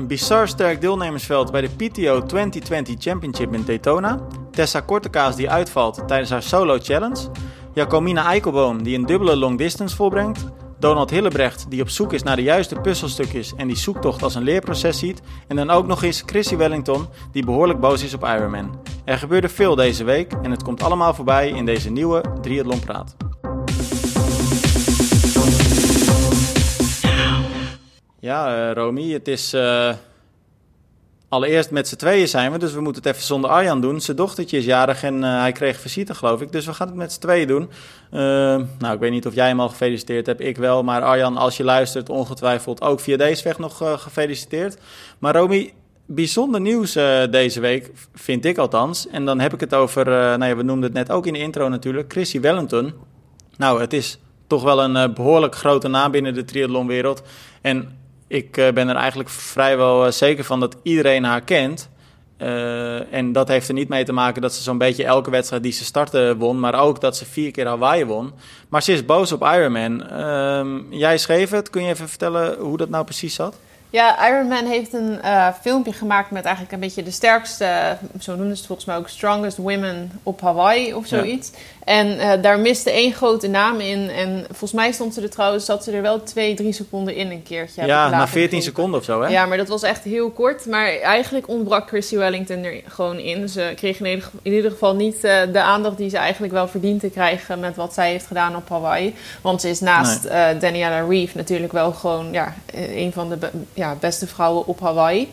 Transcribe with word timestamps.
Een 0.00 0.06
bizar 0.06 0.48
sterk 0.48 0.80
deelnemersveld 0.80 1.50
bij 1.50 1.60
de 1.60 1.68
PTO 1.68 2.22
2020 2.22 2.94
Championship 2.98 3.54
in 3.54 3.64
Daytona. 3.64 4.20
Tessa 4.50 4.80
Kortekaas 4.80 5.36
die 5.36 5.50
uitvalt 5.50 6.02
tijdens 6.06 6.30
haar 6.30 6.42
solo 6.42 6.78
challenge. 6.82 7.28
Jacomina 7.74 8.24
Eikelboom 8.24 8.82
die 8.82 8.98
een 8.98 9.06
dubbele 9.06 9.36
long 9.36 9.58
distance 9.58 9.96
volbrengt. 9.96 10.44
Donald 10.78 11.10
Hillebrecht 11.10 11.66
die 11.68 11.82
op 11.82 11.88
zoek 11.88 12.12
is 12.12 12.22
naar 12.22 12.36
de 12.36 12.42
juiste 12.42 12.74
puzzelstukjes 12.74 13.54
en 13.56 13.66
die 13.66 13.76
zoektocht 13.76 14.22
als 14.22 14.34
een 14.34 14.42
leerproces 14.42 14.98
ziet. 14.98 15.22
En 15.48 15.56
dan 15.56 15.70
ook 15.70 15.86
nog 15.86 16.02
eens 16.02 16.22
Chrissy 16.26 16.56
Wellington 16.56 17.06
die 17.32 17.44
behoorlijk 17.44 17.80
boos 17.80 18.02
is 18.02 18.14
op 18.14 18.24
Ironman. 18.24 18.80
Er 19.04 19.18
gebeurde 19.18 19.48
veel 19.48 19.74
deze 19.74 20.04
week 20.04 20.32
en 20.42 20.50
het 20.50 20.62
komt 20.62 20.82
allemaal 20.82 21.14
voorbij 21.14 21.48
in 21.48 21.64
deze 21.64 21.90
nieuwe 21.90 22.22
Triathlon 22.40 22.80
Praat. 22.80 23.29
Ja, 28.20 28.68
uh, 28.68 28.74
Romy, 28.74 29.12
het 29.12 29.28
is... 29.28 29.54
Uh, 29.54 29.92
allereerst 31.28 31.70
met 31.70 31.88
z'n 31.88 31.96
tweeën 31.96 32.28
zijn 32.28 32.52
we, 32.52 32.58
dus 32.58 32.72
we 32.72 32.80
moeten 32.80 33.02
het 33.02 33.12
even 33.12 33.26
zonder 33.26 33.50
Arjan 33.50 33.80
doen. 33.80 34.00
Zijn 34.00 34.16
dochtertje 34.16 34.56
is 34.56 34.64
jarig 34.64 35.02
en 35.02 35.16
uh, 35.16 35.40
hij 35.40 35.52
kreeg 35.52 35.80
visite, 35.80 36.14
geloof 36.14 36.40
ik. 36.40 36.52
Dus 36.52 36.66
we 36.66 36.74
gaan 36.74 36.86
het 36.86 36.96
met 36.96 37.12
z'n 37.12 37.20
tweeën 37.20 37.46
doen. 37.46 37.70
nou, 38.78 38.94
ik 38.94 38.98
weet 38.98 39.10
niet 39.10 39.26
of 39.26 39.34
jij 39.34 39.46
hem 39.46 39.60
al 39.60 39.68
gefeliciteerd 39.68 40.26
hebt, 40.26 40.40
ik 40.40 40.56
wel. 40.56 40.82
Maar 40.82 41.02
Arjan, 41.02 41.36
als 41.36 41.56
je 41.56 41.64
luistert, 41.64 42.08
ongetwijfeld 42.08 42.82
ook 42.82 43.00
via 43.00 43.16
deze 43.16 43.44
weg 43.44 43.58
nog 43.58 43.76
gefeliciteerd. 44.02 44.78
Maar 45.18 45.34
Romy, 45.36 45.72
bijzonder 46.06 46.60
nieuws 46.60 46.92
deze 47.30 47.60
week, 47.60 47.90
vind 48.14 48.44
ik 48.44 48.58
althans. 48.58 49.08
En 49.08 49.24
dan 49.24 49.40
heb 49.40 49.52
ik 49.52 49.60
het 49.60 49.74
over, 49.74 50.04
nou 50.04 50.44
ja, 50.44 50.56
we 50.56 50.62
noemden 50.62 50.84
het 50.84 50.92
net 50.92 51.10
ook 51.10 51.26
in 51.26 51.32
de 51.32 51.38
intro 51.38 51.68
natuurlijk, 51.68 52.12
Chrissy 52.12 52.40
Wellington. 52.40 52.92
Nou, 53.56 53.80
het 53.80 53.92
is 53.92 54.18
toch 54.46 54.62
wel 54.62 54.84
een 54.84 55.14
behoorlijk 55.14 55.54
grote 55.54 55.88
naam 55.88 56.10
binnen 56.10 56.34
de 56.34 56.44
triathlonwereld. 56.44 57.22
En 57.60 57.98
ik 58.30 58.56
uh, 58.56 58.72
ben 58.72 58.88
er 58.88 58.96
eigenlijk 58.96 59.28
vrijwel 59.28 60.06
uh, 60.06 60.12
zeker 60.12 60.44
van 60.44 60.60
dat 60.60 60.76
iedereen 60.82 61.24
haar 61.24 61.40
kent. 61.40 61.90
Uh, 62.38 63.12
en 63.12 63.32
dat 63.32 63.48
heeft 63.48 63.68
er 63.68 63.74
niet 63.74 63.88
mee 63.88 64.04
te 64.04 64.12
maken 64.12 64.42
dat 64.42 64.54
ze 64.54 64.62
zo'n 64.62 64.78
beetje 64.78 65.04
elke 65.04 65.30
wedstrijd 65.30 65.62
die 65.62 65.72
ze 65.72 65.84
startte 65.84 66.34
won, 66.38 66.60
maar 66.60 66.80
ook 66.80 67.00
dat 67.00 67.16
ze 67.16 67.24
vier 67.24 67.50
keer 67.50 67.66
Hawaii 67.66 68.04
won. 68.04 68.32
Maar 68.68 68.82
ze 68.82 68.92
is 68.92 69.04
boos 69.04 69.32
op 69.32 69.42
Ironman. 69.42 70.08
Ehm, 70.08 70.92
jij 70.92 71.18
schreef 71.18 71.50
het. 71.50 71.70
Kun 71.70 71.82
je 71.82 71.88
even 71.88 72.08
vertellen 72.08 72.58
hoe 72.58 72.76
dat 72.76 72.88
nou 72.88 73.04
precies 73.04 73.34
zat? 73.34 73.56
Ja, 73.90 74.28
Iron 74.28 74.48
Man 74.48 74.66
heeft 74.66 74.92
een 74.92 75.18
uh, 75.24 75.48
filmpje 75.60 75.92
gemaakt 75.92 76.30
met 76.30 76.44
eigenlijk 76.44 76.74
een 76.74 76.80
beetje 76.80 77.02
de 77.02 77.10
sterkste, 77.10 77.96
zo 78.20 78.36
noemen 78.36 78.50
ze 78.50 78.58
het 78.58 78.66
volgens 78.66 78.86
mij 78.86 78.96
ook, 78.96 79.08
strongest 79.08 79.56
women 79.56 80.20
op 80.22 80.40
Hawaii 80.40 80.94
of 80.94 81.06
zoiets. 81.06 81.50
En 81.84 82.06
uh, 82.06 82.32
daar 82.42 82.58
miste 82.58 82.90
één 82.90 83.12
grote 83.12 83.48
naam 83.48 83.80
in. 83.80 84.10
En 84.10 84.44
volgens 84.46 84.72
mij 84.72 84.92
stond 84.92 85.14
ze 85.14 85.22
er 85.22 85.30
trouwens, 85.30 85.64
zat 85.64 85.84
ze 85.84 85.92
er 85.92 86.02
wel 86.02 86.22
twee, 86.22 86.54
drie 86.54 86.72
seconden 86.72 87.14
in 87.14 87.30
een 87.30 87.42
keertje. 87.42 87.86
Ja, 87.86 88.08
na 88.08 88.28
14 88.28 88.62
seconden 88.62 88.98
of 88.98 89.04
zo, 89.04 89.22
hè? 89.22 89.28
Ja, 89.28 89.46
maar 89.46 89.56
dat 89.56 89.68
was 89.68 89.82
echt 89.82 90.04
heel 90.04 90.30
kort. 90.30 90.66
Maar 90.66 91.00
eigenlijk 91.00 91.48
ontbrak 91.48 91.88
Chrissy 91.88 92.16
Wellington 92.16 92.64
er 92.64 92.80
gewoon 92.86 93.18
in. 93.18 93.48
Ze 93.48 93.72
kreeg 93.76 94.00
in 94.00 94.22
ieder, 94.42 94.70
geval 94.70 94.94
niet 94.94 95.14
uh, 95.14 95.40
de 95.52 95.60
aandacht 95.60 95.96
die 95.96 96.10
ze 96.10 96.16
eigenlijk 96.16 96.52
wel 96.52 96.68
verdient 96.68 97.00
te 97.00 97.10
krijgen 97.10 97.60
met 97.60 97.76
wat 97.76 97.94
zij 97.94 98.10
heeft 98.10 98.26
gedaan 98.26 98.56
op 98.56 98.68
Hawaii. 98.68 99.14
Want 99.40 99.60
ze 99.60 99.68
is 99.68 99.80
naast 99.80 100.28
nee. 100.28 100.56
Daniela 100.58 101.00
Reeve 101.08 101.36
natuurlijk 101.36 101.72
wel 101.72 101.92
gewoon 101.92 102.32
ja, 102.32 102.54
een 102.74 103.12
van 103.12 103.28
de 103.28 103.38
ja, 103.80 103.96
beste 104.00 104.26
vrouwen 104.26 104.66
op 104.66 104.80
Hawaii. 104.80 105.32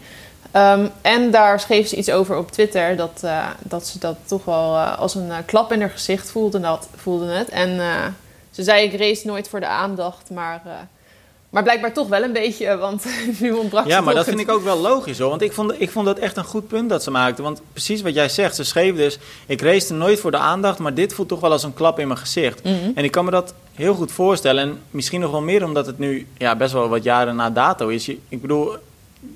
Um, 0.53 0.89
en 1.01 1.31
daar 1.31 1.59
schreef 1.59 1.87
ze 1.87 1.95
iets 1.95 2.09
over 2.09 2.37
op 2.37 2.51
Twitter 2.51 2.95
dat, 2.95 3.21
uh, 3.23 3.47
dat 3.59 3.87
ze 3.87 3.99
dat 3.99 4.15
toch 4.25 4.45
wel 4.45 4.73
uh, 4.73 4.99
als 4.99 5.15
een 5.15 5.27
uh, 5.27 5.37
klap 5.45 5.71
in 5.71 5.79
haar 5.79 5.89
gezicht 5.89 6.31
voelde, 6.31 6.59
dat, 6.59 6.87
voelde 6.95 7.25
het. 7.25 7.49
En 7.49 7.79
ze 8.51 8.63
zei: 8.63 8.83
Ik 8.83 8.99
race 8.99 9.27
nooit 9.27 9.49
voor 9.49 9.59
de 9.59 9.67
aandacht, 9.67 10.29
maar, 10.29 10.61
maar 11.49 11.63
blijkbaar 11.63 11.93
toch 11.93 12.07
wel 12.07 12.23
een 12.23 12.33
beetje, 12.33 12.77
want 12.77 13.05
nu 13.39 13.51
ontbrak 13.51 13.87
Ja, 13.87 14.01
maar 14.01 14.13
dat 14.13 14.25
het. 14.25 14.35
vind 14.35 14.47
ik 14.47 14.55
ook 14.55 14.63
wel 14.63 14.77
logisch 14.77 15.19
hoor. 15.19 15.29
Want 15.29 15.41
ik 15.41 15.53
vond, 15.53 15.81
ik 15.81 15.89
vond 15.89 16.05
dat 16.05 16.19
echt 16.19 16.37
een 16.37 16.43
goed 16.43 16.67
punt 16.67 16.89
dat 16.89 17.03
ze 17.03 17.11
maakte. 17.11 17.41
Want 17.41 17.61
precies 17.71 18.01
wat 18.01 18.13
jij 18.13 18.29
zegt, 18.29 18.55
ze 18.55 18.63
schreef 18.63 18.95
dus: 18.95 19.17
Ik 19.45 19.61
race 19.61 19.93
nooit 19.93 20.19
voor 20.19 20.31
de 20.31 20.37
aandacht, 20.37 20.79
maar 20.79 20.93
dit 20.93 21.13
voelt 21.13 21.27
toch 21.27 21.39
wel 21.39 21.51
als 21.51 21.63
een 21.63 21.73
klap 21.73 21.99
in 21.99 22.07
mijn 22.07 22.19
gezicht. 22.19 22.63
Mm 22.63 22.79
-hmm. 22.79 22.91
En 22.95 23.03
ik 23.03 23.11
kan 23.11 23.25
me 23.25 23.31
dat 23.31 23.53
heel 23.77 23.93
goed 23.93 24.11
voorstellen. 24.11 24.63
En 24.63 24.79
misschien 24.91 25.19
nog 25.19 25.31
wel 25.31 25.41
meer 25.41 25.63
omdat 25.63 25.85
het 25.85 25.99
nu 25.99 26.27
ja, 26.37 26.55
best 26.55 26.73
wel 26.73 26.89
wat 26.89 27.03
jaren 27.03 27.35
na 27.35 27.49
dato 27.49 27.87
is. 27.87 28.05
Je, 28.05 28.17
ik 28.29 28.41
bedoel, 28.41 28.75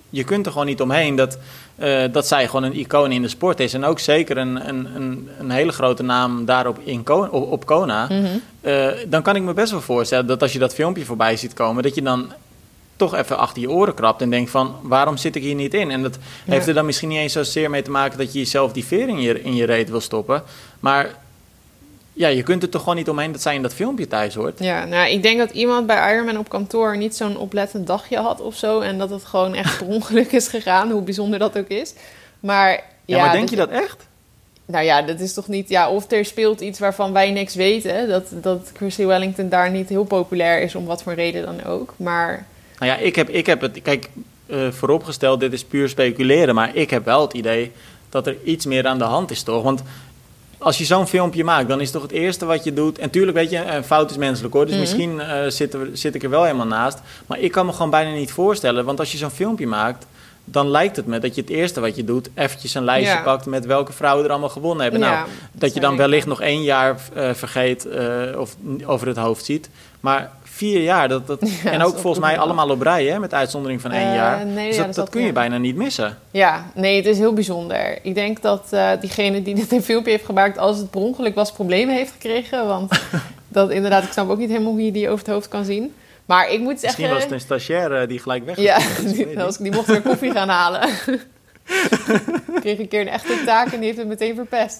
je 0.09 0.24
kunt 0.24 0.46
er 0.46 0.52
gewoon 0.52 0.68
niet 0.68 0.81
omheen 0.81 1.16
dat, 1.16 1.38
uh, 1.79 2.03
dat 2.12 2.28
zij 2.28 2.46
gewoon 2.46 2.63
een 2.63 2.79
icoon 2.79 3.12
in 3.12 3.22
de 3.22 3.28
sport 3.28 3.59
is. 3.59 3.74
En 3.74 3.84
ook 3.84 4.00
zeker 4.00 4.38
een, 4.38 4.68
een, 4.68 4.88
een, 4.96 5.29
een 5.40 5.50
hele 5.50 5.72
grote 5.72 6.03
naam 6.03 6.46
daarop 6.46 6.79
in 6.84 7.03
Kona, 7.03 7.28
op, 7.28 7.52
op 7.52 7.66
Kona. 7.66 8.07
Mm 8.09 8.25
-hmm. 8.25 8.41
uh, 8.62 8.88
dan 9.07 9.22
kan 9.22 9.35
ik 9.35 9.41
me 9.41 9.53
best 9.53 9.72
wel 9.72 9.81
voorstellen 9.81 10.28
dat 10.28 10.41
als 10.41 10.53
je 10.53 10.59
dat 10.59 10.73
filmpje 10.73 11.06
voorbij 11.06 11.38
ziet 11.38 11.53
komen, 11.53 11.84
dat 11.84 11.96
je 11.96 12.02
dan 12.02 12.31
toch 12.96 13.16
even 13.16 13.38
achter 13.38 13.62
je 13.62 13.69
oren 13.69 13.94
krabt 13.94 14.22
en 14.22 14.29
denkt 14.29 14.50
van 14.50 14.75
waarom 14.81 15.18
zit 15.18 15.35
ik 15.35 15.41
hier 15.41 15.56
niet 15.56 15.73
in? 15.73 15.91
En 15.91 16.02
dat 16.02 16.18
ja. 16.46 16.53
heeft 16.53 16.68
er 16.68 16.73
dan 16.73 16.85
misschien 16.85 17.09
niet 17.09 17.18
eens 17.18 17.34
zozeer 17.34 17.69
mee 17.69 17.81
te 17.81 17.91
maken 17.91 18.18
dat 18.18 18.34
je 18.34 18.40
jezelf 18.40 18.72
die 18.72 18.85
veer 18.85 19.08
in 19.08 19.22
je, 19.22 19.41
in 19.41 19.56
je 19.56 19.66
reet 19.66 19.90
wil 19.90 20.02
stoppen. 20.02 20.44
Maar 20.79 21.09
ja, 22.14 22.28
je 22.28 22.44
kunt 22.44 22.64
er 22.64 22.70
toch 22.70 22.82
gewoon 22.82 22.96
niet 22.98 23.10
omheen 23.10 23.32
dat 23.32 23.42
zij 23.42 23.56
in 23.56 23.62
dat 23.62 23.74
filmpje 23.74 24.08
thuis 24.08 24.36
hoort. 24.36 24.60
Ja, 24.60 24.86
nou, 24.86 25.10
ik 25.10 25.24
denk 25.24 25.38
dat 25.38 25.52
iemand 25.52 25.88
bij 25.88 26.14
Ironman 26.14 26.38
op 26.38 26.50
kantoor 26.50 26.98
niet 26.98 27.16
zo'n 27.16 27.38
oplettend 27.38 27.88
dagje 27.88 28.18
had 28.18 28.42
of 28.42 28.56
zo. 28.56 28.80
En 28.80 28.98
dat 28.98 29.10
het 29.10 29.26
gewoon 29.26 29.56
echt 29.56 29.78
per 29.78 29.88
ongeluk 29.88 30.32
is 30.32 30.48
gegaan, 30.48 30.92
hoe 30.92 31.02
bijzonder 31.02 31.40
dat 31.40 31.58
ook 31.58 31.68
is. 31.68 31.94
Maar 32.40 32.70
ja, 32.70 33.18
ja 33.18 33.26
maar 33.26 33.32
denk 33.32 33.50
je 33.50 33.56
dat 33.56 33.70
echt? 33.70 34.10
Nou 34.66 34.86
ja, 34.86 35.02
dat 35.02 35.20
is 35.20 35.34
toch 35.34 35.48
niet... 35.48 35.70
Ja, 35.70 35.90
of 35.90 36.12
er 36.12 36.26
speelt 36.26 36.62
iets 36.62 36.80
waarvan 36.80 37.14
wij 37.14 37.32
niks 37.32 37.56
weten. 37.56 38.10
Dat, 38.10 38.28
dat 38.32 38.72
Chrissy 38.76 39.06
Wellington 39.06 39.50
daar 39.50 39.72
niet 39.72 39.90
heel 39.90 40.04
populair 40.04 40.62
is, 40.62 40.76
om 40.76 40.86
wat 40.86 41.04
voor 41.04 41.14
reden 41.14 41.46
dan 41.46 41.64
ook. 41.64 41.94
Maar... 41.98 42.46
Nou 42.80 42.92
ja, 42.92 42.98
ik 42.98 43.16
heb, 43.16 43.30
ik 43.30 43.46
heb 43.46 43.62
het... 43.62 43.82
Kijk, 43.82 44.10
uh, 44.48 44.72
vooropgesteld, 44.72 45.40
dit 45.40 45.54
is 45.54 45.64
puur 45.64 45.90
speculeren. 45.90 46.56
Maar 46.56 46.76
ik 46.76 46.90
heb 46.90 47.06
wel 47.06 47.22
het 47.22 47.34
idee 47.34 47.72
dat 48.10 48.28
er 48.28 48.38
iets 48.44 48.66
meer 48.66 48.88
aan 48.88 48.98
de 48.98 49.04
hand 49.04 49.32
is, 49.32 49.44
toch? 49.44 49.64
Want 49.64 49.82
als 50.62 50.78
je 50.78 50.86
zo'n 50.86 51.08
filmpje 51.08 51.44
maakt, 51.44 51.68
dan 51.70 51.82
is 51.82 51.92
toch 51.92 52.02
het 52.02 52.12
eerste 52.12 52.46
wat 52.46 52.64
je 52.64 52.74
doet. 52.74 52.98
En 52.98 53.10
tuurlijk, 53.10 53.38
weet 53.38 53.50
je, 53.50 53.66
een 53.66 53.84
fout 53.84 54.12
is 54.12 54.18
menselijk 54.18 54.54
hoor. 54.54 54.64
Dus 54.66 54.72
Mhm. 54.72 54.82
misschien 54.82 55.16
uh, 55.16 55.36
zit, 55.48 55.74
er, 55.74 55.88
zit 55.94 56.16
ik 56.16 56.24
er 56.24 56.30
wel 56.30 56.44
helemaal 56.44 56.66
naast. 56.68 57.00
Maar 57.28 57.40
ik 57.40 57.52
kan 57.52 57.66
me 57.66 57.72
gewoon 57.72 57.90
bijna 57.90 58.12
niet 58.12 58.32
voorstellen. 58.32 58.86
Want 58.86 59.00
als 59.00 59.12
je 59.12 59.18
zo'n 59.18 59.30
filmpje 59.30 59.68
maakt, 59.68 60.06
dan 60.46 60.70
lijkt 60.70 60.96
het 60.96 61.06
me 61.06 61.20
dat 61.20 61.36
je 61.36 61.42
het 61.42 61.50
eerste 61.50 61.80
wat 61.80 61.96
je 61.96 62.04
doet, 62.04 62.30
eventjes 62.34 62.74
een 62.74 62.84
lijstje 62.84 63.16
Ja. 63.18 63.22
pakt 63.24 63.46
met 63.46 63.66
welke 63.66 63.94
vrouwen 63.94 64.26
er 64.26 64.32
allemaal 64.32 64.50
gewonnen 64.50 64.84
hebben. 64.84 65.02
Nou, 65.02 65.28
dat 65.52 65.74
je 65.74 65.80
dan 65.80 65.98
wellicht 65.98 66.28
nog 66.28 66.42
één 66.42 66.64
jaar 66.64 66.96
uh, 67.18 67.34
vergeet 67.34 67.86
uh, 67.86 68.40
of 68.40 68.56
over 68.86 69.08
het 69.08 69.18
hoofd 69.18 69.46
ziet. 69.46 69.70
Maar 70.00 70.32
vier 70.62 70.82
jaar, 70.82 71.08
dat, 71.08 71.28
dat, 71.28 71.40
Ja, 71.64 71.72
en 71.72 71.82
ook 71.84 71.98
volgens 71.98 72.26
mij 72.26 72.38
allemaal 72.40 72.70
op 72.70 72.82
rij, 72.82 73.06
hè, 73.06 73.20
met 73.20 73.34
uitzondering 73.34 73.82
van 73.82 73.92
één 73.92 74.08
Eh, 74.10 74.16
jaar. 74.16 74.46
nee, 74.46 74.68
dus 74.68 74.76
ja, 74.78 74.88
dat, 74.88 75.10
kun 75.10 75.22
je 75.22 75.32
bijna 75.32 75.58
niet 75.58 75.76
missen. 75.76 76.18
Ja, 76.32 76.66
nee, 76.76 76.96
het 76.96 77.06
is 77.06 77.18
heel 77.18 77.34
bijzonder. 77.34 78.00
Ik 78.02 78.16
denk 78.16 78.42
dat 78.42 78.68
eh, 78.70 78.90
diegene 79.00 79.42
die 79.42 79.56
dit 79.56 79.84
filmpje 79.84 80.12
heeft 80.12 80.26
gemaakt, 80.26 80.58
als 80.58 80.78
het 80.78 80.90
per 80.90 81.00
ongeluk 81.02 81.36
was, 81.36 81.52
problemen 81.52 81.96
heeft 81.96 82.12
gekregen. 82.12 82.68
Want 82.68 83.02
dat 83.48 83.70
inderdaad, 83.72 84.04
ik 84.04 84.12
snap 84.12 84.30
ook 84.30 84.38
niet 84.38 84.50
helemaal 84.50 84.72
hoe 84.72 84.86
je 84.86 84.92
die 84.92 85.10
over 85.10 85.26
het 85.26 85.34
hoofd 85.34 85.48
kan 85.48 85.66
zien. 85.66 85.94
Maar 86.26 86.52
ik 86.52 86.60
moet 86.60 86.80
zeggen... 86.80 87.02
Misschien 87.02 87.10
was 87.14 87.24
het 87.24 87.32
een 87.32 87.40
stagiair 87.40 88.02
eh, 88.02 88.08
die 88.08 88.20
gelijk 88.20 88.46
weg 88.46 88.58
Ja, 88.60 88.78
was. 89.04 89.14
die, 89.14 89.40
als- 89.42 89.58
die 89.58 89.72
mocht 89.72 89.88
weer 89.88 90.02
koffie 90.02 90.32
gaan 90.32 90.50
halen. 90.50 90.90
Ik 92.56 92.62
kreeg 92.62 92.80
een 92.80 92.88
keer 92.88 93.02
een 93.02 93.08
echte 93.08 93.44
taak 93.46 93.66
en 93.72 93.78
die 93.78 93.86
heeft 93.86 93.98
het 93.98 94.08
meteen 94.08 94.36
verpest. 94.36 94.80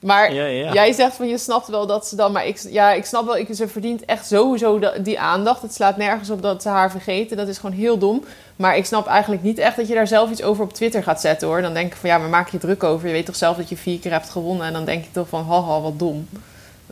Maar 0.00 0.32
Ja, 0.32 0.44
ja. 0.44 0.72
jij 0.72 0.92
zegt 0.92 1.14
van 1.14 1.28
je 1.28 1.38
snapt 1.38 1.68
wel 1.68 1.86
dat 1.86 2.06
ze 2.06 2.16
dan... 2.16 2.32
Maar 2.32 2.46
ik, 2.46 2.66
ja, 2.68 2.92
ik 2.92 3.04
snap 3.04 3.26
wel, 3.26 3.36
ik, 3.36 3.48
ze 3.54 3.68
verdient 3.68 4.04
echt 4.04 4.26
sowieso 4.26 4.80
die 5.02 5.20
aandacht. 5.20 5.62
Het 5.62 5.74
slaat 5.74 5.96
nergens 5.96 6.30
op 6.30 6.42
dat 6.42 6.62
ze 6.62 6.68
haar 6.68 6.90
vergeten. 6.90 7.36
Dat 7.36 7.48
is 7.48 7.58
gewoon 7.58 7.76
heel 7.76 7.98
dom. 7.98 8.24
Maar 8.56 8.76
ik 8.76 8.86
snap 8.86 9.06
eigenlijk 9.06 9.42
niet 9.42 9.58
echt 9.58 9.76
dat 9.76 9.88
je 9.88 9.94
daar 9.94 10.06
zelf 10.06 10.30
iets 10.30 10.42
over 10.42 10.64
op 10.64 10.72
Twitter 10.72 11.02
gaat 11.02 11.20
zetten 11.20 11.48
hoor. 11.48 11.62
Dan 11.62 11.74
denk 11.74 11.92
ik 11.92 11.98
van 11.98 12.10
ja, 12.10 12.18
maar 12.18 12.28
maak 12.28 12.48
je 12.48 12.58
druk 12.58 12.84
over. 12.84 13.06
Je 13.06 13.12
weet 13.12 13.26
toch 13.26 13.36
zelf 13.36 13.56
dat 13.56 13.68
je 13.68 13.76
vier 13.76 13.98
keer 13.98 14.12
hebt 14.12 14.30
gewonnen. 14.30 14.66
En 14.66 14.72
dan 14.72 14.84
denk 14.84 15.04
je 15.04 15.10
toch 15.10 15.28
van 15.28 15.44
haha, 15.44 15.80
wat 15.80 15.98
dom. 15.98 16.28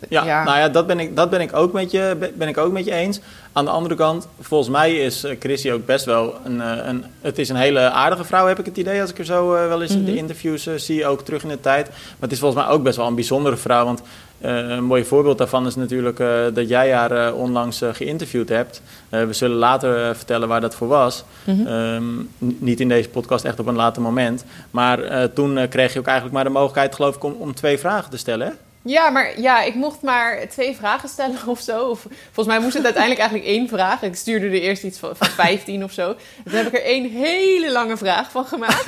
Ja, 0.09 0.45
nou 0.45 0.59
ja, 0.59 0.69
dat 0.69 0.87
ben 0.87 1.01
ik, 1.01 1.17
dat 1.17 1.31
ben 1.31 1.41
ik, 1.41 1.57
ook, 1.57 1.73
met 1.73 1.91
je, 1.91 2.31
ben 2.35 2.49
ik 2.49 2.59
ook 2.59 2.73
met 2.73 2.85
je 2.85 2.93
eens. 2.93 3.21
Aan 3.53 3.65
de 3.65 3.71
andere 3.71 3.95
kant, 3.95 4.29
volgens 4.41 4.71
mij 4.71 4.95
is 4.97 5.25
eh, 5.25 5.37
Chrissy 5.41 5.71
ook 5.71 5.87
best 5.87 6.05
wel 6.05 6.35
een, 6.45 6.61
eh, 6.61 6.87
een... 6.87 7.05
Het 7.21 7.39
is 7.39 7.49
een 7.49 7.57
hele 7.57 7.81
aardige 7.91 8.25
vrouw, 8.25 8.47
heb 8.47 8.59
ik 8.59 8.65
het 8.67 8.77
idee. 8.77 9.01
Als 9.01 9.11
ik 9.11 9.19
er 9.19 9.25
zo 9.25 9.55
eh, 9.55 9.67
wel 9.69 9.83
eens 9.83 9.91
in 9.93 10.03
Mhm. 10.03 10.11
de 10.11 10.17
interviews 10.17 10.69
zie, 10.77 11.07
ook 11.07 11.23
terug 11.25 11.43
in 11.43 11.49
de 11.49 11.61
tijd. 11.61 11.89
Maar 11.89 11.97
het 12.21 12.33
is 12.33 12.39
volgens 12.39 12.65
mij 12.65 12.73
ook 12.73 12.83
best 12.83 12.97
wel 12.97 13.07
een 13.07 13.15
bijzondere 13.15 13.57
vrouw. 13.57 13.85
Want 13.85 14.03
een 14.41 14.85
mooi 14.85 15.05
voorbeeld 15.05 15.39
daarvan 15.39 15.67
is 15.67 15.75
natuurlijk 15.77 16.19
dat 16.55 16.69
jij 16.69 16.93
haar 16.93 17.35
onlangs 17.35 17.83
geïnterviewd 17.93 18.49
hebt. 18.49 18.83
We 19.09 19.33
zullen 19.33 19.57
later 19.57 20.17
vertellen 20.17 20.49
waar 20.49 20.61
dat 20.61 20.75
voor 20.75 20.89
was. 20.89 21.25
Mhm. 21.45 21.67
Ehm, 21.67 22.05
niet 22.39 22.81
in 22.81 22.89
deze 22.89 23.09
podcast, 23.09 23.45
echt 23.45 23.61
op 23.61 23.67
een 23.67 23.75
later 23.77 24.03
moment. 24.03 24.45
Maar 24.71 24.99
toen 25.33 25.69
kreeg 25.69 25.93
je 25.93 25.99
ook 25.99 26.05
eigenlijk 26.07 26.35
maar 26.35 26.45
de 26.45 26.51
mogelijkheid, 26.51 26.95
geloof 26.95 27.15
ik, 27.17 27.25
om, 27.25 27.37
om 27.39 27.55
twee 27.55 27.79
vragen 27.79 28.11
te 28.11 28.17
stellen. 28.17 28.47
hè? 28.47 28.53
Ja, 28.87 29.11
maar 29.11 29.41
ja, 29.41 29.63
ik 29.63 29.75
mocht 29.75 30.03
maar 30.03 30.49
twee 30.49 30.77
vragen 30.77 31.09
stellen 31.09 31.37
of 31.47 31.61
zo. 31.61 31.89
Of, 31.89 32.01
volgens 32.33 32.47
mij 32.47 32.59
moest 32.59 32.75
het 32.75 32.85
uiteindelijk 32.85 33.23
eigenlijk 33.23 33.51
één 33.51 33.69
vraag. 33.69 34.03
Ik 34.03 34.17
stuurde 34.17 34.47
er 34.47 34.53
eerst 34.53 34.83
iets 34.83 34.99
van, 34.99 35.17
van 35.17 35.29
15 35.29 35.85
of 35.85 35.93
zo. 35.93 36.15
Toen 36.45 36.55
heb 36.55 36.67
ik 36.67 36.73
er 36.75 36.85
één 36.85 37.11
hele 37.11 37.73
lange 37.73 37.97
vraag 37.97 38.31
van 38.31 38.45
gemaakt. 38.45 38.85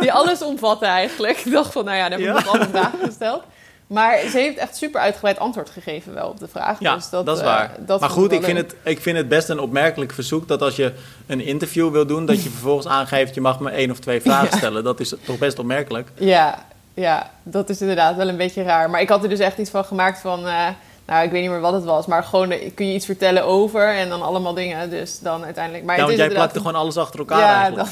Die 0.00 0.12
alles 0.12 0.42
omvatte 0.42 0.86
eigenlijk. 0.86 1.38
Ik 1.38 1.52
dacht 1.52 1.72
van, 1.72 1.84
nou 1.84 1.96
ja, 1.96 2.08
daar 2.08 2.18
heb 2.18 2.20
ik 2.20 2.26
Ja. 2.26 2.32
nog 2.32 2.48
alle 2.54 2.68
vragen 2.68 2.98
gesteld. 3.02 3.42
Maar 3.86 4.18
ze 4.30 4.38
heeft 4.38 4.56
echt 4.56 4.76
super 4.76 5.00
uitgebreid 5.00 5.38
antwoord 5.38 5.70
gegeven 5.70 6.14
wel 6.14 6.28
op 6.28 6.38
de 6.38 6.48
vraag. 6.48 6.80
Ja, 6.80 6.94
dus 6.94 7.10
dat, 7.10 7.26
dat, 7.26 7.36
is 7.36 7.42
eh, 7.42 7.48
waar. 7.48 7.76
dat 7.86 8.00
maar 8.00 8.10
goed, 8.10 8.32
ik 8.32 8.42
vind, 8.44 8.58
het, 8.58 8.74
ik 8.84 9.00
vind 9.00 9.16
het 9.16 9.28
best 9.28 9.48
een 9.48 9.58
opmerkelijk 9.58 10.12
verzoek 10.12 10.48
dat 10.48 10.62
als 10.62 10.76
je 10.76 10.92
een 11.26 11.40
interview 11.40 11.90
wil 11.90 12.06
doen, 12.06 12.26
dat 12.26 12.42
je 12.42 12.50
vervolgens 12.50 12.86
aangeeft, 12.86 13.34
je 13.34 13.40
mag 13.40 13.60
me 13.60 13.70
één 13.70 13.90
of 13.90 13.98
twee 13.98 14.20
vragen 14.20 14.48
Ja. 14.50 14.56
stellen. 14.56 14.84
Dat 14.84 15.00
is 15.00 15.14
toch 15.24 15.38
best 15.38 15.58
opmerkelijk. 15.58 16.08
Ja, 16.14 16.66
ja, 16.94 17.30
dat 17.42 17.68
is 17.68 17.80
inderdaad 17.80 18.16
wel 18.16 18.28
een 18.28 18.36
beetje 18.36 18.62
raar. 18.62 18.90
Maar 18.90 19.00
ik 19.00 19.08
had 19.08 19.22
er 19.22 19.28
dus 19.28 19.38
echt 19.38 19.58
iets 19.58 19.70
van 19.70 19.84
gemaakt 19.84 20.18
van... 20.20 20.46
eh, 20.46 20.68
nou, 21.06 21.24
ik 21.24 21.30
weet 21.30 21.40
niet 21.42 21.50
meer 21.50 21.60
wat 21.60 21.72
het 21.72 21.84
was. 21.84 22.06
Maar 22.06 22.24
gewoon, 22.24 22.50
eh, 22.50 22.70
kun 22.74 22.86
je 22.86 22.94
iets 22.94 23.06
vertellen 23.06 23.44
over 23.44 23.88
en 23.96 24.08
dan 24.08 24.22
allemaal 24.22 24.54
dingen. 24.54 24.90
Dus 24.90 25.18
dan 25.20 25.44
uiteindelijk... 25.44 25.84
Maar 25.84 25.96
ja, 25.98 26.04
want 26.04 26.16
jij 26.16 26.28
plakte 26.28 26.58
gewoon 26.58 26.74
alles 26.74 26.96
achter 26.96 27.18
elkaar 27.18 27.38
ja, 27.38 27.54
eigenlijk. 27.60 27.88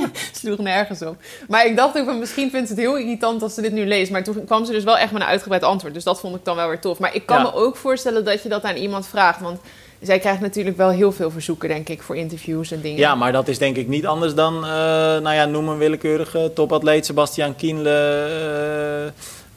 dat 0.00 0.10
sloeg 0.40 0.58
nergens 0.58 1.02
op. 1.02 1.16
Maar 1.48 1.66
ik 1.66 1.76
dacht 1.76 1.98
ook 1.98 2.04
van, 2.04 2.18
misschien 2.18 2.50
vindt 2.50 2.68
ze 2.68 2.74
het 2.74 2.82
heel 2.82 2.96
irritant 2.96 3.42
als 3.42 3.54
ze 3.54 3.60
dit 3.60 3.72
nu 3.72 3.86
leest. 3.86 4.10
Maar 4.10 4.22
toen 4.22 4.44
kwam 4.44 4.64
ze 4.64 4.72
dus 4.72 4.84
wel 4.84 4.98
echt 4.98 5.12
met 5.12 5.22
een 5.22 5.28
uitgebreid 5.28 5.62
antwoord. 5.62 5.94
Dus 5.94 6.04
dat 6.04 6.20
vond 6.20 6.36
ik 6.36 6.44
dan 6.44 6.56
wel 6.56 6.68
weer 6.68 6.80
tof. 6.80 6.98
Maar 6.98 7.14
ik 7.14 7.26
kan 7.26 7.36
Ja. 7.36 7.42
me 7.42 7.54
ook 7.54 7.76
voorstellen 7.76 8.24
dat 8.24 8.42
je 8.42 8.48
dat 8.48 8.62
aan 8.64 8.76
iemand 8.76 9.06
vraagt. 9.06 9.40
Want 9.40 9.60
zij 10.02 10.18
krijgt 10.18 10.40
natuurlijk 10.40 10.76
wel 10.76 10.90
heel 10.90 11.12
veel 11.12 11.30
verzoeken, 11.30 11.68
denk 11.68 11.88
ik, 11.88 12.02
voor 12.02 12.16
interviews 12.16 12.70
en 12.70 12.80
dingen. 12.80 12.98
Ja, 12.98 13.14
maar 13.14 13.32
dat 13.32 13.48
is 13.48 13.58
denk 13.58 13.76
ik 13.76 13.88
niet 13.88 14.06
anders 14.06 14.34
dan, 14.34 14.54
eh, 14.54 14.70
nou 14.70 15.32
ja, 15.32 15.44
noem 15.44 15.68
een 15.68 15.78
willekeurige 15.78 16.50
topatleet, 16.54 17.06
Sebastian 17.06 17.56
Kienle, 17.56 17.90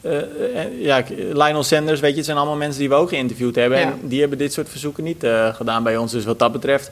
eh, 0.00 0.16
eh, 0.16 0.24
ja, 0.78 1.02
Lionel 1.32 1.62
Sanders, 1.62 2.00
weet 2.00 2.10
je, 2.10 2.16
het 2.16 2.24
zijn 2.24 2.36
allemaal 2.36 2.56
mensen 2.56 2.80
die 2.80 2.88
we 2.88 2.94
ook 2.94 3.08
geïnterviewd 3.08 3.54
hebben. 3.54 3.78
Ja. 3.78 3.84
En 3.84 3.98
die 4.02 4.20
hebben 4.20 4.38
dit 4.38 4.52
soort 4.52 4.68
verzoeken 4.68 5.04
niet 5.04 5.26
gedaan 5.52 5.82
bij 5.82 5.96
ons. 5.96 6.12
Dus 6.12 6.24
wat 6.24 6.38
dat 6.38 6.52
betreft 6.52 6.90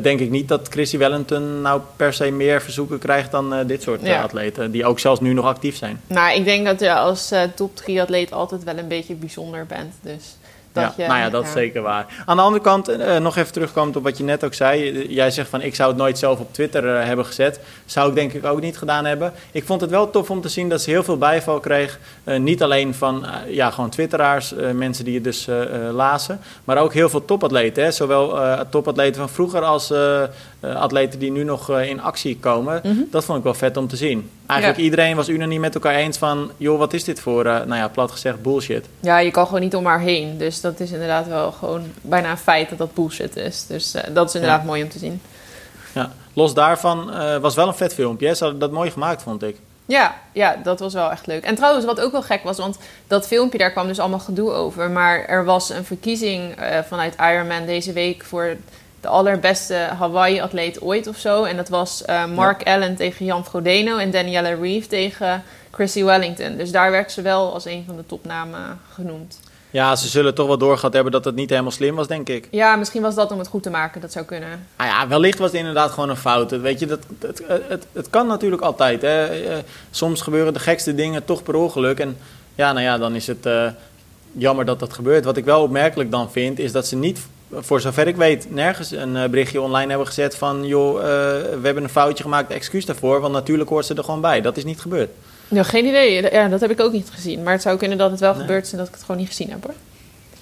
denk 0.00 0.20
ik 0.20 0.30
niet 0.30 0.48
dat 0.48 0.68
Chrissy 0.70 0.98
Wellington 0.98 1.60
nou 1.60 1.80
per 1.96 2.12
se 2.12 2.30
meer 2.30 2.62
verzoeken 2.62 2.98
krijgt 2.98 3.30
dan 3.30 3.66
dit 3.66 3.82
soort 3.82 4.00
Ja. 4.02 4.22
atleten, 4.22 4.70
die 4.70 4.84
ook 4.84 4.98
zelfs 4.98 5.20
nu 5.20 5.32
nog 5.32 5.44
actief 5.44 5.76
zijn. 5.76 6.00
Nou, 6.06 6.36
ik 6.36 6.44
denk 6.44 6.66
dat 6.66 6.80
je 6.80 6.94
als 6.94 7.32
top 7.54 7.76
3 7.76 8.02
atleet 8.02 8.32
altijd 8.32 8.64
wel 8.64 8.78
een 8.78 8.88
beetje 8.88 9.14
bijzonder 9.14 9.66
bent. 9.66 9.94
Dus 10.00 10.36
dat 10.72 10.84
ja, 10.84 10.92
je, 10.96 11.08
nou 11.08 11.20
ja, 11.20 11.30
dat 11.30 11.44
is 11.44 11.52
zeker 11.52 11.82
waar. 11.82 12.06
Aan 12.26 12.36
de 12.36 12.42
andere 12.42 12.62
kant, 12.62 12.88
eh, 12.88 13.16
nog 13.16 13.36
even 13.36 13.52
terugkomend 13.52 13.96
op 13.96 14.02
wat 14.02 14.18
je 14.18 14.24
net 14.24 14.44
ook 14.44 14.54
zei. 14.54 14.90
Eh, 14.90 15.10
Jij 15.10 15.30
zegt 15.30 15.48
van, 15.48 15.62
ik 15.62 15.74
zou 15.74 15.88
het 15.88 15.98
nooit 15.98 16.18
zelf 16.18 16.38
op 16.38 16.52
Twitter 16.52 16.96
eh, 16.96 17.04
hebben 17.04 17.26
gezet. 17.26 17.60
Zou 17.84 18.08
ik 18.08 18.14
denk 18.14 18.32
ik 18.32 18.44
ook 18.44 18.60
niet 18.60 18.78
gedaan 18.78 19.04
hebben. 19.04 19.32
Ik 19.52 19.64
vond 19.64 19.80
het 19.80 19.90
wel 19.90 20.10
tof 20.10 20.30
om 20.30 20.40
te 20.40 20.48
zien 20.48 20.68
dat 20.68 20.82
ze 20.82 20.90
heel 20.90 21.02
veel 21.02 21.18
bijval 21.18 21.60
kreeg. 21.60 21.98
Niet 22.24 22.62
alleen 22.62 22.94
van, 22.94 23.26
ja, 23.48 23.70
gewoon 23.70 23.90
twitteraars, 23.90 24.54
mensen 24.72 25.04
die 25.04 25.14
het 25.14 25.24
dus 25.24 25.48
lazen. 25.92 26.40
Maar 26.64 26.78
ook 26.78 26.92
heel 26.92 27.08
veel 27.08 27.24
topatleten. 27.24 27.82
Hè? 27.82 27.90
Zowel 27.90 28.38
topatleten 28.70 29.20
van 29.20 29.28
vroeger 29.28 29.62
als 29.62 29.92
eh, 30.60 30.74
atleten 30.76 31.18
die 31.18 31.30
nu 31.30 31.44
nog 31.44 31.70
eh, 31.70 31.88
in 31.88 32.00
actie 32.00 32.36
komen. 32.38 32.80
Mhm. 32.84 32.96
Dat 33.10 33.24
vond 33.24 33.38
ik 33.38 33.44
wel 33.44 33.54
vet 33.54 33.76
om 33.76 33.88
te 33.88 33.96
zien. 33.96 34.30
Eigenlijk 34.46 34.78
Ja. 34.80 34.84
iedereen 34.84 35.16
was 35.16 35.28
unaniem 35.28 35.60
met 35.60 35.74
elkaar 35.74 35.94
eens 35.94 36.18
van... 36.18 36.50
joh, 36.56 36.78
wat 36.78 36.92
is 36.92 37.04
dit 37.04 37.20
voor, 37.20 37.44
eh, 37.46 37.52
nou 37.54 37.74
ja, 37.74 37.88
plat 37.88 38.10
gezegd, 38.10 38.42
bullshit. 38.42 38.86
Ja, 39.00 39.18
je 39.18 39.30
kan 39.30 39.46
gewoon 39.46 39.60
niet 39.60 39.74
om 39.76 39.86
haar 39.86 40.00
heen. 40.00 40.38
Dus 40.38 40.60
dat 40.60 40.80
is 40.80 40.90
inderdaad 40.90 41.26
wel 41.26 41.52
gewoon 41.52 41.82
bijna 42.00 42.30
een 42.30 42.38
feit 42.38 42.68
dat 42.68 42.78
dat 42.78 42.94
bullshit 42.94 43.36
is. 43.36 43.66
Dus 43.66 43.94
dat 44.12 44.28
is 44.28 44.34
inderdaad 44.34 44.60
Ja. 44.60 44.66
mooi 44.66 44.82
om 44.82 44.88
te 44.88 44.98
zien. 44.98 45.20
Ja, 45.94 46.12
los 46.32 46.54
daarvan 46.54 47.10
was 47.40 47.54
wel 47.54 47.66
een 47.68 47.74
vet 47.74 47.94
filmpje. 47.94 48.26
hè. 48.26 48.34
Ze 48.34 48.42
hadden 48.42 48.60
dat 48.60 48.70
mooi 48.72 48.90
gemaakt, 48.90 49.22
vond 49.22 49.42
ik. 49.42 49.56
Ja, 49.86 50.14
ja, 50.32 50.56
dat 50.62 50.80
was 50.80 50.92
wel 50.94 51.10
echt 51.10 51.26
leuk. 51.26 51.44
En 51.44 51.54
trouwens, 51.54 51.84
wat 51.84 52.00
ook 52.00 52.12
wel 52.12 52.22
gek 52.22 52.42
was, 52.42 52.58
want 52.58 52.78
dat 53.06 53.26
filmpje, 53.26 53.58
daar 53.58 53.70
kwam 53.72 53.86
dus 53.86 53.98
allemaal 53.98 54.18
gedoe 54.18 54.50
over. 54.52 54.90
Maar 54.90 55.24
er 55.24 55.44
was 55.44 55.70
een 55.70 55.84
verkiezing 55.84 56.54
vanuit 56.88 57.14
Ironman 57.20 57.66
deze 57.66 57.92
week 57.92 58.24
voor 58.24 58.56
de 59.00 59.08
allerbeste 59.08 59.74
Hawaii-atleet 59.74 60.82
ooit 60.82 61.06
of 61.06 61.16
zo. 61.16 61.44
En 61.44 61.56
dat 61.56 61.68
was 61.68 62.04
eh, 62.04 62.26
Mark 62.26 62.62
Allen 62.62 62.96
tegen 62.96 63.24
Jan 63.24 63.44
Frodeno 63.44 63.96
en 63.96 64.10
Danielle 64.10 64.54
Reeve 64.54 64.88
tegen 64.88 65.42
Chrissy 65.70 66.04
Wellington. 66.04 66.56
Dus 66.56 66.70
daar 66.70 66.90
werd 66.90 67.12
ze 67.12 67.22
wel 67.22 67.52
als 67.52 67.64
een 67.64 67.84
van 67.86 67.96
de 67.96 68.06
topnamen 68.06 68.80
genoemd. 68.92 69.40
Ja, 69.70 69.96
ze 69.96 70.08
zullen 70.08 70.34
toch 70.34 70.46
wel 70.46 70.58
doorgehad 70.58 70.92
hebben 70.92 71.12
dat 71.12 71.24
het 71.24 71.34
niet 71.34 71.50
helemaal 71.50 71.70
slim 71.70 71.94
was, 71.94 72.06
denk 72.06 72.28
ik. 72.28 72.48
Ja, 72.50 72.76
misschien 72.76 73.02
was 73.02 73.14
dat 73.14 73.32
om 73.32 73.38
het 73.38 73.48
goed 73.48 73.62
te 73.62 73.70
maken. 73.70 74.00
Dat 74.00 74.12
zou 74.12 74.24
kunnen. 74.24 74.66
Nou 74.76 74.90
ja, 74.90 75.08
wellicht 75.08 75.38
was 75.38 75.50
het 75.50 75.58
inderdaad 75.58 75.90
gewoon 75.90 76.08
een 76.08 76.16
fout. 76.16 76.50
Weet 76.50 76.80
je, 76.80 76.86
dat, 76.86 77.00
het, 77.18 77.42
het, 77.68 77.86
het 77.92 78.10
kan 78.10 78.26
natuurlijk 78.26 78.62
altijd. 78.62 79.02
Hè. 79.02 79.26
Eh, 79.26 79.58
Soms 79.90 80.20
gebeuren 80.20 80.52
de 80.52 80.58
gekste 80.58 80.94
dingen 80.94 81.24
toch 81.24 81.42
per 81.42 81.54
ongeluk. 81.54 81.98
En 82.00 82.16
ja, 82.54 82.72
nou 82.72 82.84
ja, 82.84 82.98
dan 82.98 83.14
is 83.14 83.26
het 83.26 83.46
eh, 83.46 83.66
jammer 84.32 84.64
dat 84.64 84.78
dat 84.80 84.92
gebeurt. 84.92 85.24
Wat 85.24 85.36
ik 85.36 85.44
wel 85.44 85.62
opmerkelijk 85.62 86.10
dan 86.10 86.30
vind, 86.30 86.58
is 86.58 86.72
dat 86.72 86.86
ze 86.86 86.96
niet, 86.96 87.20
voor 87.54 87.80
zover 87.80 88.06
ik 88.06 88.16
weet, 88.16 88.50
nergens 88.54 88.90
een 88.90 89.16
eh, 89.16 89.28
berichtje 89.28 89.60
online 89.60 89.88
hebben 89.88 90.06
gezet 90.06 90.36
van... 90.36 90.66
joh, 90.66 90.98
eh, 90.98 91.04
we 91.04 91.60
hebben 91.62 91.82
een 91.82 91.88
foutje 91.88 92.22
gemaakt, 92.22 92.50
excuus 92.52 92.84
daarvoor. 92.86 93.20
Want 93.20 93.32
natuurlijk 93.32 93.70
hoort 93.70 93.86
ze 93.86 93.94
er 93.94 94.04
gewoon 94.04 94.20
bij. 94.20 94.40
Dat 94.40 94.56
is 94.56 94.64
niet 94.64 94.80
gebeurd. 94.80 95.10
Ja, 95.48 95.62
geen 95.62 95.86
idee. 95.86 96.30
Ja, 96.32 96.48
dat 96.48 96.60
heb 96.60 96.70
ik 96.70 96.80
ook 96.80 96.92
niet 96.92 97.08
gezien. 97.12 97.42
Maar 97.42 97.52
het 97.52 97.62
zou 97.62 97.76
kunnen 97.78 97.98
dat 97.98 98.10
het 98.10 98.20
wel 98.20 98.32
Nee. 98.32 98.40
gebeurd 98.40 98.64
is 98.66 98.72
en 98.72 98.78
dat 98.78 98.86
ik 98.86 98.92
het 98.94 99.02
gewoon 99.02 99.16
niet 99.20 99.28
gezien 99.28 99.50
heb 99.50 99.64
hoor. 99.64 99.74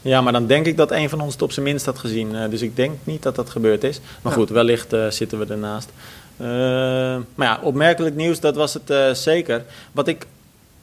Ja, 0.02 0.20
maar 0.20 0.32
dan 0.32 0.46
denk 0.46 0.66
ik 0.66 0.76
dat 0.76 0.90
een 0.90 1.08
van 1.08 1.20
ons 1.20 1.32
het 1.32 1.42
op 1.42 1.52
zijn 1.52 1.66
minst 1.66 1.86
had 1.86 1.98
gezien. 1.98 2.34
Eh, 2.34 2.50
dus 2.50 2.62
ik 2.62 2.76
denk 2.76 2.92
niet 3.04 3.22
dat 3.22 3.34
dat 3.36 3.50
gebeurd 3.50 3.84
is. 3.84 4.00
Maar 4.22 4.32
Ja. 4.32 4.38
goed, 4.38 4.48
wellicht 4.50 4.92
eh, 4.92 5.06
zitten 5.10 5.38
we 5.38 5.46
ernaast. 5.48 5.88
Eh, 6.36 6.46
maar 7.34 7.46
ja, 7.46 7.58
opmerkelijk 7.62 8.14
nieuws, 8.16 8.40
dat 8.40 8.56
was 8.56 8.74
het 8.74 8.90
eh, 8.90 9.10
zeker. 9.12 9.64
Wat 9.92 10.08
ik 10.08 10.26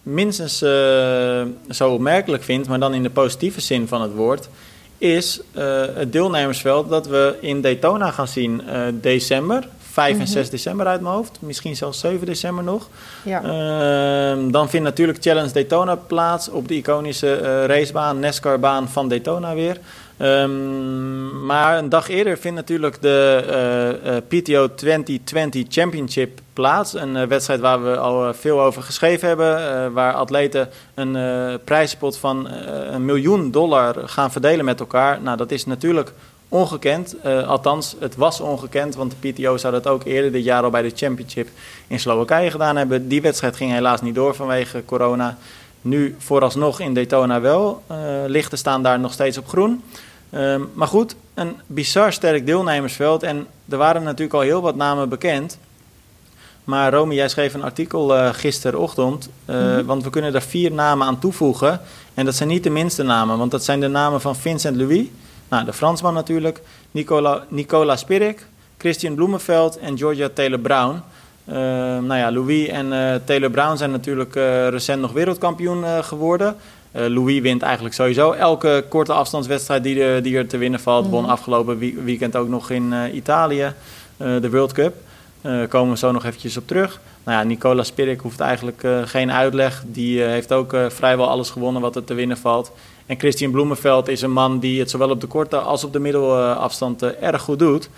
minstens 0.04 0.62
eh, 0.62 1.42
zo 1.70 1.90
opmerkelijk 1.92 2.44
vind, 2.44 2.68
maar 2.68 2.80
dan 2.80 2.94
in 2.94 3.04
de 3.04 3.10
positieve 3.10 3.62
zin 3.62 3.88
van 3.88 4.02
het 4.02 4.14
woord, 4.14 4.50
is 4.98 5.40
eh, 5.52 5.82
het 5.96 6.12
deelnemersveld 6.12 6.90
dat 6.90 7.08
we 7.08 7.38
in 7.40 7.62
Daytona 7.62 8.12
gaan 8.12 8.28
zien 8.28 8.68
eh, 8.68 8.82
december. 8.94 9.68
5 9.92 10.12
en 10.12 10.18
Mhm. 10.22 10.28
6 10.28 10.50
december 10.50 10.86
uit 10.88 11.02
mijn 11.02 11.14
hoofd. 11.14 11.38
Misschien 11.40 11.76
zelfs 11.76 12.00
7 12.00 12.26
december 12.26 12.64
nog. 12.64 12.88
Ja. 13.24 13.44
Ehm, 13.44 14.52
dan 14.52 14.70
vindt 14.70 14.86
natuurlijk 14.86 15.18
Challenge 15.22 15.52
Daytona 15.52 15.96
plaats 15.96 16.50
op 16.50 16.68
de 16.68 16.76
iconische 16.76 17.36
eh, 17.36 17.66
racebaan, 17.66 18.20
NASCAR-baan 18.20 18.90
van 18.90 19.10
Daytona 19.10 19.54
weer. 19.54 19.78
Ehm, 20.18 21.46
maar 21.46 21.78
een 21.78 21.90
dag 21.90 22.10
eerder 22.10 22.38
vindt 22.38 22.58
natuurlijk 22.58 23.02
de 23.02 23.44
eh, 23.48 24.18
eh, 24.18 24.24
PTO 24.28 24.76
2020 24.76 25.66
Championship 25.70 26.40
plaats. 26.56 26.94
Een 26.94 27.16
eh, 27.16 27.28
wedstrijd 27.28 27.60
waar 27.60 27.84
we 27.84 27.98
al 27.98 28.28
eh, 28.28 28.34
veel 28.34 28.62
over 28.62 28.84
geschreven 28.84 29.28
hebben. 29.28 29.58
eh, 29.58 29.88
waar 29.94 30.14
atleten 30.14 30.70
een 30.94 31.18
prijzenpot 31.64 32.18
van 32.18 32.48
een 32.92 33.06
miljoen 33.06 33.52
dollar 33.52 33.96
gaan 34.06 34.32
verdelen 34.32 34.66
met 34.66 34.80
elkaar. 34.80 35.22
Nou, 35.22 35.38
dat 35.38 35.52
is 35.52 35.66
natuurlijk 35.66 36.14
ongekend. 36.50 37.16
Althans, 37.48 37.96
het 38.00 38.16
was 38.16 38.40
ongekend, 38.40 38.96
want 38.96 39.14
de 39.20 39.32
PTO 39.32 39.58
zou 39.58 39.74
dat 39.74 39.88
ook 39.88 40.04
eerder 40.04 40.32
dit 40.32 40.44
jaar 40.44 40.64
al 40.64 40.70
bij 40.70 40.82
de 40.82 40.92
Championship 40.96 41.48
in 41.88 42.00
Slowakije 42.00 42.52
gedaan 42.52 42.76
hebben. 42.76 43.08
Die 43.08 43.22
wedstrijd 43.22 43.56
ging 43.56 43.72
helaas 43.72 44.02
niet 44.02 44.16
door 44.16 44.36
vanwege 44.36 44.86
corona. 44.86 45.38
Nu 45.86 46.16
vooralsnog 46.20 46.80
in 46.80 46.94
Daytona 46.94 47.42
wel. 47.42 47.84
Eh, 47.88 47.98
lichten 48.28 48.58
staan 48.58 48.84
daar 48.84 49.00
nog 49.00 49.14
steeds 49.14 49.38
op 49.38 49.48
groen. 49.48 49.84
Ehm, 50.30 50.62
maar 50.74 50.88
goed, 50.88 51.16
een 51.34 51.56
bizar 51.68 52.14
sterk 52.14 52.46
deelnemersveld. 52.46 53.24
En 53.24 53.48
er 53.70 53.78
waren 53.78 54.04
natuurlijk 54.04 54.34
al 54.34 54.40
heel 54.42 54.62
wat 54.62 54.76
namen 54.76 55.10
bekend. 55.10 55.58
Maar 56.64 56.94
Romy, 56.94 57.14
jij 57.16 57.30
schreef 57.30 57.54
een 57.54 57.64
artikel 57.64 58.16
eh, 58.16 58.34
gisterochtend. 58.34 59.30
eh, 59.46 59.56
Mhm. 59.56 59.86
Want 59.86 60.04
we 60.04 60.10
kunnen 60.10 60.32
daar 60.32 60.42
vier 60.42 60.72
namen 60.72 61.08
aan 61.08 61.20
toevoegen. 61.20 61.82
En 62.14 62.26
dat 62.26 62.36
zijn 62.36 62.50
niet 62.50 62.64
de 62.64 62.70
minste 62.70 63.04
namen, 63.04 63.38
want 63.38 63.52
dat 63.52 63.64
zijn 63.64 63.80
de 63.80 63.88
namen 63.88 64.22
van 64.22 64.36
Vincent 64.36 64.78
Louis. 64.78 65.08
Nou, 65.50 65.66
de 65.66 65.74
Fransman 65.74 66.14
natuurlijk. 66.14 66.62
Nicola, 66.92 67.44
Nicola 67.50 67.96
Spirik, 67.96 68.46
Christian 68.78 69.16
Bloemenveld 69.16 69.78
en 69.78 69.98
Georgia 69.98 70.30
Taylor-Brown. 70.34 71.02
Eh, 71.46 71.56
nou 72.00 72.16
ja, 72.16 72.32
Louis 72.32 72.68
en 72.68 72.94
eh, 72.94 73.16
Taylor 73.26 73.50
Brown 73.50 73.78
zijn 73.78 73.92
natuurlijk 73.92 74.36
eh, 74.36 74.68
recent 74.68 75.02
nog 75.02 75.12
wereldkampioen 75.12 75.84
eh, 75.84 76.04
geworden. 76.04 76.56
Louis 76.98 77.42
wint 77.42 77.62
eigenlijk 77.62 77.96
sowieso 77.96 78.32
elke 78.32 78.86
korte 78.90 79.14
afstandswedstrijd 79.14 79.84
die, 79.84 80.04
er- 80.04 80.24
die 80.24 80.38
er 80.38 80.48
te 80.48 80.58
winnen 80.58 80.80
valt. 80.80 81.08
Won 81.10 81.22
Mhm. 81.22 81.32
afgelopen 81.32 81.78
wie- 81.78 81.98
weekend 82.04 82.36
ook 82.36 82.48
nog 82.48 82.70
in 82.70 82.94
Italië 83.14 83.74
de 84.18 84.50
World 84.50 84.72
Cup. 84.72 84.96
Daar 85.42 85.68
komen 85.68 85.92
we 85.94 85.98
zo 85.98 86.12
nog 86.12 86.26
eventjes 86.26 86.58
op 86.58 86.68
terug. 86.68 87.00
Nou 87.24 87.38
ja, 87.38 87.44
Nicola 87.44 87.84
Spirik 87.84 88.20
hoeft 88.20 88.40
eigenlijk 88.40 88.88
geen 89.06 89.32
uitleg. 89.32 89.84
Die 89.88 90.22
heeft 90.22 90.52
ook 90.54 90.76
vrijwel 90.90 91.30
alles 91.30 91.50
gewonnen 91.50 91.82
wat 91.82 91.96
er 91.96 92.04
te 92.04 92.14
winnen 92.14 92.38
valt. 92.38 92.72
En 93.06 93.18
Christian 93.20 93.52
Bloemenveld 93.52 94.08
is 94.08 94.22
een 94.22 94.32
man 94.32 94.60
die 94.60 94.80
het 94.80 94.90
zowel 94.90 95.10
op 95.10 95.22
de 95.22 95.28
korte 95.28 95.58
als 95.58 95.84
op 95.84 95.94
de 95.94 96.00
middelafstand 96.00 97.04
erg 97.04 97.42
goed 97.42 97.60
doet. 97.60 97.90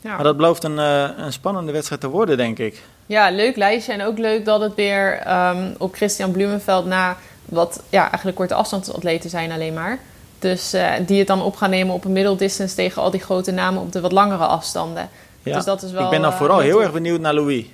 Ja. 0.00 0.14
Maar 0.14 0.24
dat 0.24 0.36
belooft 0.36 0.64
een, 0.64 0.78
eh, 0.78 1.08
een 1.16 1.32
spannende 1.32 1.72
wedstrijd 1.72 2.00
te 2.00 2.08
worden, 2.08 2.36
denk 2.36 2.58
ik. 2.58 2.82
Ja, 3.06 3.30
leuk 3.30 3.56
lijstje. 3.56 3.92
En 3.92 4.02
ook 4.02 4.18
leuk 4.18 4.44
dat 4.44 4.60
het 4.60 4.74
weer 4.74 5.18
ehm, 5.18 5.70
op 5.78 5.94
Christian 5.94 6.30
Blumenveld 6.30 6.86
na 6.86 7.16
wat 7.44 7.82
ja, 7.88 8.08
eigenlijk 8.08 8.36
korte 8.36 8.54
afstandsatleten 8.54 9.30
zijn 9.30 9.52
alleen 9.52 9.74
maar. 9.74 9.98
Dus 10.38 10.72
eh, 10.72 10.92
die 11.06 11.18
het 11.18 11.26
dan 11.26 11.42
op 11.42 11.56
gaan 11.56 11.70
nemen 11.70 11.94
op 11.94 12.04
een 12.04 12.12
middeldistance 12.12 12.74
tegen 12.74 13.02
al 13.02 13.10
die 13.10 13.20
grote 13.20 13.50
namen 13.50 13.82
op 13.82 13.92
de 13.92 14.00
wat 14.00 14.12
langere 14.12 14.44
afstanden. 14.44 15.08
Ja. 15.42 15.54
Dus 15.54 15.64
dat 15.64 15.82
is 15.82 15.92
wel, 15.92 16.04
ik 16.04 16.10
ben 16.10 16.22
dan 16.22 16.30
eh, 16.32 16.36
vooral 16.38 16.58
heel 16.58 16.66
heel 16.66 16.76
tof. 16.76 16.84
erg 16.84 16.92
benieuwd 16.92 17.20
naar 17.20 17.34
Louis. 17.34 17.64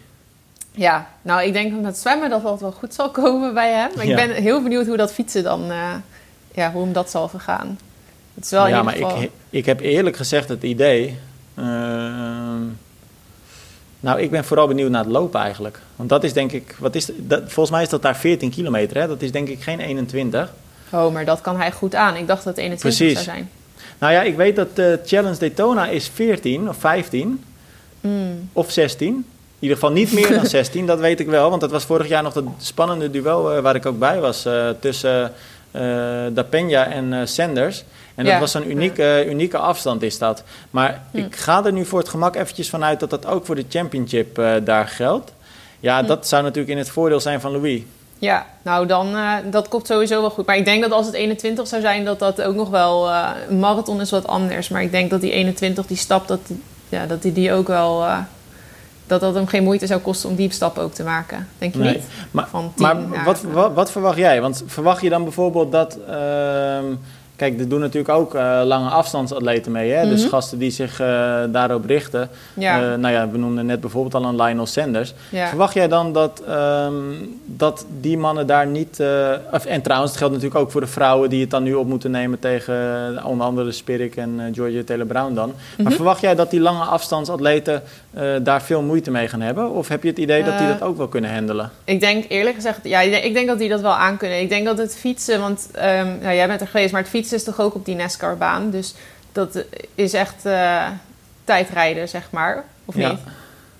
Ja, 0.70 1.06
nou 1.22 1.42
ik 1.42 1.52
denk 1.52 1.72
dat 1.72 1.80
met 1.80 1.98
zwemmen 1.98 2.30
dat 2.30 2.42
dat 2.42 2.60
wel 2.60 2.72
goed 2.72 2.94
zal 2.94 3.10
komen 3.10 3.54
bij 3.54 3.72
hem. 3.72 3.90
Maar 3.96 4.06
Ja. 4.06 4.18
ik 4.18 4.28
ben 4.28 4.42
heel 4.42 4.62
benieuwd 4.62 4.86
hoe 4.86 4.96
dat 4.96 5.12
fietsen 5.12 5.42
dan, 5.42 5.72
ja, 6.54 6.72
hoe 6.72 6.82
hem 6.82 6.92
dat 6.92 7.10
zal 7.10 7.28
vergaan. 7.28 7.78
Het 8.34 8.44
is 8.44 8.50
wel 8.50 8.64
in 8.64 8.70
ja, 8.70 8.82
maar 8.82 8.94
geval... 8.94 9.22
ik, 9.22 9.30
ik 9.50 9.66
heb 9.66 9.80
eerlijk 9.80 10.16
gezegd 10.16 10.48
het 10.48 10.62
idee. 10.62 11.18
Ehm, 11.56 12.62
Nou, 14.00 14.20
ik 14.20 14.30
ben 14.30 14.44
vooral 14.44 14.66
benieuwd 14.66 14.90
naar 14.90 15.02
het 15.04 15.12
lopen 15.12 15.40
eigenlijk. 15.40 15.80
Want 15.96 16.08
dat 16.08 16.24
is 16.24 16.32
denk 16.32 16.52
ik, 16.52 16.76
wat 16.78 16.94
is, 16.94 17.10
dat, 17.16 17.40
volgens 17.42 17.70
mij 17.70 17.82
is 17.82 17.88
dat 17.88 18.02
daar 18.02 18.16
14 18.16 18.50
kilometer. 18.50 18.96
Hè? 19.00 19.06
Dat 19.06 19.22
is 19.22 19.32
denk 19.32 19.48
ik 19.48 19.62
geen 19.62 19.80
21. 19.80 20.52
Oh, 20.92 21.12
maar 21.12 21.24
dat 21.24 21.40
kan 21.40 21.56
hij 21.56 21.72
goed 21.72 21.94
aan. 21.94 22.16
Ik 22.16 22.26
dacht 22.26 22.44
dat 22.44 22.56
het 22.56 22.64
21 22.64 22.80
Precies. 22.98 23.24
zou 23.24 23.36
zijn. 23.36 23.50
Nou 23.98 24.12
ja, 24.12 24.22
ik 24.22 24.36
weet 24.36 24.56
dat 24.56 24.76
de 24.76 25.00
Challenge 25.04 25.38
Daytona 25.38 25.86
is 25.86 26.08
14 26.14 26.68
of 26.68 26.76
15 26.76 27.44
Mm. 28.00 28.48
of 28.52 28.70
16. 28.70 29.08
In 29.08 29.24
ieder 29.58 29.76
geval 29.76 29.92
niet 29.92 30.12
meer 30.12 30.28
dan 30.34 30.46
16, 30.60 30.86
dat 30.86 30.98
weet 30.98 31.20
ik 31.20 31.26
wel. 31.26 31.48
Want 31.48 31.60
dat 31.60 31.70
was 31.70 31.84
vorig 31.84 32.08
jaar 32.08 32.22
nog 32.22 32.32
dat 32.32 32.44
spannende 32.58 33.10
duel 33.10 33.52
eh, 33.52 33.60
waar 33.62 33.74
ik 33.74 33.86
ook 33.86 33.98
bij 33.98 34.20
was. 34.20 34.44
eh, 34.44 34.68
tussen 34.80 35.32
eh 35.70 35.80
Da 36.32 36.44
Peña 36.50 36.90
en 36.92 37.12
eh, 37.12 37.20
Sanders. 37.26 37.84
En 38.16 38.24
dat 38.24 38.32
Ja. 38.32 38.40
was 38.40 38.54
een 38.54 38.70
unieke, 38.70 39.24
unieke 39.28 39.58
afstand 39.58 40.02
is 40.02 40.18
dat. 40.18 40.42
Maar 40.70 41.02
Hm. 41.10 41.16
ik 41.18 41.36
ga 41.36 41.64
er 41.64 41.72
nu 41.72 41.84
voor 41.84 41.98
het 41.98 42.08
gemak 42.08 42.36
eventjes 42.36 42.70
vanuit 42.70 43.00
dat 43.00 43.10
dat 43.10 43.26
ook 43.26 43.46
voor 43.46 43.54
de 43.54 43.64
championship 43.68 44.38
eh, 44.38 44.52
daar 44.64 44.88
geldt. 44.88 45.32
Ja, 45.80 46.00
Hm. 46.00 46.06
dat 46.06 46.28
zou 46.28 46.42
natuurlijk 46.42 46.72
in 46.72 46.78
het 46.78 46.90
voordeel 46.90 47.20
zijn 47.20 47.40
van 47.40 47.52
Louis. 47.52 47.82
Ja, 48.18 48.46
nou 48.62 48.86
dan, 48.86 49.14
eh, 49.16 49.32
dat 49.50 49.68
komt 49.68 49.86
sowieso 49.86 50.20
wel 50.20 50.30
goed. 50.30 50.46
Maar 50.46 50.56
ik 50.56 50.64
denk 50.64 50.82
dat 50.82 50.92
als 50.92 51.06
het 51.06 51.14
21 51.14 51.66
zou 51.66 51.80
zijn, 51.80 52.04
dat 52.04 52.18
dat 52.18 52.42
ook 52.42 52.54
nog 52.54 52.70
wel... 52.70 53.08
eh, 53.10 53.28
een 53.48 53.58
marathon 53.58 54.00
is 54.00 54.10
wat 54.10 54.26
anders. 54.26 54.68
Maar 54.68 54.82
ik 54.82 54.90
denk 54.90 55.10
dat 55.10 55.20
die 55.20 55.30
21, 55.32 55.86
die 55.86 55.96
stap, 55.96 56.28
dat 56.28 56.40
die, 56.46 56.62
ja, 56.88 57.06
dat 57.06 57.22
die, 57.22 57.32
die 57.32 57.52
ook 57.52 57.66
wel... 57.66 58.04
eh, 58.04 58.18
dat 59.06 59.20
dat 59.20 59.34
hem 59.34 59.46
geen 59.46 59.62
moeite 59.64 59.86
zou 59.86 60.00
kosten 60.00 60.28
om 60.28 60.36
die 60.36 60.52
stap 60.52 60.78
ook 60.78 60.94
te 60.94 61.02
maken. 61.02 61.48
Denk 61.58 61.72
je 61.74 61.78
Nee. 61.78 61.94
niet? 61.94 62.04
Maar, 62.30 62.48
Van 62.48 62.72
10 62.74 62.86
maar 62.86 63.24
wat, 63.24 63.42
wat, 63.42 63.72
wat 63.72 63.90
verwacht 63.90 64.16
jij? 64.18 64.40
Want 64.40 64.62
verwacht 64.66 65.02
je 65.02 65.08
dan 65.08 65.22
bijvoorbeeld 65.22 65.72
dat... 65.72 65.98
kijk, 67.36 67.60
er 67.60 67.68
doen 67.68 67.80
natuurlijk 67.80 68.08
ook 68.18 68.34
eh, 68.34 68.60
lange 68.64 68.88
afstandsatleten 68.88 69.72
mee. 69.72 69.90
Hè? 69.90 70.08
Dus 70.08 70.20
Mhm. 70.20 70.30
gasten 70.30 70.58
die 70.58 70.70
zich 70.70 71.00
eh, 71.00 71.06
daarop 71.48 71.84
richten. 71.84 72.28
Ja, 72.54 72.82
Eh, 72.82 72.94
nou 72.98 73.14
ja, 73.14 73.28
we 73.30 73.38
noemden 73.38 73.66
net 73.66 73.80
bijvoorbeeld 73.80 74.14
al 74.14 74.24
een 74.24 74.42
Lionel 74.42 74.66
Sanders. 74.66 75.14
ja. 75.30 75.48
Verwacht 75.48 75.74
jij 75.74 75.88
dan 75.88 76.12
dat, 76.12 76.42
ehm, 76.48 76.94
dat 77.44 77.86
die 78.00 78.18
mannen 78.18 78.46
daar 78.46 78.66
niet... 78.66 79.02
of, 79.52 79.64
en 79.64 79.82
trouwens, 79.82 80.10
het 80.10 80.20
geldt 80.20 80.34
natuurlijk 80.34 80.60
ook 80.60 80.70
voor 80.70 80.80
de 80.80 80.86
vrouwen... 80.86 81.30
die 81.30 81.40
het 81.40 81.50
dan 81.50 81.62
nu 81.62 81.74
op 81.74 81.86
moeten 81.86 82.10
nemen 82.10 82.38
tegen 82.38 82.74
onder 83.24 83.46
andere 83.46 83.72
Spirik 83.72 84.16
en 84.16 84.50
Georgia 84.54 84.82
Taylor-Brown 84.84 85.34
dan. 85.34 85.52
Maar 85.76 85.86
Mhm. 85.86 85.94
verwacht 85.94 86.20
jij 86.20 86.34
dat 86.34 86.50
die 86.50 86.60
lange 86.60 86.84
afstandsatleten 86.84 87.82
daar 88.42 88.62
veel 88.62 88.82
moeite 88.82 89.10
mee 89.10 89.28
gaan 89.28 89.40
hebben? 89.40 89.70
Of 89.70 89.88
heb 89.88 90.02
je 90.02 90.08
het 90.08 90.18
idee 90.18 90.44
dat 90.44 90.58
die 90.58 90.66
dat 90.68 90.82
ook 90.82 90.96
wel 90.96 91.08
kunnen 91.08 91.34
handelen? 91.34 91.70
Ik 91.84 92.00
denk 92.00 92.24
eerlijk 92.28 92.54
gezegd, 92.54 92.78
ja, 92.82 93.00
ik 93.00 93.10
denk- 93.10 93.24
ik 93.24 93.34
denk 93.34 93.46
dat 93.46 93.58
die 93.58 93.68
dat 93.68 93.80
wel 93.80 93.94
aan 93.94 94.16
kunnen. 94.16 94.40
Ik 94.40 94.48
denk 94.48 94.64
dat 94.66 94.78
het 94.78 94.96
fietsen, 94.96 95.40
want 95.40 95.68
ehm, 95.72 96.06
nou, 96.22 96.34
jij 96.34 96.46
bent 96.46 96.60
er 96.60 96.66
geweest, 96.66 96.92
maar 96.92 97.00
het 97.00 97.10
fietsen 97.10 97.24
is 97.32 97.44
toch 97.44 97.60
ook 97.60 97.74
op 97.74 97.84
die 97.84 97.94
NASCAR-baan. 97.96 98.70
Dus 98.70 98.94
dat 99.32 99.64
is 99.94 100.12
echt 100.12 100.44
eh, 100.46 100.86
tijdrijden, 101.44 102.08
zeg 102.08 102.28
maar. 102.30 102.64
Of 102.84 102.96
Ja. 102.96 103.08
niet? 103.10 103.18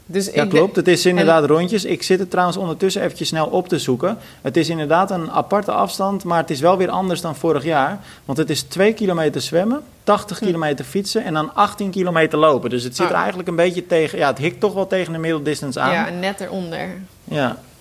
Dus 0.09 0.27
Ja, 0.33 0.43
ik 0.43 0.49
klopt. 0.49 0.77
Het 0.77 0.89
is 0.89 1.07
inderdaad 1.07 1.45
rondjes. 1.45 1.85
Ik 1.85 2.03
zit 2.03 2.19
het 2.19 2.31
trouwens 2.31 2.57
ondertussen 2.59 3.03
eventjes 3.03 3.29
snel 3.29 3.47
op 3.47 3.69
te 3.69 3.79
zoeken. 3.79 4.19
Het 4.43 4.57
is 4.57 4.69
inderdaad 4.69 5.11
een 5.11 5.31
aparte 5.31 5.73
afstand, 5.73 6.25
maar 6.25 6.39
het 6.39 6.51
is 6.51 6.61
wel 6.61 6.77
weer 6.77 6.89
anders 6.91 7.21
dan 7.21 7.37
vorig 7.37 7.65
jaar. 7.65 7.99
Want 8.25 8.39
het 8.39 8.51
is 8.51 8.63
2 8.63 8.93
kilometer 8.93 9.41
zwemmen, 9.41 9.83
80 10.05 10.39
Hm. 10.39 10.45
kilometer 10.45 10.85
fietsen 10.85 11.25
en 11.25 11.35
dan 11.35 11.55
18 11.55 11.91
kilometer 11.91 12.39
lopen. 12.39 12.71
Dus 12.71 12.83
het 12.83 12.97
zit 12.97 13.07
er 13.07 13.13
Ah. 13.15 13.19
eigenlijk 13.19 13.49
een 13.49 13.57
beetje 13.57 13.87
tegen... 13.87 14.19
Ja, 14.19 14.27
het 14.29 14.39
hikt 14.39 14.61
toch 14.61 14.75
wel 14.75 14.87
tegen 14.87 15.13
de 15.13 15.19
middeldistance 15.19 15.81
aan. 15.81 15.93
Ja, 15.93 16.07
Ja. 16.07 16.13
net 16.13 16.41
eronder. 16.41 16.89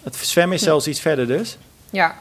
Het 0.04 0.16
zwemmen 0.16 0.56
is 0.56 0.62
Ja. 0.62 0.68
zelfs 0.68 0.88
iets 0.88 1.00
verder 1.00 1.28
dus. 1.28 1.58
Ja. 1.90 2.16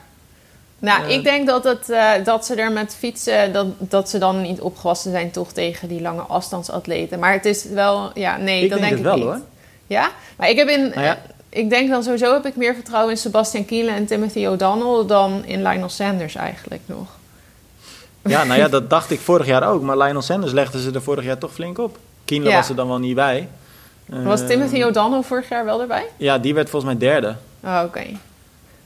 Nou, 0.84 1.08
ik 1.08 1.24
denk 1.24 1.46
dat, 1.46 1.64
het, 1.64 1.90
eh, 1.90 2.10
dat 2.24 2.46
ze 2.46 2.54
er 2.54 2.72
met 2.72 2.94
fietsen, 2.98 3.52
dat, 3.52 3.66
dat 3.78 4.08
ze 4.10 4.18
dan 4.18 4.42
niet 4.42 4.60
opgewassen 4.60 5.10
zijn 5.10 5.30
toch 5.30 5.52
tegen 5.52 5.88
die 5.88 6.00
lange 6.00 6.20
afstandsatleten. 6.22 7.18
Maar 7.18 7.32
het 7.32 7.44
is 7.44 7.64
wel, 7.64 8.10
ja, 8.14 8.36
nee, 8.36 8.62
Ik 8.64 8.70
dat 8.70 8.78
denk 8.78 8.90
denk, 8.90 8.90
het 8.90 8.98
ik 8.98 9.04
wel, 9.04 9.14
niet. 9.14 9.24
hoor. 9.24 9.40
Ja? 9.86 10.10
Maar 10.36 10.48
ik 10.48 10.56
heb 10.56 10.68
in, 10.68 10.80
Nou 10.88 11.00
ja. 11.00 11.18
ik 11.48 11.70
denk 11.70 11.90
dan 11.90 12.02
sowieso 12.02 12.32
heb 12.32 12.46
ik 12.46 12.56
meer 12.56 12.74
vertrouwen 12.74 13.10
in 13.12 13.18
Sebastian 13.18 13.64
Kielen 13.64 13.94
en 13.94 14.06
Timothy 14.06 14.46
O'Donnell 14.46 15.06
dan 15.06 15.42
in 15.44 15.62
Lionel 15.62 15.88
Sanders 15.88 16.34
eigenlijk 16.34 16.82
nog. 16.86 17.08
Ja, 18.22 18.44
nou 18.44 18.60
ja, 18.60 18.68
dat 18.78 18.90
dacht 18.90 19.10
ik 19.10 19.20
vorig 19.20 19.46
jaar 19.46 19.68
ook. 19.68 19.82
Maar 19.82 19.98
Lionel 19.98 20.22
Sanders 20.22 20.52
legde 20.52 20.80
ze 20.80 20.90
er 20.90 21.02
vorig 21.02 21.24
jaar 21.24 21.38
toch 21.38 21.52
flink 21.52 21.78
op. 21.78 21.98
Kienle 22.24 22.48
Ja. 22.48 22.56
was 22.56 22.68
er 22.68 22.76
dan 22.76 22.88
wel 22.88 22.98
niet 22.98 23.14
bij. 23.14 23.48
Was 24.06 24.40
Eh, 24.40 24.46
Timothy 24.46 24.82
O'Donnell 24.82 25.22
vorig 25.22 25.48
jaar 25.48 25.64
wel 25.64 25.80
erbij? 25.80 26.04
Ja, 26.16 26.38
die 26.38 26.54
werd 26.54 26.70
volgens 26.70 26.92
mij 26.92 27.00
derde. 27.08 27.34
Oh, 27.64 27.80
oké. 27.84 28.02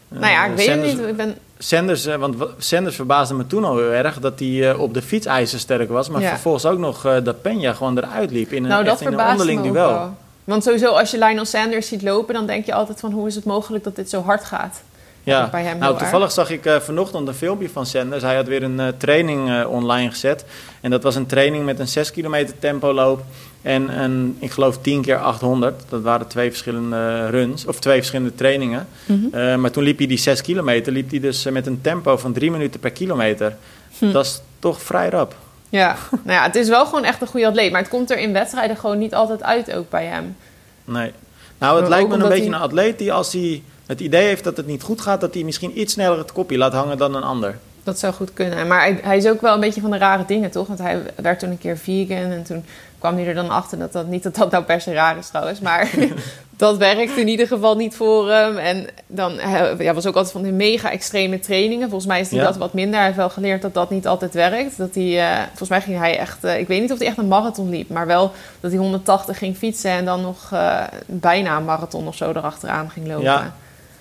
nou 0.08 0.32
ja, 0.32 0.44
ik 0.44 0.50
Eh, 0.50 0.56
weet 0.56 0.66
Sanders- 0.66 0.90
het 0.92 1.00
niet. 1.00 1.08
Ik 1.08 1.16
ben, 1.16 1.36
Sanders, 1.58 2.06
eh, 2.06 2.14
want 2.16 2.36
wa- 2.36 2.46
Sanders 2.58 2.96
verbaasde 2.96 3.34
me 3.34 3.46
toen 3.46 3.64
al 3.64 3.76
heel 3.76 3.90
erg 3.90 4.18
dat 4.20 4.38
hij 4.38 4.70
eh, 4.70 4.80
op 4.80 4.94
de 4.94 5.02
fiets 5.02 5.26
ijzersterk 5.26 5.88
was. 5.88 6.08
Maar 6.08 6.20
Ja. 6.20 6.28
vervolgens 6.28 6.66
ook 6.66 6.78
nog 6.78 7.04
eh, 7.04 7.16
dat 7.22 7.36
Peña 7.36 7.76
gewoon 7.76 7.98
eruit 7.98 8.30
liep 8.30 8.52
in 8.52 8.62
een, 8.62 8.68
nou, 8.68 8.84
echt 8.86 9.00
in 9.00 9.12
een 9.12 9.26
onderling 9.30 9.62
duel. 9.62 9.72
wel. 9.74 10.16
Want 10.44 10.62
sowieso 10.64 10.86
als 10.92 11.10
je 11.10 11.18
Lionel 11.18 11.44
Sanders 11.44 11.88
ziet 11.88 12.02
lopen, 12.02 12.34
dan 12.34 12.46
denk 12.46 12.66
je 12.66 12.74
altijd 12.74 13.00
van 13.00 13.12
hoe 13.12 13.26
is 13.26 13.34
het 13.34 13.44
mogelijk 13.44 13.84
dat 13.84 13.96
dit 13.96 14.10
zo 14.10 14.22
hard 14.22 14.44
gaat? 14.44 14.80
Ja, 15.22 15.48
bij 15.50 15.62
hem 15.62 15.78
nou 15.78 15.98
toevallig 15.98 16.32
zag 16.32 16.50
ik 16.50 16.70
vanochtend 16.80 17.28
een 17.28 17.34
filmpje 17.34 17.68
van 17.70 17.86
Sanders. 17.86 18.22
Hij 18.22 18.36
had 18.36 18.46
weer 18.46 18.62
een 18.62 18.80
training 18.96 19.64
online 19.64 20.10
gezet. 20.10 20.44
En 20.80 20.90
dat 20.90 21.02
was 21.02 21.14
een 21.14 21.26
training 21.26 21.64
met 21.64 21.78
een 21.78 21.88
6 21.88 22.10
kilometer 22.10 22.58
tempoloop 22.58 23.22
en 23.62 24.02
een, 24.02 24.36
ik 24.38 24.50
geloof 24.50 24.78
10 24.78 25.02
keer 25.02 25.16
800. 25.18 25.82
Dat 25.88 26.02
waren 26.02 26.26
twee 26.26 26.48
verschillende 26.50 27.26
runs, 27.26 27.66
of 27.66 27.78
twee 27.80 27.96
verschillende 27.96 28.34
trainingen. 28.34 28.86
Mhm. 29.06 29.34
Eh, 29.34 29.56
maar 29.56 29.70
toen 29.70 29.82
liep 29.82 29.98
hij 29.98 30.06
die 30.06 30.18
6 30.18 30.40
kilometer, 30.42 30.92
liep 30.92 31.10
hij 31.10 31.20
dus 31.20 31.44
eh, 31.44 31.52
met 31.52 31.66
een 31.66 31.80
tempo 31.80 32.16
van 32.16 32.32
3 32.32 32.50
minuten 32.50 32.80
per 32.80 32.90
kilometer. 32.90 33.56
Hm. 33.98 34.12
Dat 34.12 34.24
is 34.24 34.40
toch 34.58 34.82
vrij 34.82 35.08
rap. 35.08 35.34
Ja, 35.68 35.96
nou 36.10 36.38
ja, 36.38 36.42
het 36.42 36.54
is 36.54 36.68
wel 36.68 36.86
gewoon 36.86 37.04
echt 37.04 37.20
een 37.20 37.26
goede 37.26 37.46
atleet. 37.46 37.70
Maar 37.72 37.80
het 37.80 37.90
komt 37.90 38.10
er 38.10 38.18
in 38.18 38.32
wedstrijden 38.32 38.76
gewoon 38.76 38.98
niet 38.98 39.14
altijd 39.14 39.42
uit 39.42 39.72
ook 39.74 39.90
bij 39.90 40.04
hem. 40.04 40.36
Nee. 40.84 41.12
Nou, 41.58 41.72
het 41.72 41.80
Maar 41.80 41.88
lijkt 41.90 42.08
me 42.08 42.14
een 42.14 42.28
beetje 42.28 42.36
hij- 42.36 42.46
een 42.54 42.62
atleet 42.62 42.98
die 42.98 43.12
als 43.12 43.32
hij 43.32 43.62
het 43.86 44.00
idee 44.00 44.26
heeft 44.26 44.44
dat 44.44 44.56
het 44.56 44.66
niet 44.66 44.82
goed 44.82 45.00
gaat, 45.00 45.20
dat 45.20 45.34
hij 45.34 45.42
misschien 45.42 45.80
iets 45.80 45.92
sneller 45.92 46.18
het 46.18 46.32
kopje 46.32 46.58
laat 46.58 46.72
hangen 46.72 46.98
dan 46.98 47.14
een 47.14 47.22
ander. 47.22 47.58
Dat 47.82 47.98
zou 47.98 48.12
goed 48.14 48.32
kunnen. 48.32 48.66
Maar 48.66 48.80
hij, 48.80 48.98
hij 49.02 49.16
is 49.16 49.26
ook 49.26 49.40
wel 49.40 49.54
een 49.54 49.60
beetje 49.60 49.80
van 49.80 49.90
de 49.90 49.98
rare 49.98 50.24
dingen, 50.26 50.50
toch? 50.50 50.66
Want 50.66 50.78
hij 50.78 51.02
werd 51.16 51.38
toen 51.38 51.50
een 51.50 51.58
keer 51.58 51.78
vegan 51.78 52.30
en 52.30 52.42
toen 52.42 52.64
kwam 52.98 53.16
hij 53.16 53.26
er 53.26 53.34
dan 53.34 53.50
achter 53.50 53.78
dat 53.78 53.92
dat 53.92 54.06
niet 54.06 54.22
dat 54.22 54.34
dat 54.34 54.50
nou 54.50 54.64
per 54.64 54.80
se 54.80 54.92
raar 54.92 55.18
is 55.18 55.28
trouwens. 55.28 55.60
Maar 55.60 55.90
dat 56.56 56.76
werkt 56.76 57.16
in 57.16 57.28
ieder 57.28 57.46
geval 57.46 57.76
niet 57.76 57.96
voor 57.96 58.30
hem. 58.30 58.56
En 58.56 58.86
dan 59.06 59.38
hij 59.38 59.74
ja, 59.78 59.94
was 59.94 60.06
ook 60.06 60.14
altijd 60.14 60.32
van 60.32 60.42
die 60.42 60.52
mega 60.52 60.90
extreme 60.90 61.38
trainingen. 61.40 61.88
Volgens 61.88 62.10
mij 62.10 62.20
is 62.20 62.30
hij 62.30 62.38
Ja. 62.38 62.44
dat 62.44 62.56
wat 62.56 62.72
minder. 62.72 62.94
Hij 62.94 63.04
heeft 63.04 63.16
wel 63.16 63.30
geleerd 63.30 63.62
dat 63.62 63.74
dat 63.74 63.90
niet 63.90 64.06
altijd 64.06 64.34
werkt. 64.34 64.78
Dat 64.78 64.94
hij, 64.94 65.20
eh, 65.30 65.38
volgens 65.46 65.68
mij 65.68 65.80
ging 65.80 65.98
hij 65.98 66.18
echt, 66.18 66.44
eh, 66.44 66.58
ik 66.58 66.68
weet 66.68 66.80
niet 66.80 66.92
of 66.92 66.98
hij 66.98 67.06
echt 67.06 67.18
een 67.18 67.28
marathon 67.28 67.70
liep, 67.70 67.88
maar 67.88 68.06
wel 68.06 68.32
dat 68.60 68.70
hij 68.70 68.80
180 68.80 69.38
ging 69.38 69.56
fietsen 69.56 69.90
en 69.90 70.04
dan 70.04 70.20
nog 70.20 70.48
eh, 70.52 70.80
bijna 71.06 71.56
een 71.56 71.64
marathon 71.64 72.06
of 72.06 72.16
zo 72.16 72.30
erachteraan 72.30 72.90
ging 72.90 73.06
lopen. 73.06 73.22
Ja. 73.22 73.52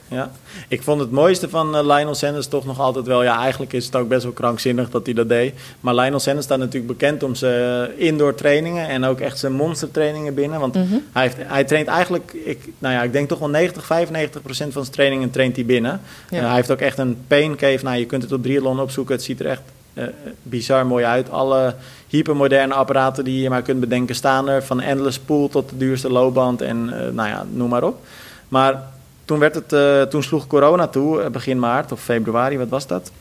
Ja, 0.09 0.31
ik 0.67 0.83
vond 0.83 0.99
het 0.99 1.11
mooiste 1.11 1.49
van 1.49 1.75
eh, 1.75 1.81
Lionel 1.81 2.15
Sanders 2.15 2.47
toch 2.47 2.65
nog 2.65 2.79
altijd 2.79 3.05
wel... 3.05 3.23
Ja, 3.23 3.39
eigenlijk 3.39 3.73
is 3.73 3.85
het 3.85 3.95
ook 3.95 4.07
best 4.07 4.23
wel 4.23 4.31
krankzinnig 4.31 4.89
dat 4.89 5.05
hij 5.05 5.13
dat 5.15 5.29
deed. 5.29 5.53
Maar 5.79 5.95
Lionel 5.95 6.19
Sanders 6.19 6.45
staat 6.45 6.57
natuurlijk 6.59 6.87
bekend 6.97 7.23
om 7.23 7.35
zijn 7.35 7.97
indoor 7.99 8.35
trainingen... 8.35 8.87
en 8.87 9.03
ook 9.03 9.19
echt 9.19 9.39
zijn 9.39 9.53
monstertrainingen 9.53 10.33
binnen. 10.33 10.59
Want 10.59 10.75
Mhm. 10.75 10.95
hij, 11.11 11.23
heeft, 11.23 11.35
hij 11.39 11.63
traint 11.63 11.87
eigenlijk... 11.87 12.31
Ik, 12.45 12.67
nou 12.79 12.93
ja, 12.93 13.03
ik 13.03 13.11
denk 13.11 13.27
toch 13.29 13.39
wel 13.39 13.49
90, 13.49 13.85
95 13.85 14.41
procent 14.41 14.73
van 14.73 14.81
zijn 14.81 14.95
trainingen 14.95 15.29
traint 15.31 15.55
hij 15.55 15.65
binnen. 15.65 16.01
Ja. 16.29 16.37
Eh, 16.39 16.45
hij 16.45 16.55
heeft 16.55 16.71
ook 16.71 16.79
echt 16.79 16.97
een 16.97 17.17
pain 17.27 17.55
cave. 17.55 17.79
Nou, 17.83 17.97
je 17.97 18.05
kunt 18.05 18.23
het 18.23 18.31
op 18.31 18.43
Triathlon 18.43 18.79
opzoeken. 18.79 19.15
Het 19.15 19.23
ziet 19.23 19.39
er 19.39 19.45
echt 19.45 19.61
eh, 19.93 20.03
bizar 20.43 20.85
mooi 20.85 21.05
uit. 21.05 21.29
Alle 21.31 21.75
hypermoderne 22.07 22.73
apparaten 22.73 23.23
die 23.23 23.41
je 23.41 23.49
maar 23.49 23.61
kunt 23.61 23.79
bedenken 23.79 24.15
staan 24.15 24.49
er. 24.49 24.63
Van 24.63 24.81
endless 24.81 25.19
pool 25.19 25.47
tot 25.49 25.69
de 25.69 25.77
duurste 25.77 26.11
loopband 26.11 26.61
en 26.61 26.89
eh, 26.93 27.13
nou 27.13 27.29
ja, 27.29 27.45
noem 27.51 27.69
maar 27.69 27.83
op. 27.83 27.99
Maar 28.47 28.83
toen, 29.27 29.39
werd 29.39 29.55
het, 29.55 29.73
eh, 29.73 30.01
toen 30.01 30.23
sloeg 30.23 30.47
corona 30.47 30.87
toe, 30.87 31.21
eh, 31.21 31.29
begin 31.29 31.59
maart 31.59 31.91
of 31.91 32.01
februari, 32.01 32.57
wat 32.57 32.69
was 32.69 32.87
dat? 32.87 33.11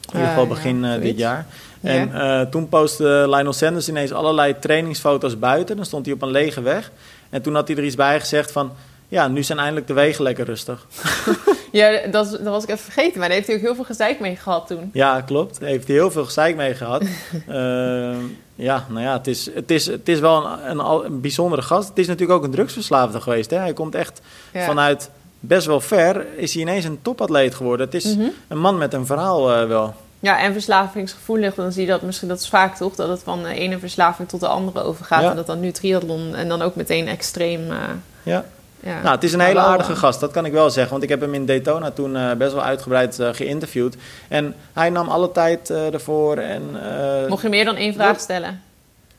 In 0.00 0.12
ieder 0.12 0.22
Eh, 0.22 0.28
geval 0.28 0.46
begin 0.46 0.84
eh, 0.84 1.00
dit 1.00 1.18
jaar. 1.18 1.46
Ja. 1.80 1.90
En 1.90 2.50
toen 2.50 2.68
postte 2.68 3.24
Lionel 3.28 3.52
Sanders 3.52 3.88
ineens 3.88 4.12
allerlei 4.12 4.58
trainingsfoto's 4.58 5.38
buiten. 5.38 5.76
Dan 5.76 5.84
stond 5.84 6.06
hij 6.06 6.14
op 6.14 6.22
een 6.22 6.30
lege 6.30 6.62
weg. 6.62 6.90
En 7.30 7.42
toen 7.42 7.54
had 7.54 7.68
hij 7.68 7.76
er 7.76 7.84
iets 7.84 7.94
bij 7.94 8.20
gezegd 8.20 8.52
van... 8.52 8.72
Ja, 9.08 9.28
nu 9.28 9.42
zijn 9.42 9.58
eindelijk 9.58 9.86
de 9.86 9.92
wegen 9.92 10.22
lekker 10.22 10.44
rustig. 10.44 10.86
Ja, 11.72 12.06
dat, 12.10 12.30
dat 12.30 12.40
was 12.42 12.62
ik 12.62 12.68
even 12.68 12.84
vergeten. 12.84 13.18
Maar 13.18 13.28
daar 13.28 13.36
heeft 13.36 13.46
hij 13.46 13.56
ook 13.56 13.62
heel 13.62 13.74
veel 13.74 13.84
gezeik 13.84 14.20
mee 14.20 14.36
gehad 14.36 14.66
toen. 14.66 14.90
Ja, 14.92 15.20
klopt. 15.20 15.60
Daar 15.60 15.68
heeft 15.68 15.86
hij 15.86 15.96
heel 15.96 16.10
veel 16.10 16.24
gezeik 16.24 16.56
mee 16.56 16.74
gehad. 16.74 17.02
Ehm, 17.48 18.16
ja, 18.54 18.86
nou 18.88 19.00
ja, 19.00 19.12
het 19.12 19.26
is, 19.26 19.50
het 19.54 19.70
is, 19.70 19.86
het 19.86 20.08
is 20.08 20.20
wel 20.20 20.46
een, 20.66 20.78
een, 20.78 21.20
bijzondere 21.20 21.62
gast. 21.62 21.88
Het 21.88 21.98
is 21.98 22.06
natuurlijk 22.06 22.38
ook 22.38 22.44
een 22.44 22.50
drugsverslaafde 22.50 23.20
geweest. 23.20 23.50
Hè? 23.50 23.56
Hij 23.58 23.72
komt 23.72 23.94
echt 23.94 24.20
Ja. 24.52 24.64
vanuit 24.64 25.10
best 25.46 25.66
wel 25.66 25.80
ver. 25.80 26.26
Is 26.36 26.52
hij 26.52 26.62
ineens 26.62 26.84
een 26.84 26.98
topatleet 27.02 27.54
geworden. 27.54 27.86
Het 27.86 27.94
is 27.94 28.04
Mhm. 28.16 28.26
een 28.48 28.58
man 28.58 28.78
met 28.78 28.92
een 28.94 29.06
verhaal 29.06 29.52
eh, 29.54 29.66
wel. 29.68 29.94
Ja, 30.20 30.38
en 30.40 30.52
verslavingsgevoelig, 30.52 31.54
dan 31.54 31.72
zie 31.72 31.82
je 31.84 31.88
dat 31.90 32.02
misschien, 32.02 32.28
dat 32.28 32.40
is 32.40 32.48
vaak 32.48 32.76
toch, 32.76 32.94
dat 32.94 33.08
het 33.08 33.22
van 33.22 33.42
de 33.42 33.54
ene 33.54 33.78
verslaving 33.78 34.28
tot 34.28 34.40
de 34.40 34.46
andere 34.48 34.82
overgaat. 34.82 35.22
Ja. 35.22 35.30
En 35.30 35.36
dat 35.36 35.46
dan 35.46 35.60
nu 35.60 35.70
triathlon 35.70 36.34
en 36.34 36.48
dan 36.48 36.62
ook 36.62 36.74
meteen 36.74 37.08
extreem. 37.08 37.70
eh, 37.70 37.76
Ja. 38.22 38.44
ja. 38.80 39.00
Nou, 39.02 39.14
het 39.14 39.24
is 39.24 39.32
een 39.32 39.40
hele 39.40 39.58
aardige 39.60 39.96
gast, 39.96 40.20
dat 40.20 40.30
kan 40.30 40.44
ik 40.44 40.52
wel 40.52 40.70
zeggen. 40.70 40.90
Want 40.92 41.02
ik 41.02 41.08
heb 41.08 41.20
hem 41.20 41.34
in 41.34 41.46
Daytona 41.46 41.90
toen 41.90 42.16
eh, 42.16 42.32
best 42.32 42.52
wel 42.52 42.62
uitgebreid 42.62 43.18
geïnterviewd. 43.32 43.96
En 44.28 44.54
hij 44.72 44.90
nam 44.90 45.08
alle 45.08 45.32
tijd 45.32 45.70
ervoor. 45.70 46.36
En, 46.36 46.62
Mocht 47.28 47.42
je 47.42 47.48
meer 47.48 47.64
dan 47.64 47.76
één 47.76 47.94
vraag 47.94 48.20
stellen? 48.20 48.62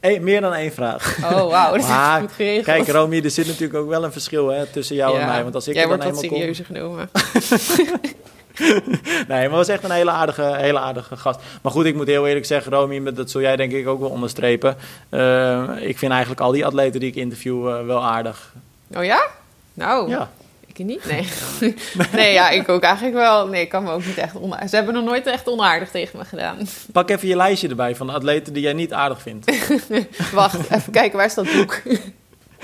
Meer 0.01 0.42
dan 0.42 0.54
één 0.54 0.72
vraag. 0.72 1.18
Oh, 1.24 1.50
wauw, 1.50 1.72
dat 1.72 1.80
is 1.80 1.86
goed 2.20 2.32
geregeld. 2.32 2.66
Kijk, 2.66 2.88
Romy, 2.88 3.22
er 3.24 3.32
zit 3.32 3.48
natuurlijk 3.48 3.80
ook 3.80 3.89
wel 3.89 4.04
een 4.04 4.12
verschil 4.12 4.48
hè, 4.48 4.66
tussen 4.66 4.96
jou 4.96 5.20
en 5.20 5.25
mij. 5.25 5.44
Want 5.44 5.56
als 5.56 5.68
ik 5.68 5.74
Jij 5.74 5.84
er 5.84 5.89
dan 5.89 5.98
wordt 5.98 6.22
wat 6.22 6.32
serieuzer 6.32 6.66
genomen. 6.66 7.10
nee, 9.27 9.48
maar 9.48 9.50
was 9.50 9.68
echt 9.68 9.84
een 9.84 9.92
hele 9.92 10.12
aardige, 10.12 10.56
hele 10.56 10.80
aardige 10.80 11.18
gast. 11.18 11.39
Maar 11.62 11.72
goed, 11.72 11.86
ik 11.86 11.96
moet 11.96 12.08
heel 12.08 12.27
eerlijk 12.27 12.46
zeggen, 12.46 12.72
Romy, 12.72 13.13
dat 13.13 13.32
zul 13.32 13.42
jij 13.42 13.56
denk 13.56 13.72
ik 13.72 13.88
ook 13.88 14.00
wel 14.00 14.10
onderstrepen. 14.10 14.77
Uh, 15.10 15.70
ik 15.80 15.98
vind 15.98 16.12
eigenlijk 16.12 16.42
al 16.42 16.51
die 16.51 16.66
atleten 16.66 17.00
die 17.00 17.10
ik 17.10 17.16
interview 17.16 17.68
uh, 17.68 17.86
wel 17.86 18.06
aardig. 18.06 18.54
Oh 18.96 19.04
ja? 19.04 19.25
Nou, 19.74 20.10
ja. 20.10 20.30
Ik 20.79 20.86
niet. 20.86 21.05
Nee. 21.05 21.27
nee, 22.12 22.34
ja, 22.34 22.50
ik 22.50 22.69
ook 22.69 22.81
eigenlijk 22.81 23.15
wel. 23.15 23.48
Nee, 23.48 23.62
ik 23.62 23.69
kan 23.69 23.84
me 23.84 23.91
ook 23.91 24.05
niet 24.05 24.17
echt 24.17 24.36
onaardig. 24.36 24.69
Ze 24.69 24.75
hebben 24.75 24.93
nog 24.93 25.03
nooit 25.03 25.27
echt 25.27 25.50
onaardig 25.50 25.89
tegen 25.89 26.17
me 26.17 26.25
gedaan. 26.25 26.57
Pak 26.91 27.10
even 27.10 27.27
je 27.27 27.36
lijstje 27.36 27.67
erbij 27.67 27.96
van 27.96 28.07
de 28.07 28.13
atleten 28.13 28.53
die 28.53 28.63
jij 28.63 28.74
niet 28.74 28.93
aardig 28.93 29.22
vindt. 29.22 29.51
Wacht, 30.34 30.72
even 30.72 30.91
kijken, 30.91 31.17
waar 31.17 31.25
is 31.25 31.34
dat 31.34 31.51
boek? 31.55 31.81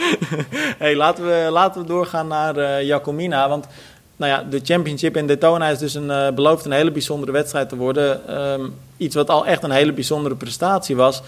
hey, 0.84 0.96
laten 0.96 1.26
we, 1.26 1.48
laten 1.52 1.82
we 1.82 1.88
doorgaan 1.88 2.28
naar 2.28 2.58
uh, 2.58 2.82
Jacomina, 2.82 3.50
want 3.50 3.68
nou 4.16 4.32
ja, 4.32 4.44
de 4.50 4.60
championship 4.64 5.18
in 5.18 5.28
Daytona 5.28 5.70
is 5.70 5.78
dus 5.78 5.94
een, 5.94 6.10
uh, 6.10 6.30
beloofd 6.30 6.66
een 6.66 6.72
hele 6.72 6.92
bijzondere 6.92 7.32
wedstrijd 7.32 7.70
te 7.70 7.76
worden. 7.76 8.38
Um, 8.52 8.74
iets 8.98 9.16
wat 9.16 9.30
al 9.30 9.46
echt 9.46 9.64
een 9.64 9.72
hele 9.72 9.94
bijzondere 9.94 10.36
prestatie 10.36 10.96
was, 10.96 11.22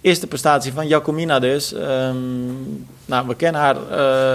is 0.00 0.20
de 0.20 0.26
prestatie 0.26 0.72
van 0.72 0.86
Jacomina 0.86 1.38
dus. 1.38 1.74
Um, 1.74 2.86
nou, 3.04 3.26
we 3.26 3.34
kennen 3.34 3.60
haar, 3.60 3.76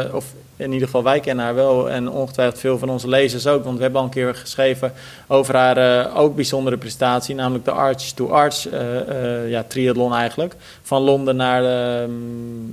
uh, 0.06 0.16
of 0.16 0.26
in 0.56 0.72
ieder 0.72 0.88
geval 0.88 1.04
wij 1.04 1.20
kennen 1.20 1.46
haar 1.46 1.56
wel 1.56 1.90
en 1.90 2.10
ongetwijfeld 2.10 2.60
veel 2.60 2.78
van 2.78 2.90
onze 2.90 3.08
lezers 3.08 3.48
ook. 3.48 3.64
Want 3.64 3.76
we 3.76 3.82
hebben 3.82 4.00
al 4.00 4.06
een 4.08 4.14
keer 4.14 4.36
geschreven 4.36 4.94
over 5.28 5.56
haar 5.56 5.78
uh, 5.78 6.18
ook 6.18 6.36
bijzondere 6.36 6.78
prestatie, 6.78 7.36
namelijk 7.36 7.66
de 7.66 7.72
Arch 7.72 8.02
to 8.02 8.30
Arch 8.30 8.72
uh, 8.72 9.50
ja, 9.50 9.64
triathlon 9.68 10.14
eigenlijk. 10.14 10.56
Van 10.82 11.02
Londen 11.02 11.36
naar, 11.36 11.64
uh, 12.04 12.10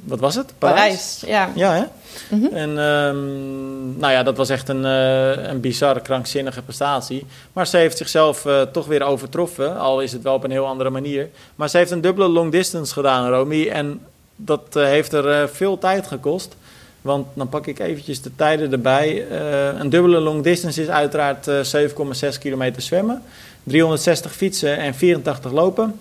wat 0.04 0.20
was 0.20 0.34
het? 0.34 0.52
Parijs. 0.58 0.78
Parijs 0.78 1.22
ja. 1.26 1.50
Ja, 1.54 1.74
hè? 1.74 1.84
Mm 2.28 2.44
-hmm. 2.44 2.56
En 2.56 2.78
um, 2.78 3.98
nou 3.98 4.12
ja, 4.12 4.22
dat 4.22 4.36
was 4.36 4.48
echt 4.48 4.68
een, 4.68 4.84
een 4.84 5.60
bizarre, 5.60 6.00
krankzinnige 6.00 6.62
prestatie. 6.62 7.26
Maar 7.52 7.66
ze 7.66 7.76
heeft 7.76 7.96
zichzelf 7.96 8.46
toch 8.72 8.86
weer 8.86 9.02
overtroffen, 9.02 9.78
al 9.78 10.00
is 10.00 10.12
het 10.12 10.22
wel 10.22 10.34
op 10.34 10.44
een 10.44 10.50
heel 10.50 10.66
andere 10.66 10.90
manier. 10.90 11.28
Maar 11.54 11.68
ze 11.68 11.76
heeft 11.76 11.90
een 11.90 12.00
dubbele 12.00 12.28
long 12.28 12.52
distance 12.52 12.92
gedaan, 12.92 13.28
Romy. 13.28 13.68
En 13.68 14.00
dat 14.36 14.66
heeft 14.70 15.12
er 15.12 15.48
veel 15.48 15.78
tijd 15.78 16.06
gekost. 16.06 16.56
Want 17.02 17.26
dan 17.34 17.48
pak 17.48 17.66
ik 17.66 17.78
eventjes 17.78 18.22
de 18.22 18.30
tijden 18.36 18.72
erbij. 18.72 19.26
Uh, 19.30 19.78
een 19.80 19.90
dubbele 19.90 20.20
long 20.20 20.42
distance 20.42 20.82
is 20.82 20.88
uiteraard 20.88 21.48
uh, 21.48 21.60
7,6 22.32 22.38
kilometer 22.38 22.82
zwemmen, 22.82 23.22
360 23.62 24.32
fietsen 24.32 24.78
en 24.78 24.94
84 24.94 25.52
lopen. 25.52 25.98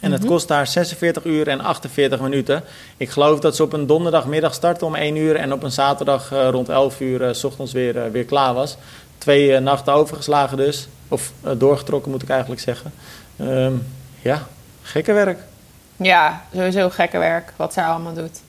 En 0.00 0.12
het 0.12 0.24
kost 0.24 0.48
daar 0.48 0.66
46 0.66 1.24
uur 1.24 1.48
en 1.48 1.60
48 1.60 2.20
minuten. 2.20 2.62
Ik 2.96 3.10
geloof 3.10 3.40
dat 3.40 3.56
ze 3.56 3.62
op 3.62 3.72
een 3.72 3.86
donderdagmiddag 3.86 4.54
starten 4.54 4.86
om 4.86 4.94
1 4.94 5.16
uur 5.16 5.36
en 5.36 5.52
op 5.52 5.62
een 5.62 5.72
zaterdag 5.72 6.32
uh, 6.32 6.48
rond 6.50 6.68
11 6.68 7.00
uur 7.00 7.34
s 7.34 7.44
ochtends 7.44 7.72
weer, 7.72 8.10
weer 8.12 8.24
klaar 8.24 8.54
was. 8.54 8.76
Twee 9.18 9.60
nachten 9.60 9.92
overgeslagen 9.92 10.56
dus, 10.56 10.88
of 11.08 11.32
doorgetrokken 11.56 12.10
moet 12.10 12.22
ik 12.22 12.28
eigenlijk 12.28 12.60
zeggen. 12.60 12.92
Um, 13.40 13.86
ja, 14.22 14.46
gekke 14.82 15.12
werk. 15.12 15.38
Ja, 15.96 16.42
sowieso 16.54 16.90
gekke 16.90 17.18
werk 17.18 17.52
wat 17.56 17.72
zij 17.72 17.84
allemaal 17.84 18.14
doet. 18.14 18.40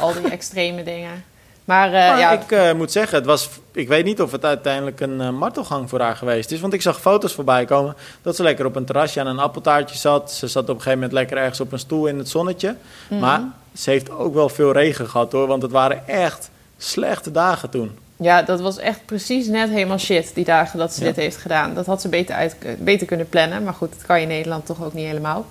Al 0.00 0.12
die 0.12 0.30
extreme 0.30 0.82
dingen. 0.82 1.24
Maar, 1.68 1.86
uh, 1.86 1.92
maar 1.92 2.18
ja. 2.18 2.30
ik 2.30 2.50
uh, 2.50 2.72
moet 2.72 2.92
zeggen, 2.92 3.18
het 3.18 3.26
was, 3.26 3.48
ik 3.72 3.88
weet 3.88 4.04
niet 4.04 4.22
of 4.22 4.32
het 4.32 4.44
uiteindelijk 4.44 5.00
een 5.00 5.20
uh, 5.20 5.30
martelgang 5.30 5.88
voor 5.88 6.00
haar 6.00 6.16
geweest 6.16 6.50
is. 6.50 6.60
Want 6.60 6.72
ik 6.72 6.82
zag 6.82 7.00
foto's 7.00 7.34
voorbij 7.34 7.64
komen 7.64 7.96
dat 8.22 8.36
ze 8.36 8.42
lekker 8.42 8.66
op 8.66 8.76
een 8.76 8.84
terrasje 8.84 9.20
aan 9.20 9.26
een 9.26 9.38
appeltaartje 9.38 9.96
zat. 9.96 10.32
Ze 10.32 10.46
zat 10.46 10.62
op 10.62 10.68
een 10.68 10.74
gegeven 10.74 10.98
moment 10.98 11.12
lekker 11.12 11.36
ergens 11.36 11.60
op 11.60 11.72
een 11.72 11.78
stoel 11.78 12.06
in 12.06 12.18
het 12.18 12.28
zonnetje. 12.28 12.68
Mm 12.68 12.76
-hmm. 13.08 13.18
Maar 13.18 13.40
ze 13.74 13.90
heeft 13.90 14.10
ook 14.10 14.34
wel 14.34 14.48
veel 14.48 14.72
regen 14.72 15.08
gehad 15.08 15.32
hoor, 15.32 15.46
want 15.46 15.62
het 15.62 15.70
waren 15.70 16.08
echt 16.08 16.50
slechte 16.78 17.30
dagen 17.30 17.70
toen. 17.70 17.98
Ja, 18.16 18.42
dat 18.42 18.60
was 18.60 18.78
echt 18.78 19.06
precies 19.06 19.46
net 19.46 19.70
helemaal 19.70 19.98
shit, 19.98 20.34
die 20.34 20.44
dagen 20.44 20.78
dat 20.78 20.94
ze 20.94 21.00
ja. 21.00 21.06
dit 21.06 21.16
heeft 21.16 21.36
gedaan. 21.36 21.74
Dat 21.74 21.86
had 21.86 22.00
ze 22.00 22.08
beter, 22.08 22.34
uit, 22.34 22.56
beter 22.78 23.06
kunnen 23.06 23.28
plannen. 23.28 23.62
Maar 23.64 23.74
goed, 23.74 23.92
dat 23.92 24.06
kan 24.06 24.16
je 24.16 24.22
in 24.22 24.28
Nederland 24.28 24.66
toch 24.66 24.84
ook 24.84 24.92
niet 24.92 25.06
helemaal. 25.06 25.46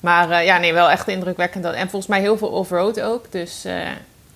Maar 0.00 0.30
uh, 0.30 0.44
ja, 0.44 0.58
nee, 0.58 0.72
wel 0.72 0.90
echt 0.90 1.08
indrukwekkend. 1.08 1.64
En 1.64 1.90
volgens 1.90 2.06
mij 2.06 2.20
heel 2.20 2.38
veel 2.38 2.48
off-road 2.48 3.00
ook. 3.00 3.32
Dus 3.32 3.66
uh, 3.66 3.72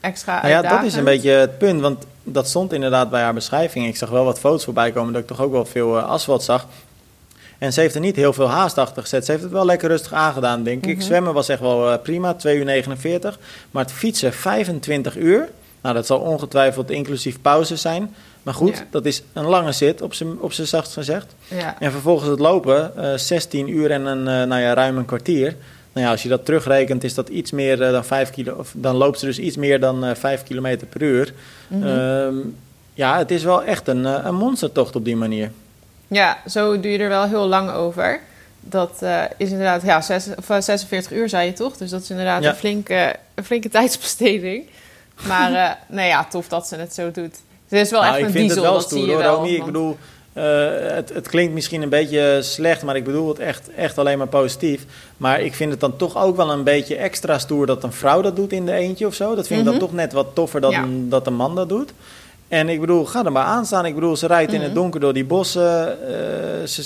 extra 0.01 0.41
nou 0.41 0.49
ja, 0.49 0.63
dat 0.63 0.83
is 0.83 0.95
een 0.95 1.05
beetje 1.05 1.31
het 1.31 1.59
punt. 1.59 1.81
Want 1.81 2.07
dat 2.23 2.49
stond 2.49 2.73
inderdaad 2.73 3.11
bij 3.11 3.23
haar 3.23 3.35
beschrijving. 3.35 3.87
Ik 3.87 3.97
zag 3.97 4.11
wel 4.11 4.25
wat 4.25 4.39
foto's 4.39 4.65
voorbij 4.65 4.93
komen 4.93 5.13
dat 5.13 5.23
ik 5.23 5.29
toch 5.29 5.41
ook 5.41 5.53
wel 5.53 5.65
veel 5.65 5.97
uh, 5.97 6.09
asfalt 6.09 6.43
zag. 6.43 6.67
En 7.59 7.73
ze 7.73 7.81
heeft 7.81 7.95
er 7.95 8.01
niet 8.01 8.17
heel 8.17 8.33
veel 8.33 8.49
haast 8.49 8.79
achter 8.79 9.03
gezet. 9.03 9.25
Ze 9.25 9.31
heeft 9.31 9.43
het 9.43 9.53
wel 9.53 9.65
lekker 9.65 9.89
rustig 9.89 10.13
aangedaan, 10.13 10.63
denk 10.63 10.83
ik. 10.83 10.89
Mm 10.89 10.93
-hmm. 10.93 11.03
Zwemmen 11.03 11.35
was 11.35 11.49
echt 11.49 11.61
wel 11.61 11.99
prima, 11.99 12.35
2 12.35 12.57
uur 12.57 12.65
49. 12.65 13.39
Maar 13.71 13.85
het 13.85 13.93
fietsen 13.93 14.33
25 14.33 15.17
uur. 15.17 15.49
Nou, 15.81 15.95
dat 15.95 16.07
zal 16.07 16.19
ongetwijfeld 16.19 16.91
inclusief 16.91 17.41
pauzes 17.41 17.81
zijn. 17.81 18.15
Maar 18.43 18.55
goed, 18.55 18.77
ja. 18.77 18.85
dat 18.91 19.07
is 19.07 19.23
een 19.33 19.45
lange 19.45 19.73
zit, 19.73 20.03
op 20.03 20.15
zijn 20.15 20.41
op 20.41 20.53
zachtst 20.53 20.93
gezegd. 20.93 21.35
Ja. 21.49 21.77
En 21.79 21.93
vervolgens 21.93 22.31
het 22.31 22.39
lopen, 22.39 22.93
uh, 22.99 23.15
16 23.15 23.69
uur 23.69 23.91
en 23.91 24.07
een, 24.07 24.19
uh, 24.19 24.49
nou 24.49 24.61
ja, 24.61 24.75
ruim 24.75 24.97
een 24.97 25.05
kwartier. 25.05 25.57
Nou 25.93 26.07
ja, 26.07 26.13
als 26.13 26.23
je 26.23 26.29
dat 26.29 26.45
terugrekent, 26.45 27.05
is 27.05 27.15
dat 27.15 27.29
iets 27.29 27.51
meer 27.51 27.81
uh, 27.81 27.91
dan 27.91 28.05
5 28.05 28.31
kilo. 28.31 28.55
Of 28.55 28.73
dan 28.77 28.97
loopt 28.97 29.19
ze 29.19 29.27
dus 29.27 29.39
iets 29.39 29.57
meer 29.57 29.81
dan 29.81 30.17
5 30.17 30.43
kilometer 30.43 30.87
per 30.87 31.03
uur. 31.03 31.33
Mm 31.69 31.83
-hmm. 31.83 31.91
um, 31.91 32.57
ja, 32.95 33.19
het 33.19 33.31
is 33.31 33.43
wel 33.43 33.65
echt 33.65 33.89
een, 33.89 34.05
een 34.05 34.35
monstertocht 34.35 34.97
op 34.97 35.05
die 35.05 35.17
manier. 35.17 35.51
Ja, 36.09 36.39
zo 36.49 36.81
doe 36.81 36.91
je 36.91 36.99
er 36.99 37.09
wel 37.09 37.29
heel 37.29 37.47
lang 37.47 37.71
over. 37.71 38.21
Dat 38.61 39.03
is 39.37 39.51
inderdaad, 39.51 39.83
ja, 39.83 40.01
6, 40.01 40.29
of 40.37 40.45
46 40.45 41.13
uur 41.13 41.29
zei 41.29 41.47
je 41.47 41.53
toch? 41.53 41.77
Dus 41.77 41.91
dat 41.91 42.03
is 42.03 42.11
inderdaad 42.11 42.43
ja. 42.43 42.49
een, 42.49 42.57
flinke, 42.57 43.17
een 43.35 43.45
flinke 43.45 43.69
tijdsbesteding. 43.69 44.65
Maar 45.27 45.79
nou 45.89 46.09
ja, 46.09 46.25
tof 46.25 46.49
dat 46.49 46.69
ze 46.69 46.77
het 46.77 46.95
zo 46.95 47.11
doet. 47.11 47.37
Het 47.71 47.81
is 47.81 47.91
wel 47.91 48.01
nou, 48.01 48.13
echt 48.13 48.23
een 48.23 48.29
ik 48.29 48.33
vind 48.35 48.47
diesel, 48.49 48.63
het 48.63 48.73
wel 48.73 48.81
stoer, 48.81 49.09
hoor, 49.09 49.19
wel. 49.19 49.47
Ik 49.47 49.65
bedoel, 49.65 49.97
uh, 50.35 50.45
het, 50.95 51.15
het, 51.15 51.29
klinkt 51.29 51.55
misschien 51.55 51.83
een 51.83 51.89
beetje 51.89 52.39
slecht, 52.43 52.83
maar 52.83 52.97
ik 52.97 53.05
bedoel 53.05 53.29
het 53.29 53.39
echt, 53.39 53.71
echt 53.77 53.99
alleen 53.99 54.19
maar 54.19 54.27
positief. 54.27 54.85
Maar 55.17 55.41
ik 55.41 55.55
vind 55.55 55.71
het 55.71 55.81
dan 55.81 55.97
toch 55.97 56.17
ook 56.17 56.37
wel 56.37 56.51
een 56.51 56.65
beetje 56.65 56.97
extra 56.97 57.39
stoer 57.39 57.67
dat 57.67 57.85
een 57.85 57.93
vrouw 57.93 58.21
dat 58.21 58.37
doet 58.37 58.53
in 58.53 58.67
de 58.67 58.73
eentje 58.73 59.07
of 59.07 59.15
zo. 59.15 59.35
Dat 59.35 59.47
vind 59.47 59.61
mm 59.61 59.67
-hmm. 59.67 59.75
ik 59.75 59.81
dan 59.81 59.89
toch 59.89 59.99
net 59.99 60.13
wat 60.13 60.27
toffer 60.35 60.61
dan 60.61 60.71
Ja. 60.71 60.85
dat 61.09 61.27
een 61.27 61.35
man 61.35 61.55
dat 61.55 61.69
doet. 61.69 61.93
En 62.49 62.69
ik 62.69 62.81
bedoel, 62.81 63.05
ga 63.05 63.25
er 63.25 63.33
maar 63.33 63.45
aan 63.45 63.67
staan. 63.67 63.87
Ik 63.87 63.95
bedoel, 63.95 64.17
ze 64.17 64.27
rijdt 64.27 64.53
in 64.53 64.59
Mhm. 64.59 64.67
het 64.67 64.75
donker 64.75 65.01
door 65.01 65.13
die 65.13 65.25
bossen. 65.25 65.99
Uh, 66.03 66.67
ze, 66.67 66.83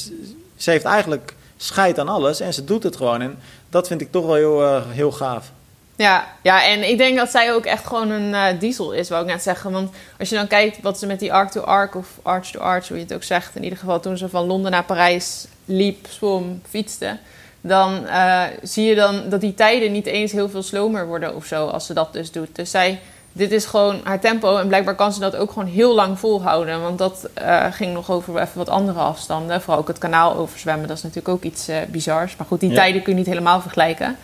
ze 0.57 0.70
heeft 0.70 0.85
eigenlijk 0.85 1.35
scheid 1.57 1.99
aan 1.99 2.09
alles 2.09 2.40
en 2.40 2.55
ze 2.55 2.64
doet 2.64 2.83
het 2.83 2.97
gewoon. 2.97 3.20
En 3.20 3.38
dat 3.70 3.87
vind 3.87 4.01
ik 4.01 4.11
toch 4.11 4.27
wel 4.27 4.35
heel, 4.35 4.62
uh, 4.62 4.83
heel 4.88 5.12
gaaf. 5.12 5.51
Ja, 5.96 6.26
ja, 6.42 6.64
en 6.64 6.88
ik 6.88 6.98
denk 6.98 7.16
dat 7.16 7.30
zij 7.30 7.52
ook 7.52 7.64
echt 7.64 7.87
gewoon 7.87 8.11
een 8.11 8.28
uh, 8.30 8.61
diesel 8.61 8.92
is, 8.92 9.09
wou 9.09 9.22
ik 9.22 9.30
net 9.30 9.42
zeggen. 9.42 9.72
Want 9.72 9.90
als 10.18 10.28
je 10.28 10.35
dan 10.35 10.46
kijkt 10.46 10.83
wat 10.83 10.98
ze 10.98 11.07
met 11.07 11.18
die 11.18 11.33
arc 11.33 11.50
to 11.50 11.61
arc 11.61 11.94
of 11.94 12.09
arch 12.22 12.50
to 12.50 12.61
arch, 12.61 12.88
hoe 12.88 12.96
je 12.96 13.02
het 13.02 13.14
ook 13.14 13.22
zegt, 13.22 13.57
in 13.57 13.62
ieder 13.62 13.78
geval 13.78 14.00
toen 14.00 14.16
ze 14.16 14.28
van 14.28 14.46
Londen 14.46 14.70
naar 14.70 14.85
Parijs 14.85 15.46
liep, 15.64 16.07
zwom, 16.09 16.62
fietste, 16.68 17.18
dan 17.61 18.02
uh, 18.04 18.42
zie 18.62 18.85
je 18.85 18.94
dan 18.94 19.28
dat 19.28 19.40
die 19.40 19.54
tijden 19.54 19.92
niet 19.92 20.07
eens 20.07 20.33
heel 20.33 20.48
veel 20.48 20.62
slomer 20.62 21.07
worden 21.07 21.35
of 21.35 21.44
zo, 21.44 21.66
als 21.66 21.87
ze 21.87 21.94
dat 21.94 22.12
dus 22.12 22.33
doet. 22.33 22.57
Dus 22.57 22.70
zij, 22.70 23.00
dit 23.33 23.52
is 23.52 23.64
gewoon 23.64 24.00
haar 24.04 24.20
tempo 24.20 24.57
en 24.57 24.68
blijkbaar 24.68 24.94
kan 24.94 25.12
ze 25.12 25.20
dat 25.20 25.37
ook 25.37 25.52
gewoon 25.52 25.68
heel 25.68 25.94
lang 25.94 26.18
volhouden. 26.18 26.83
Want 26.83 26.98
dat 26.98 27.28
uh, 27.38 27.66
ging 27.70 27.92
nog 27.92 28.11
over 28.11 28.40
even 28.40 28.59
wat 28.59 28.68
andere 28.68 28.98
afstanden, 28.98 29.61
vooral 29.61 29.80
ook 29.80 29.88
het 29.88 29.98
kanaal 29.98 30.37
overzwemmen, 30.37 30.88
dat 30.88 30.96
is 30.96 31.02
natuurlijk 31.02 31.35
ook 31.35 31.42
iets 31.42 31.68
bizars. 31.88 32.37
Maar 32.37 32.46
goed, 32.46 32.61
die 32.61 32.70
ja. 32.70 32.76
tijden 32.76 33.02
kun 33.02 33.12
je 33.12 33.18
niet 33.18 33.28
helemaal 33.28 33.61
vergelijken. 33.61 34.16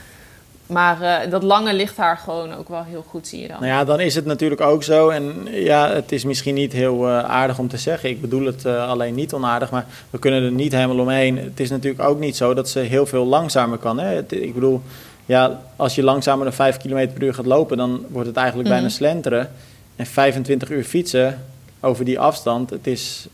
Maar 0.70 1.02
uh, 1.02 1.30
dat 1.30 1.42
lange 1.42 1.74
ligt 1.74 1.96
haar 1.96 2.16
gewoon 2.16 2.54
ook 2.54 2.68
wel 2.68 2.84
heel 2.84 3.04
goed, 3.08 3.26
zie 3.26 3.40
je 3.40 3.48
dan. 3.48 3.56
Nou 3.60 3.72
ja, 3.72 3.84
dan 3.84 4.00
is 4.00 4.14
het 4.14 4.24
natuurlijk 4.24 4.60
ook 4.60 4.82
zo. 4.82 5.08
En 5.08 5.46
ja, 5.50 5.90
het 5.90 6.12
is 6.12 6.24
misschien 6.24 6.54
niet 6.54 6.72
heel 6.72 7.08
uh, 7.08 7.24
aardig 7.24 7.58
om 7.58 7.68
te 7.68 7.76
zeggen. 7.76 8.10
Ik 8.10 8.20
bedoel 8.20 8.46
het 8.46 8.64
uh, 8.64 8.88
alleen 8.88 9.14
niet 9.14 9.32
onaardig, 9.32 9.70
maar 9.70 9.86
we 10.10 10.18
kunnen 10.18 10.42
er 10.42 10.50
niet 10.50 10.72
helemaal 10.72 10.98
omheen. 10.98 11.38
Het 11.38 11.60
is 11.60 11.70
natuurlijk 11.70 12.08
ook 12.08 12.18
niet 12.18 12.36
zo 12.36 12.54
dat 12.54 12.68
ze 12.68 12.78
heel 12.78 13.06
veel 13.06 13.26
langzamer 13.26 13.78
kan. 13.78 13.98
Hè? 13.98 14.14
Het, 14.14 14.32
ik 14.32 14.54
bedoel, 14.54 14.82
ja, 15.26 15.60
als 15.76 15.94
je 15.94 16.02
langzamer 16.02 16.44
dan 16.44 16.54
5 16.54 16.76
km 16.76 17.08
per 17.12 17.22
uur 17.22 17.34
gaat 17.34 17.46
lopen, 17.46 17.76
dan 17.76 18.04
wordt 18.08 18.28
het 18.28 18.36
eigenlijk 18.36 18.68
mm 18.68 18.74
-hmm. 18.74 18.82
bijna 18.82 18.96
slenteren. 18.96 19.50
En 19.96 20.06
25 20.06 20.70
uur 20.70 20.84
fietsen 20.84 21.44
over 21.80 22.04
die 22.04 22.18
afstand, 22.18 22.70
het 22.70 22.86
is 22.86 23.28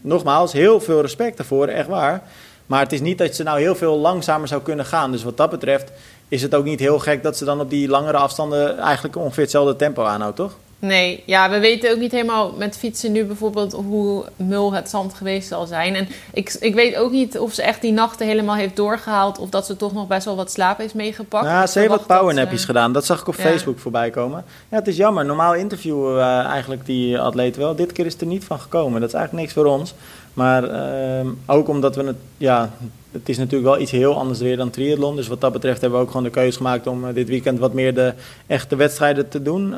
nogmaals 0.00 0.52
heel 0.52 0.80
veel 0.80 1.00
respect 1.00 1.36
daarvoor, 1.36 1.66
echt 1.66 1.88
waar. 1.88 2.22
Maar 2.66 2.80
het 2.80 2.92
is 2.92 3.00
niet 3.00 3.18
dat 3.18 3.34
ze 3.34 3.42
nou 3.42 3.60
heel 3.60 3.74
veel 3.74 3.98
langzamer 3.98 4.48
zou 4.48 4.62
kunnen 4.62 4.84
gaan. 4.84 5.12
Dus 5.12 5.22
wat 5.22 5.36
dat 5.36 5.50
betreft 5.50 5.92
is 6.28 6.42
het 6.42 6.54
ook 6.54 6.64
niet 6.64 6.80
heel 6.80 6.98
gek 6.98 7.22
dat 7.22 7.36
ze 7.36 7.44
dan 7.44 7.60
op 7.60 7.70
die 7.70 7.88
langere 7.88 8.16
afstanden 8.16 8.78
eigenlijk 8.78 9.16
ongeveer 9.16 9.42
hetzelfde 9.42 9.76
tempo 9.76 10.04
aanhoudt, 10.04 10.36
toch? 10.36 10.56
Nee, 10.78 11.22
ja, 11.26 11.50
we 11.50 11.58
weten 11.58 11.90
ook 11.90 11.98
niet 11.98 12.12
helemaal 12.12 12.52
met 12.58 12.76
fietsen 12.78 13.12
nu 13.12 13.24
bijvoorbeeld 13.24 13.72
hoe 13.72 14.24
mul 14.36 14.72
het 14.72 14.88
zand 14.88 15.14
geweest 15.14 15.48
zal 15.48 15.66
zijn. 15.66 15.94
En 15.94 16.08
ik, 16.32 16.56
ik 16.60 16.74
weet 16.74 16.96
ook 16.96 17.10
niet 17.10 17.38
of 17.38 17.52
ze 17.52 17.62
echt 17.62 17.80
die 17.80 17.92
nachten 17.92 18.26
helemaal 18.26 18.54
heeft 18.54 18.76
doorgehaald 18.76 19.38
of 19.38 19.48
dat 19.48 19.66
ze 19.66 19.76
toch 19.76 19.92
nog 19.92 20.06
best 20.06 20.24
wel 20.24 20.36
wat 20.36 20.52
slaap 20.52 20.78
heeft 20.78 20.94
meegepakt. 20.94 21.44
Ja, 21.44 21.66
ze 21.66 21.78
heeft 21.78 21.90
wat 21.90 22.06
powernappies 22.06 22.60
ze... 22.60 22.66
gedaan. 22.66 22.92
Dat 22.92 23.04
zag 23.04 23.20
ik 23.20 23.28
op 23.28 23.36
ja. 23.36 23.42
Facebook 23.42 23.78
voorbij 23.78 24.10
komen. 24.10 24.44
Ja, 24.68 24.76
het 24.76 24.86
is 24.86 24.96
jammer. 24.96 25.24
Normaal 25.24 25.54
interviewen 25.54 26.14
we 26.14 26.22
eigenlijk 26.22 26.86
die 26.86 27.18
atleten 27.18 27.60
wel. 27.60 27.74
Dit 27.74 27.92
keer 27.92 28.06
is 28.06 28.20
er 28.20 28.26
niet 28.26 28.44
van 28.44 28.60
gekomen. 28.60 29.00
Dat 29.00 29.08
is 29.08 29.14
eigenlijk 29.14 29.46
niks 29.46 29.58
voor 29.58 29.72
ons. 29.78 29.94
Maar 30.36 30.64
ehm, 30.64 31.26
ook 31.46 31.68
omdat 31.68 31.96
we 31.96 32.04
het, 32.04 32.16
ja, 32.36 32.70
het 33.12 33.28
is 33.28 33.38
natuurlijk 33.38 33.70
wel 33.70 33.80
iets 33.80 33.90
heel 33.90 34.18
anders 34.18 34.38
weer 34.38 34.56
dan 34.56 34.70
triathlon. 34.70 35.16
Dus 35.16 35.28
wat 35.28 35.40
dat 35.40 35.52
betreft 35.52 35.80
hebben 35.80 35.98
we 35.98 36.04
ook 36.04 36.10
gewoon 36.10 36.26
de 36.26 36.32
keuze 36.32 36.56
gemaakt 36.56 36.86
om 36.86 37.12
dit 37.12 37.28
weekend 37.28 37.58
wat 37.58 37.72
meer 37.72 37.94
de 37.94 38.14
echte 38.46 38.76
wedstrijden 38.76 39.28
te 39.28 39.42
doen. 39.42 39.68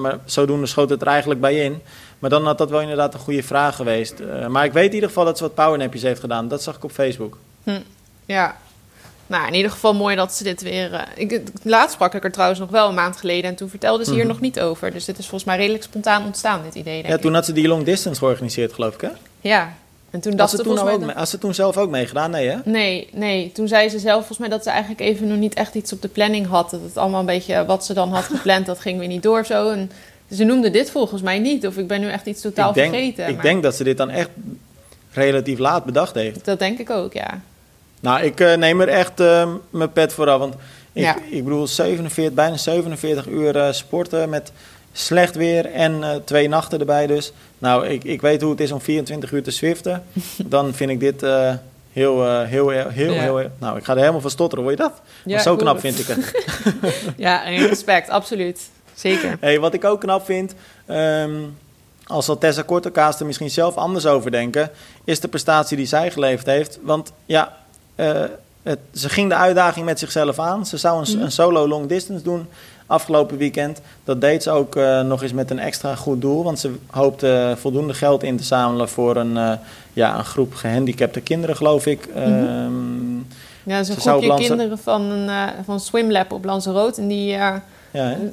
maar 0.00 0.18
zodoende 0.24 0.66
schoot 0.66 0.90
het 0.90 1.00
er 1.00 1.06
eigenlijk 1.06 1.40
bij 1.40 1.64
in. 1.64 1.80
Maar 2.18 2.30
dan 2.30 2.44
had 2.44 2.58
dat 2.58 2.70
wel 2.70 2.80
inderdaad 2.80 3.14
een 3.14 3.20
goede 3.20 3.42
vraag 3.42 3.76
geweest. 3.76 4.22
maar 4.48 4.64
ik 4.64 4.72
weet 4.72 4.88
in 4.88 4.94
ieder 4.94 5.08
geval 5.08 5.24
dat 5.24 5.36
ze 5.38 5.44
wat 5.44 5.54
powernapjes 5.54 6.02
heeft 6.02 6.20
gedaan. 6.20 6.48
Dat 6.48 6.62
zag 6.62 6.76
ik 6.76 6.84
op 6.84 6.92
Facebook. 6.92 7.38
Hm. 7.64 7.80
Ja, 8.24 8.56
nou, 9.32 9.46
in 9.46 9.54
ieder 9.54 9.70
geval 9.70 9.94
mooi 9.94 10.16
dat 10.16 10.32
ze 10.32 10.44
dit 10.44 10.62
weer. 10.62 10.92
Uh, 10.92 11.00
ik, 11.14 11.42
laatst 11.62 11.94
sprak 11.94 12.14
ik 12.14 12.24
er 12.24 12.32
trouwens 12.32 12.60
nog 12.60 12.70
wel 12.70 12.88
een 12.88 12.94
maand 12.94 13.16
geleden 13.16 13.50
en 13.50 13.56
toen 13.56 13.68
vertelde 13.68 14.04
ze 14.04 14.10
hier 14.10 14.18
mhm. 14.18 14.28
nog 14.28 14.40
niet 14.40 14.60
over. 14.60 14.90
Dus 14.92 15.04
dit 15.04 15.18
is 15.18 15.24
volgens 15.26 15.44
mij 15.44 15.56
redelijk 15.56 15.84
spontaan 15.84 16.24
ontstaan, 16.24 16.62
dit 16.62 16.74
idee. 16.74 17.06
ja, 17.06 17.18
toen 17.18 17.34
had 17.34 17.44
ze 17.44 17.52
die 17.52 17.68
long 17.68 17.84
distance 17.84 18.18
georganiseerd, 18.18 18.72
geloof 18.72 18.94
ik, 18.94 19.00
hè? 19.00 19.08
Ja. 19.40 19.74
En 20.12 20.20
toen 20.20 20.36
dacht 20.36 20.50
ze 20.50 20.62
toen, 20.62 20.78
ook, 20.78 21.00
dat... 21.00 21.12
Had 21.12 21.28
ze 21.28 21.38
toen 21.38 21.54
zelf 21.54 21.76
ook 21.76 21.90
meegedaan? 21.90 22.30
Nee, 22.30 22.48
hè? 22.48 22.56
Nee, 22.64 23.08
nee. 23.12 23.52
Toen 23.52 23.68
zei 23.68 23.88
ze 23.88 23.98
zelf 23.98 24.16
volgens 24.16 24.38
mij 24.38 24.48
dat 24.48 24.62
ze 24.62 24.70
eigenlijk 24.70 25.00
even 25.00 25.28
nog 25.28 25.38
niet 25.38 25.54
echt 25.54 25.74
iets 25.74 25.92
op 25.92 26.02
de 26.02 26.08
planning 26.08 26.46
had. 26.46 26.70
Dat 26.70 26.80
het 26.82 26.96
allemaal 26.96 27.20
een 27.20 27.26
beetje 27.26 27.64
wat 27.64 27.84
ze 27.84 27.94
dan 27.94 28.12
had 28.12 28.24
gepland, 28.24 28.66
dat 28.66 28.80
ging 28.80 28.98
weer 28.98 29.08
niet 29.08 29.22
door 29.22 29.44
zo. 29.44 29.70
En 29.70 29.90
ze 30.30 30.44
noemde 30.44 30.70
dit 30.70 30.90
volgens 30.90 31.22
mij 31.22 31.38
niet. 31.38 31.66
Of 31.66 31.76
ik 31.76 31.86
ben 31.86 32.00
nu 32.00 32.08
echt 32.08 32.26
iets 32.26 32.40
totaal 32.40 32.72
vergeten. 32.72 33.28
Ik 33.28 33.42
denk 33.42 33.62
dat 33.62 33.74
ze 33.74 33.84
dit 33.84 33.96
dan 33.96 34.10
echt 34.10 34.28
relatief 35.12 35.58
laat 35.58 35.84
bedacht 35.84 36.14
heeft. 36.14 36.44
Dat 36.44 36.58
denk 36.58 36.78
ik 36.78 36.90
ook, 36.90 37.12
ja. 37.12 37.40
Nou, 38.00 38.22
ik 38.22 38.40
uh, 38.40 38.54
neem 38.54 38.80
er 38.80 38.88
echt 38.88 39.20
uh, 39.20 39.54
mijn 39.70 39.92
pet 39.92 40.12
vooraf. 40.12 40.38
Want 40.38 40.54
ik, 40.92 41.02
ja. 41.02 41.16
ik 41.30 41.44
bedoel, 41.44 41.66
47, 41.66 42.34
bijna 42.34 42.56
47 42.56 43.26
uur 43.26 43.56
uh, 43.56 43.72
sporten 43.72 44.28
met 44.28 44.52
slecht 44.92 45.34
weer 45.34 45.72
en 45.72 46.22
twee 46.24 46.48
nachten 46.48 46.80
erbij 46.80 47.06
dus. 47.06 47.32
Nou, 47.58 47.86
ik, 47.86 48.04
ik 48.04 48.20
weet 48.20 48.40
hoe 48.42 48.50
het 48.50 48.60
is 48.60 48.72
om 48.72 48.80
24 48.80 49.32
uur 49.32 49.42
te 49.42 49.50
swiften. 49.50 50.04
Dan 50.46 50.74
vind 50.74 50.90
ik 50.90 51.00
dit 51.00 51.20
heel, 51.92 52.42
heel, 52.42 52.68
heel, 52.68 52.88
heel, 52.88 53.12
ja. 53.12 53.20
heel, 53.20 53.50
Nou, 53.58 53.78
ik 53.78 53.84
ga 53.84 53.92
er 53.92 53.98
helemaal 53.98 54.20
van 54.20 54.30
stotteren, 54.30 54.64
hoor 54.64 54.72
je 54.72 54.78
dat? 54.78 55.00
Ja, 55.24 55.38
zo 55.38 55.56
knap 55.56 55.80
vind 55.80 55.98
ik 55.98 56.06
het. 56.06 56.44
ja, 57.16 57.42
respect, 57.42 58.08
absoluut. 58.08 58.60
Zeker. 58.94 59.36
Hey, 59.40 59.60
wat 59.60 59.74
ik 59.74 59.84
ook 59.84 60.00
knap 60.00 60.24
vind... 60.24 60.54
Um, 60.88 61.56
al 62.06 62.22
zal 62.22 62.38
Tessa 62.38 62.62
Kortekaas 62.62 63.20
er 63.20 63.26
misschien 63.26 63.50
zelf 63.50 63.76
anders 63.76 64.06
over 64.06 64.30
denken, 64.30 64.70
is 65.04 65.20
de 65.20 65.28
prestatie 65.28 65.76
die 65.76 65.86
zij 65.86 66.10
geleverd 66.10 66.46
heeft. 66.46 66.78
Want 66.82 67.12
ja, 67.26 67.56
het, 68.62 68.78
ze 68.94 69.08
ging 69.08 69.28
de 69.28 69.34
uitdaging 69.34 69.84
met 69.84 69.98
zichzelf 69.98 70.38
aan. 70.38 70.66
Ze 70.66 70.76
zou 70.76 71.04
een, 71.06 71.12
mhm. 71.12 71.24
een, 71.24 71.32
solo 71.32 71.68
long 71.68 71.86
distance 71.86 72.24
doen 72.24 72.46
afgelopen 72.86 73.36
weekend. 73.36 73.80
Dat 74.04 74.20
deed 74.20 74.42
ze 74.42 74.50
ook 74.50 74.76
uh, 74.76 75.00
nog 75.00 75.22
eens 75.22 75.32
met 75.32 75.50
een 75.50 75.58
extra 75.58 75.94
goed 75.94 76.20
doel. 76.20 76.44
Want 76.44 76.58
ze 76.58 76.74
hoopte 76.90 77.54
voldoende 77.58 77.94
geld 77.94 78.22
in 78.22 78.36
te 78.36 78.44
zamelen 78.44 78.88
voor 78.88 79.16
een, 79.16 79.36
uh, 79.36 79.52
ja, 79.92 80.18
een 80.18 80.24
groep 80.24 80.54
gehandicapte 80.54 81.20
kinderen, 81.20 81.56
geloof 81.56 81.86
ik. 81.86 82.08
Mm 82.14 82.22
-hmm. 82.22 83.26
ja, 83.62 83.82
zo'n 83.82 83.96
groepje 83.96 84.34
kinderen 84.34 84.78
van, 84.78 85.02
een, 85.02 85.50
van 85.64 85.80
Swimlab 85.80 86.32
op 86.32 86.44
Lanzarote. 86.44 87.00
En 87.00 87.08
die... 87.08 87.26
Ja, 87.26 87.62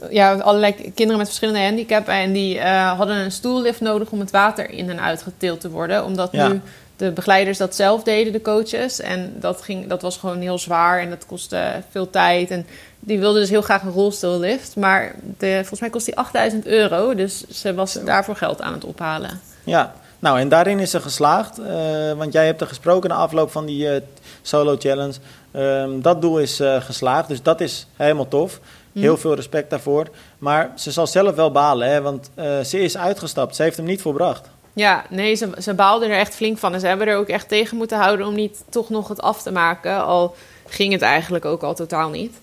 ja, 0.10 0.34
allerlei 0.34 0.74
kinderen 0.74 1.18
met 1.18 1.28
verschillende 1.28 1.60
handicaps. 1.60 2.08
En 2.08 2.34
die 2.34 2.62
hadden 2.62 3.18
een 3.18 3.32
stoellift 3.32 3.82
nodig 3.82 4.10
om 4.10 4.20
het 4.20 4.32
water 4.32 4.70
in 4.70 4.90
en 4.90 5.02
uitgetild 5.02 5.62
te 5.62 5.70
worden. 5.70 6.06
Omdat 6.06 6.32
nu 6.32 6.62
de 7.00 7.12
begeleiders 7.12 7.58
dat 7.58 7.76
zelf 7.76 8.04
deden, 8.04 8.34
de 8.34 8.42
coaches. 8.42 9.00
En 9.00 9.34
dat, 9.40 9.62
ging, 9.62 9.88
dat 9.88 10.02
was 10.02 10.18
gewoon 10.18 10.40
heel 10.40 10.58
zwaar 10.58 11.00
en 11.00 11.10
dat 11.10 11.26
kostte 11.26 11.82
veel 11.90 12.10
tijd. 12.10 12.52
En 12.52 12.68
die 13.00 13.20
wilde 13.20 13.40
dus 13.40 13.50
heel 13.50 13.62
graag 13.62 13.82
een 13.82 13.92
rolstoellift. 13.92 14.76
Maar 14.76 15.16
de, 15.38 15.56
volgens 15.56 15.80
mij 15.80 15.90
kost 15.90 16.06
die 16.06 16.16
8000 16.16 16.66
euro. 16.66 17.16
Dus 17.16 17.48
ze 17.48 17.74
was 17.74 17.94
daarvoor 17.94 18.36
geld 18.36 18.62
aan 18.62 18.74
het 18.74 18.86
ophalen. 18.86 19.40
Ja, 19.64 19.94
nou 20.20 20.40
en 20.40 20.50
daarin 20.50 20.80
is 20.80 20.92
ze 20.92 21.00
geslaagd. 21.00 21.60
Uh, 21.60 21.68
want 22.14 22.34
jij 22.34 22.46
hebt 22.46 22.62
er 22.62 22.68
gesproken 22.68 23.10
na 23.10 23.16
afloop 23.16 23.52
van 23.52 23.66
die 23.66 23.86
uh, 23.86 24.02
solo 24.42 24.76
challenge. 24.80 25.14
Um, 25.54 26.02
dat 26.02 26.22
doel 26.22 26.40
is 26.40 26.60
uh, 26.60 26.82
geslaagd, 26.82 27.28
dus 27.28 27.42
dat 27.42 27.62
is 27.62 27.88
helemaal 27.96 28.28
tof. 28.28 28.60
Mhm. 28.92 29.04
Heel 29.04 29.18
veel 29.18 29.36
respect 29.36 29.70
daarvoor. 29.70 30.08
Maar 30.38 30.72
ze 30.76 30.92
zal 30.92 31.08
zelf 31.08 31.36
wel 31.36 31.52
balen, 31.52 31.90
hè, 31.90 32.02
want 32.02 32.30
ze 32.66 32.80
is 32.80 32.98
uitgestapt. 32.98 33.56
Ze 33.56 33.64
heeft 33.64 33.78
hem 33.78 33.86
niet 33.86 34.02
volbracht. 34.02 34.50
Ja, 34.80 35.04
nee, 35.10 35.36
ze, 35.36 35.50
ze 35.62 35.74
baalden 35.74 36.10
er 36.10 36.18
echt 36.18 36.36
flink 36.36 36.58
van. 36.58 36.74
En 36.74 36.80
ze 36.80 36.88
hebben 36.88 37.08
er 37.08 37.18
ook 37.18 37.28
echt 37.28 37.48
tegen 37.48 37.78
moeten 37.78 37.98
houden 37.98 38.28
om 38.28 38.36
niet 38.36 38.64
toch 38.70 38.90
nog 38.90 39.08
het 39.08 39.22
af 39.22 39.42
te 39.42 39.52
maken. 39.52 40.06
Al 40.06 40.36
ging 40.68 40.94
het 40.94 41.02
eigenlijk 41.02 41.46
ook 41.46 41.62
al 41.62 41.76
totaal 41.76 42.10
niet. 42.10 42.38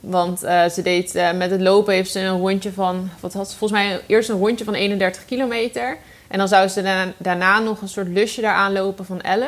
Want 0.00 0.44
uh, 0.44 0.68
ze 0.68 0.82
deed 0.82 1.14
uh, 1.14 1.32
met 1.32 1.50
het 1.50 1.60
lopen 1.60 1.94
heeft 1.94 2.10
ze 2.10 2.20
een 2.20 2.38
rondje 2.38 2.72
van, 2.72 3.10
wat 3.20 3.32
had 3.32 3.50
ze 3.50 3.56
volgens 3.56 3.80
mij 3.80 4.00
eerst 4.06 4.28
een 4.28 4.38
rondje 4.38 4.64
van 4.64 4.74
31 4.74 5.24
kilometer. 5.24 5.96
En 6.28 6.38
dan 6.38 6.48
zou 6.48 6.68
ze 6.68 6.82
daarna, 6.82 7.12
daarna 7.16 7.58
nog 7.58 7.80
een 7.80 7.88
soort 7.88 8.08
lusje 8.08 8.40
daaraan 8.40 8.72
lopen 8.72 9.04
van 9.04 9.20
11. 9.20 9.46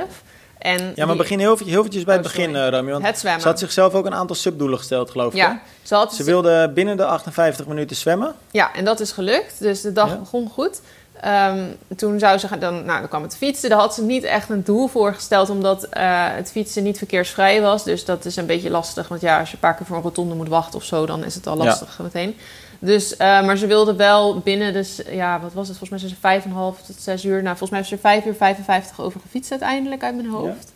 En 0.59 0.93
ja, 0.95 1.07
maar 1.07 1.17
begin 1.17 1.39
heel, 1.39 1.59
heel 1.59 1.79
eventjes 1.79 2.05
bij 2.05 2.17
het 2.17 2.27
oh, 2.27 2.33
begin, 2.33 2.51
uh, 2.51 2.69
Rami. 2.69 2.91
Want 2.91 3.07
het 3.07 3.19
zwemmen. 3.19 3.43
Ze 3.43 3.49
had 3.49 3.59
zichzelf 3.59 3.95
ook 3.95 4.07
een 4.07 4.15
aantal 4.15 4.37
subdoelen 4.37 4.79
gesteld, 4.79 5.11
geloof 5.11 5.33
ik. 5.33 5.39
Ja, 5.39 5.63
ze, 5.83 5.95
had 5.95 6.15
ze 6.15 6.25
wilde 6.25 6.71
binnen 6.75 6.97
de 6.97 7.05
58 7.05 7.67
minuten 7.67 7.97
zwemmen. 7.97 8.35
Ja, 8.51 8.75
en 8.75 8.85
dat 8.85 9.01
is 9.01 9.13
gelukt. 9.13 9.59
Dus 9.59 9.81
de 9.81 9.93
dag 9.93 10.19
begon 10.19 10.49
goed. 10.49 10.81
Um, 11.27 11.77
toen 11.97 12.19
zou 12.19 12.39
ze 12.39 12.59
dan, 12.59 12.85
nou, 12.85 12.99
dan 13.01 13.09
kwam 13.09 13.23
het 13.23 13.37
fietsen. 13.37 13.71
Daar 13.71 13.79
had 13.79 13.95
ze 13.95 14.03
niet 14.03 14.25
echt 14.25 14.49
een 14.49 14.65
doel 14.65 14.89
voor 14.89 15.15
gesteld, 15.15 15.51
omdat 15.51 15.85
uh, 15.85 15.91
het 16.35 16.51
fietsen 16.51 16.83
niet 16.83 16.99
verkeersvrij 16.99 17.61
was. 17.61 17.85
Dus 17.85 18.05
dat 18.05 18.25
is 18.25 18.37
een 18.37 18.47
beetje 18.47 18.71
lastig. 18.71 19.09
Want 19.09 19.21
ja, 19.21 19.39
als 19.39 19.49
je 19.49 19.55
een 19.55 19.61
paar 19.61 19.75
keer 19.75 19.87
voor 19.87 19.97
een 19.97 20.03
rotonde 20.03 20.35
moet 20.35 20.49
wachten 20.49 20.79
of 20.79 20.85
zo, 20.85 21.07
dan 21.07 21.25
is 21.25 21.35
het 21.35 21.47
al 21.47 21.57
lastig 21.57 21.95
ja. 21.99 22.05
meteen. 22.05 22.37
Dus, 22.79 23.13
uh, 23.13 23.19
maar 23.19 23.57
ze 23.57 23.67
wilde 23.67 23.95
wel 23.95 24.39
binnen, 24.39 24.73
dus 24.73 25.01
ja, 25.11 25.41
wat 25.41 25.53
was 25.53 25.69
het? 25.69 25.79
Volgens 25.79 26.01
mij 26.01 26.11
is 26.11 26.15
ze 26.15 26.21
vijf 26.21 26.45
en 26.45 26.51
half 26.51 26.83
tot 26.83 26.97
zes 27.01 27.25
uur. 27.25 27.43
Nou, 27.43 27.57
volgens 27.57 27.71
mij 27.71 27.81
is 27.81 27.89
ze 27.89 27.95
er 27.95 28.01
vijf 28.01 28.25
uur 28.25 28.35
55 28.35 29.01
over 29.01 29.21
gefietst 29.21 29.51
uiteindelijk 29.51 30.03
uit 30.03 30.15
mijn 30.15 30.29
hoofd. 30.29 30.73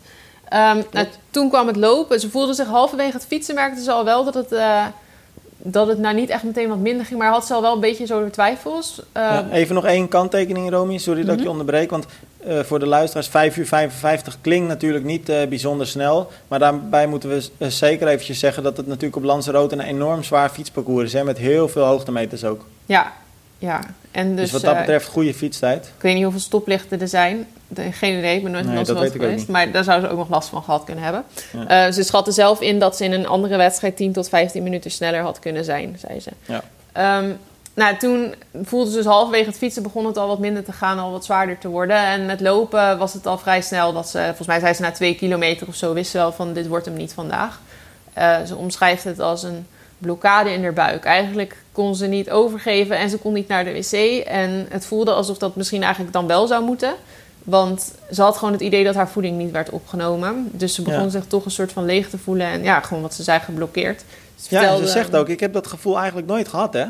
Ja. 0.49 0.71
Um, 0.71 0.83
nou, 0.91 1.07
toen 1.29 1.49
kwam 1.49 1.67
het 1.67 1.75
lopen. 1.75 2.19
Ze 2.19 2.29
voelde 2.29 2.53
zich 2.53 2.67
halverwege 2.67 3.13
het 3.13 3.25
fietsen, 3.25 3.55
merkte 3.55 3.83
ze 3.83 3.91
al 3.91 4.03
wel 4.03 4.23
dat 4.23 4.33
het. 4.33 4.51
Uh, 4.51 4.85
dat 5.67 5.87
het 5.87 5.97
nou 5.97 6.15
niet 6.15 6.29
echt 6.29 6.43
meteen 6.43 6.69
wat 6.69 6.77
minder 6.77 7.05
ging, 7.05 7.19
maar 7.19 7.29
had 7.29 7.45
ze 7.45 7.53
al 7.53 7.61
wel 7.61 7.73
een 7.73 7.79
beetje 7.79 8.05
zo 8.05 8.23
de 8.23 8.29
twijfels. 8.29 9.01
Ja, 9.13 9.47
even 9.51 9.75
nog 9.75 9.85
één 9.85 10.07
kanttekening, 10.07 10.69
Romy. 10.69 10.97
Sorry 10.97 11.21
dat 11.21 11.31
ik 11.31 11.37
je 11.37 11.41
mhm. 11.41 11.51
onderbreek. 11.51 11.89
Want 11.89 12.05
uh, 12.47 12.59
voor 12.59 12.79
de 12.79 12.85
luisteraars, 12.85 13.27
5 13.27 13.57
uur 13.57 13.67
55 13.67 14.37
klinkt 14.41 14.67
natuurlijk 14.67 15.05
niet 15.05 15.29
uh, 15.29 15.45
bijzonder 15.47 15.87
snel. 15.87 16.31
Maar 16.47 16.59
daarbij 16.59 17.07
moeten 17.07 17.29
we 17.29 17.49
uh, 17.57 17.67
zeker 17.67 18.07
eventjes 18.07 18.39
zeggen 18.39 18.63
dat 18.63 18.77
het 18.77 18.87
natuurlijk 18.87 19.15
op 19.15 19.23
Lanzarote 19.23 19.75
een 19.75 19.81
enorm 19.81 20.23
zwaar 20.23 20.49
fietsparcours 20.49 21.03
is. 21.03 21.13
Hè, 21.13 21.23
met 21.23 21.37
heel 21.37 21.69
veel 21.69 21.83
hoogtemeters 21.83 22.43
ook. 22.43 22.65
Ja, 22.85 23.13
ja. 23.57 23.79
En 24.15 24.35
dus, 24.35 24.51
dus 24.51 24.51
wat 24.51 24.61
dat 24.61 24.77
betreft 24.77 25.07
goede 25.07 25.33
fietstijd. 25.33 25.85
Ik 25.85 26.01
weet 26.01 26.13
niet 26.13 26.23
hoeveel 26.23 26.41
stoplichten 26.41 27.01
er 27.01 27.07
zijn. 27.07 27.47
Geen 27.91 28.17
idee, 28.17 28.35
ik 28.35 28.43
ben 28.43 28.51
nooit 28.51 28.65
nee, 28.65 28.83
dat 28.83 29.11
geweest. 29.11 29.47
Maar 29.47 29.71
daar 29.71 29.83
zou 29.83 30.01
ze 30.01 30.09
ook 30.09 30.17
nog 30.17 30.29
last 30.29 30.49
van 30.49 30.63
gehad 30.63 30.83
kunnen 30.83 31.03
hebben. 31.03 31.23
Ja. 31.67 31.87
Uh, 31.87 31.93
ze 31.93 32.03
schatte 32.03 32.31
zelf 32.31 32.61
in 32.61 32.79
dat 32.79 32.97
ze 32.97 33.03
in 33.03 33.11
een 33.11 33.27
andere 33.27 33.57
wedstrijd 33.57 33.97
10 33.97 34.11
tot 34.11 34.29
15 34.29 34.63
minuten 34.63 34.91
sneller 34.91 35.21
had 35.21 35.39
kunnen 35.39 35.63
zijn, 35.63 35.97
zei 35.99 36.19
ze. 36.19 36.29
Ja. 36.45 37.17
Um, 37.17 37.37
nou, 37.73 37.97
toen 37.97 38.35
voelde 38.63 38.89
ze 38.89 38.97
dus 38.97 39.05
halverwege 39.05 39.45
het 39.45 39.57
fietsen 39.57 39.83
begon 39.83 40.05
het 40.05 40.17
al 40.17 40.27
wat 40.27 40.39
minder 40.39 40.63
te 40.63 40.71
gaan, 40.71 40.99
al 40.99 41.11
wat 41.11 41.25
zwaarder 41.25 41.57
te 41.57 41.67
worden. 41.67 41.97
En 41.97 42.25
met 42.25 42.41
lopen 42.41 42.97
was 42.97 43.13
het 43.13 43.25
al 43.25 43.37
vrij 43.37 43.61
snel 43.61 43.93
dat 43.93 44.09
ze, 44.09 44.19
volgens 44.25 44.47
mij 44.47 44.59
zei 44.59 44.73
ze 44.73 44.81
na 44.81 44.91
twee 44.91 45.15
kilometer 45.15 45.67
of 45.67 45.75
zo, 45.75 45.93
wist 45.93 46.11
ze 46.11 46.17
wel 46.17 46.31
van 46.31 46.53
dit 46.53 46.67
wordt 46.67 46.85
hem 46.85 46.95
niet 46.95 47.13
vandaag. 47.13 47.61
Uh, 48.17 48.37
ze 48.45 48.55
omschrijft 48.55 49.03
het 49.03 49.19
als 49.19 49.43
een 49.43 49.67
blokkade 49.97 50.53
in 50.53 50.63
haar 50.63 50.73
buik. 50.73 51.03
Eigenlijk 51.03 51.55
kon 51.71 51.95
ze 51.95 52.05
niet 52.05 52.31
overgeven 52.31 52.97
en 52.97 53.09
ze 53.09 53.17
kon 53.17 53.33
niet 53.33 53.47
naar 53.47 53.63
de 53.63 53.73
wc. 53.73 54.25
En 54.25 54.65
het 54.69 54.85
voelde 54.85 55.11
alsof 55.11 55.37
dat 55.37 55.55
misschien 55.55 55.83
eigenlijk 55.83 56.13
dan 56.13 56.27
wel 56.27 56.47
zou 56.47 56.63
moeten. 56.63 56.93
Want 57.43 57.91
ze 58.11 58.21
had 58.21 58.37
gewoon 58.37 58.53
het 58.53 58.61
idee 58.61 58.83
dat 58.83 58.95
haar 58.95 59.09
voeding 59.09 59.37
niet 59.37 59.51
werd 59.51 59.69
opgenomen. 59.69 60.49
Dus 60.51 60.73
ze 60.73 60.81
begon 60.81 61.09
zich 61.09 61.25
toch 61.25 61.45
een 61.45 61.51
soort 61.51 61.71
van 61.71 61.85
leeg 61.85 62.09
te 62.09 62.17
voelen. 62.17 62.47
En 62.47 62.63
ja, 62.63 62.79
gewoon 62.79 63.03
wat 63.03 63.13
ze 63.13 63.23
zei, 63.23 63.39
geblokkeerd. 63.39 64.03
Ze 64.35 64.55
ja, 64.55 64.77
ze 64.77 64.87
zegt 64.87 65.15
ook, 65.15 65.29
ik 65.29 65.39
heb 65.39 65.53
dat 65.53 65.67
gevoel 65.67 65.97
eigenlijk 65.97 66.27
nooit 66.27 66.47
gehad, 66.47 66.73
hè? 66.73 66.85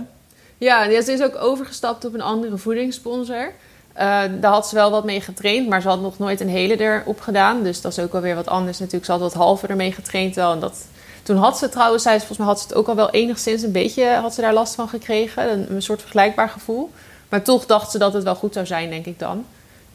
Ja, 0.57 1.01
ze 1.01 1.11
is 1.11 1.21
ook 1.21 1.41
overgestapt 1.41 2.05
op 2.05 2.13
een 2.13 2.21
andere 2.21 2.57
voedingssponsor. 2.57 3.51
Uh, 3.97 4.21
daar 4.39 4.51
had 4.51 4.67
ze 4.67 4.75
wel 4.75 4.91
wat 4.91 5.03
mee 5.05 5.21
getraind, 5.21 5.67
maar 5.69 5.81
ze 5.81 5.87
had 5.87 6.01
nog 6.01 6.17
nooit 6.17 6.39
een 6.39 6.49
hele 6.49 6.79
erop 6.79 7.21
gedaan. 7.21 7.63
Dus 7.63 7.81
dat 7.81 7.91
is 7.91 8.03
ook 8.03 8.13
alweer 8.13 8.35
wat 8.35 8.47
anders 8.47 8.79
natuurlijk. 8.79 9.05
Ze 9.05 9.11
had 9.11 9.21
wat 9.21 9.33
halve 9.33 9.67
ermee 9.67 9.91
getraind 9.91 10.35
wel. 10.35 10.51
En 10.51 10.59
dat 10.59 10.85
toen 11.25 11.37
had 11.37 11.57
ze 11.57 11.69
trouwens, 11.69 12.03
zei 12.03 12.19
ze, 12.19 12.25
volgens 12.25 12.37
mij 12.37 12.47
had 12.47 12.59
ze 12.59 12.67
het 12.67 12.75
ook 12.77 12.87
al 12.87 12.95
wel 12.95 13.09
enigszins 13.09 13.61
een 13.61 13.71
beetje, 13.71 14.13
had 14.13 14.33
ze 14.33 14.41
daar 14.41 14.53
last 14.53 14.75
van 14.75 14.87
gekregen. 14.87 15.51
Een, 15.51 15.65
een 15.69 15.81
soort 15.81 16.01
vergelijkbaar 16.01 16.49
gevoel. 16.49 16.91
Maar 17.29 17.41
toch 17.41 17.65
dacht 17.65 17.91
ze 17.91 17.97
dat 17.97 18.13
het 18.13 18.23
wel 18.23 18.35
goed 18.35 18.53
zou 18.53 18.65
zijn, 18.65 18.89
denk 18.89 19.05
ik 19.05 19.19
dan. 19.19 19.45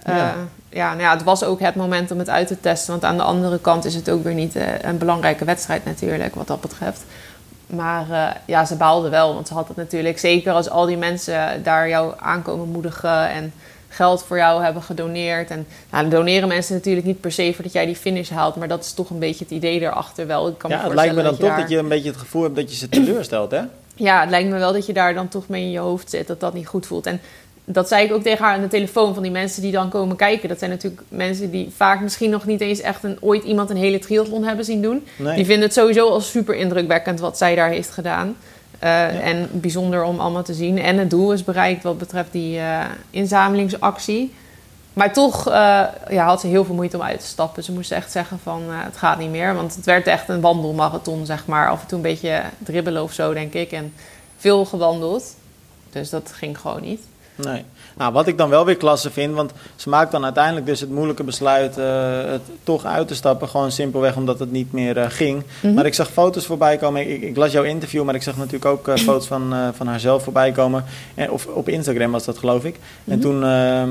Ja. 0.04 0.16
Uh, 0.16 0.32
ja, 0.68 0.88
nou 0.88 1.00
ja, 1.00 1.12
het 1.12 1.22
was 1.22 1.44
ook 1.44 1.60
het 1.60 1.74
moment 1.74 2.10
om 2.10 2.18
het 2.18 2.28
uit 2.28 2.46
te 2.46 2.60
testen. 2.60 2.90
Want 2.90 3.04
aan 3.04 3.16
de 3.16 3.22
andere 3.22 3.58
kant 3.58 3.84
is 3.84 3.94
het 3.94 4.10
ook 4.10 4.24
weer 4.24 4.34
niet 4.34 4.56
uh, 4.56 4.78
een 4.82 4.98
belangrijke 4.98 5.44
wedstrijd 5.44 5.84
natuurlijk, 5.84 6.34
wat 6.34 6.46
dat 6.46 6.60
betreft. 6.60 7.02
Maar 7.66 8.06
uh, 8.10 8.28
ja, 8.44 8.64
ze 8.64 8.76
baalde 8.76 9.08
wel, 9.08 9.34
want 9.34 9.48
ze 9.48 9.54
had 9.54 9.68
het 9.68 9.76
natuurlijk... 9.76 10.18
Zeker 10.18 10.52
als 10.52 10.70
al 10.70 10.86
die 10.86 10.96
mensen 10.96 11.62
daar 11.62 11.88
jou 11.88 12.14
aankomen 12.18 12.68
moedigen... 12.68 13.28
en 13.28 13.52
geld 13.92 14.24
voor 14.24 14.36
jou 14.36 14.62
hebben 14.62 14.82
gedoneerd. 14.82 15.50
En 15.50 15.66
nou, 15.90 16.02
dan 16.02 16.10
doneren 16.10 16.48
mensen 16.48 16.74
natuurlijk 16.74 17.06
niet 17.06 17.20
per 17.20 17.32
se 17.32 17.52
voordat 17.54 17.72
jij 17.72 17.86
die 17.86 17.96
finish 17.96 18.30
haalt, 18.30 18.56
maar 18.56 18.68
dat 18.68 18.84
is 18.84 18.92
toch 18.92 19.10
een 19.10 19.18
beetje 19.18 19.44
het 19.44 19.52
idee 19.52 19.80
erachter 19.80 20.26
wel. 20.26 20.48
Ik 20.48 20.58
kan 20.58 20.70
ja, 20.70 20.82
het 20.82 20.94
lijkt 20.94 21.14
me 21.14 21.22
dan 21.22 21.36
toch 21.36 21.56
dat 21.56 21.68
je 21.68 21.78
een 21.78 21.88
beetje 21.88 22.10
het 22.10 22.18
gevoel 22.18 22.42
hebt 22.42 22.56
dat 22.56 22.70
je 22.70 22.76
ze 22.76 22.88
teleurstelt, 22.88 23.50
hè? 23.50 23.60
Ja, 23.94 24.20
het 24.20 24.30
lijkt 24.30 24.50
me 24.50 24.58
wel 24.58 24.72
dat 24.72 24.86
je 24.86 24.92
daar 24.92 25.14
dan 25.14 25.28
toch 25.28 25.48
mee 25.48 25.62
in 25.62 25.70
je 25.70 25.78
hoofd 25.78 26.10
zit, 26.10 26.26
dat 26.26 26.40
dat 26.40 26.54
niet 26.54 26.66
goed 26.66 26.86
voelt. 26.86 27.06
En 27.06 27.20
dat 27.64 27.88
zei 27.88 28.04
ik 28.04 28.12
ook 28.12 28.22
tegen 28.22 28.44
haar 28.44 28.54
aan 28.54 28.60
de 28.60 28.68
telefoon. 28.68 29.14
Van 29.14 29.22
die 29.22 29.32
mensen 29.32 29.62
die 29.62 29.72
dan 29.72 29.88
komen 29.88 30.16
kijken. 30.16 30.48
Dat 30.48 30.58
zijn 30.58 30.70
natuurlijk 30.70 31.02
mensen 31.08 31.50
die 31.50 31.72
vaak 31.76 32.00
misschien 32.00 32.30
nog 32.30 32.46
niet 32.46 32.60
eens 32.60 32.80
echt 32.80 33.04
een, 33.04 33.16
ooit 33.20 33.44
iemand 33.44 33.70
een 33.70 33.76
hele 33.76 33.98
triathlon 33.98 34.44
hebben 34.44 34.64
zien 34.64 34.82
doen. 34.82 35.06
Die 35.16 35.44
vinden 35.44 35.60
het 35.60 35.72
sowieso 35.72 36.08
al 36.08 36.20
super 36.20 36.54
indrukwekkend 36.54 37.20
wat 37.20 37.38
zij 37.38 37.54
daar 37.54 37.70
heeft 37.70 37.90
gedaan. 37.90 38.36
Uh, 38.84 39.26
En 39.26 39.48
bijzonder 39.52 40.02
om 40.02 40.20
allemaal 40.20 40.42
te 40.42 40.54
zien. 40.54 40.78
En 40.78 40.98
het 40.98 41.10
doel 41.10 41.32
is 41.32 41.44
bereikt 41.44 41.82
wat 41.82 41.98
betreft 41.98 42.32
die 42.32 42.58
uh, 42.58 42.84
inzamelingsactie. 43.10 44.34
Maar 44.92 45.12
toch 45.12 45.48
uh, 45.48 45.54
ja, 46.08 46.24
had 46.24 46.40
ze 46.40 46.46
heel 46.46 46.64
veel 46.64 46.74
moeite 46.74 46.96
om 46.96 47.02
uit 47.02 47.20
te 47.20 47.26
stappen. 47.26 47.62
Ze 47.62 47.72
moest 47.72 47.92
echt 47.92 48.10
zeggen 48.10 48.38
van 48.42 48.62
het 48.68 48.96
gaat 48.96 49.18
niet 49.18 49.30
meer. 49.30 49.54
Want 49.54 49.74
het 49.74 49.84
werd 49.84 50.06
echt 50.06 50.28
een 50.28 50.40
wandelmarathon, 50.40 51.26
zeg 51.26 51.46
maar. 51.46 51.68
Af 51.68 51.80
en 51.80 51.86
toe 51.86 51.96
een 51.96 52.04
beetje 52.04 52.42
dribbelen 52.58 53.02
of 53.02 53.12
zo, 53.12 53.32
denk 53.32 53.54
ik. 53.54 53.72
En 53.72 53.94
veel 54.36 54.64
gewandeld. 54.64 55.36
Dus 55.90 56.10
dat 56.10 56.32
ging 56.34 56.58
gewoon 56.58 56.82
niet. 56.82 57.00
Nee. 57.44 57.64
Nou, 58.00 58.12
wat 58.12 58.26
ik 58.26 58.38
dan 58.38 58.48
wel 58.48 58.64
weer 58.64 58.76
klasse 58.76 59.10
vind, 59.10 59.34
want 59.34 59.52
ze 59.76 59.88
maakt 59.88 60.12
dan 60.12 60.24
uiteindelijk 60.24 60.66
dus 60.66 60.80
het 60.80 60.90
moeilijke 60.90 61.24
besluit 61.24 61.78
uh, 61.78 61.84
het 62.24 62.40
toch 62.62 62.84
uit 62.84 63.08
te 63.08 63.14
stappen. 63.14 63.48
Gewoon 63.48 63.72
simpelweg 63.72 64.16
omdat 64.16 64.38
het 64.38 64.52
niet 64.52 64.72
meer 64.72 64.96
uh, 64.96 65.04
ging. 65.08 65.42
Mhm. 65.60 65.74
Maar 65.74 65.86
ik 65.86 65.94
zag 65.94 66.10
foto's 66.10 66.46
voorbij 66.46 66.76
komen. 66.76 67.10
Ik, 67.10 67.22
ik, 67.22 67.36
las 67.36 67.52
jouw 67.52 67.62
interview, 67.62 68.04
maar 68.04 68.14
ik 68.14 68.22
zag 68.22 68.36
natuurlijk 68.36 68.64
ook 68.64 68.88
uh, 68.88 68.96
foto's 68.96 69.26
van, 69.26 69.54
van 69.74 69.86
haarzelf 69.86 70.22
voorbij 70.22 70.52
komen. 70.52 70.84
En, 71.14 71.30
of 71.30 71.46
op 71.46 71.68
Instagram 71.68 72.10
was 72.10 72.24
dat, 72.24 72.38
geloof 72.38 72.64
ik. 72.64 72.76
En 73.04 73.18
mhm. 73.18 73.20
toen 73.20 73.44
ehm, 73.44 73.88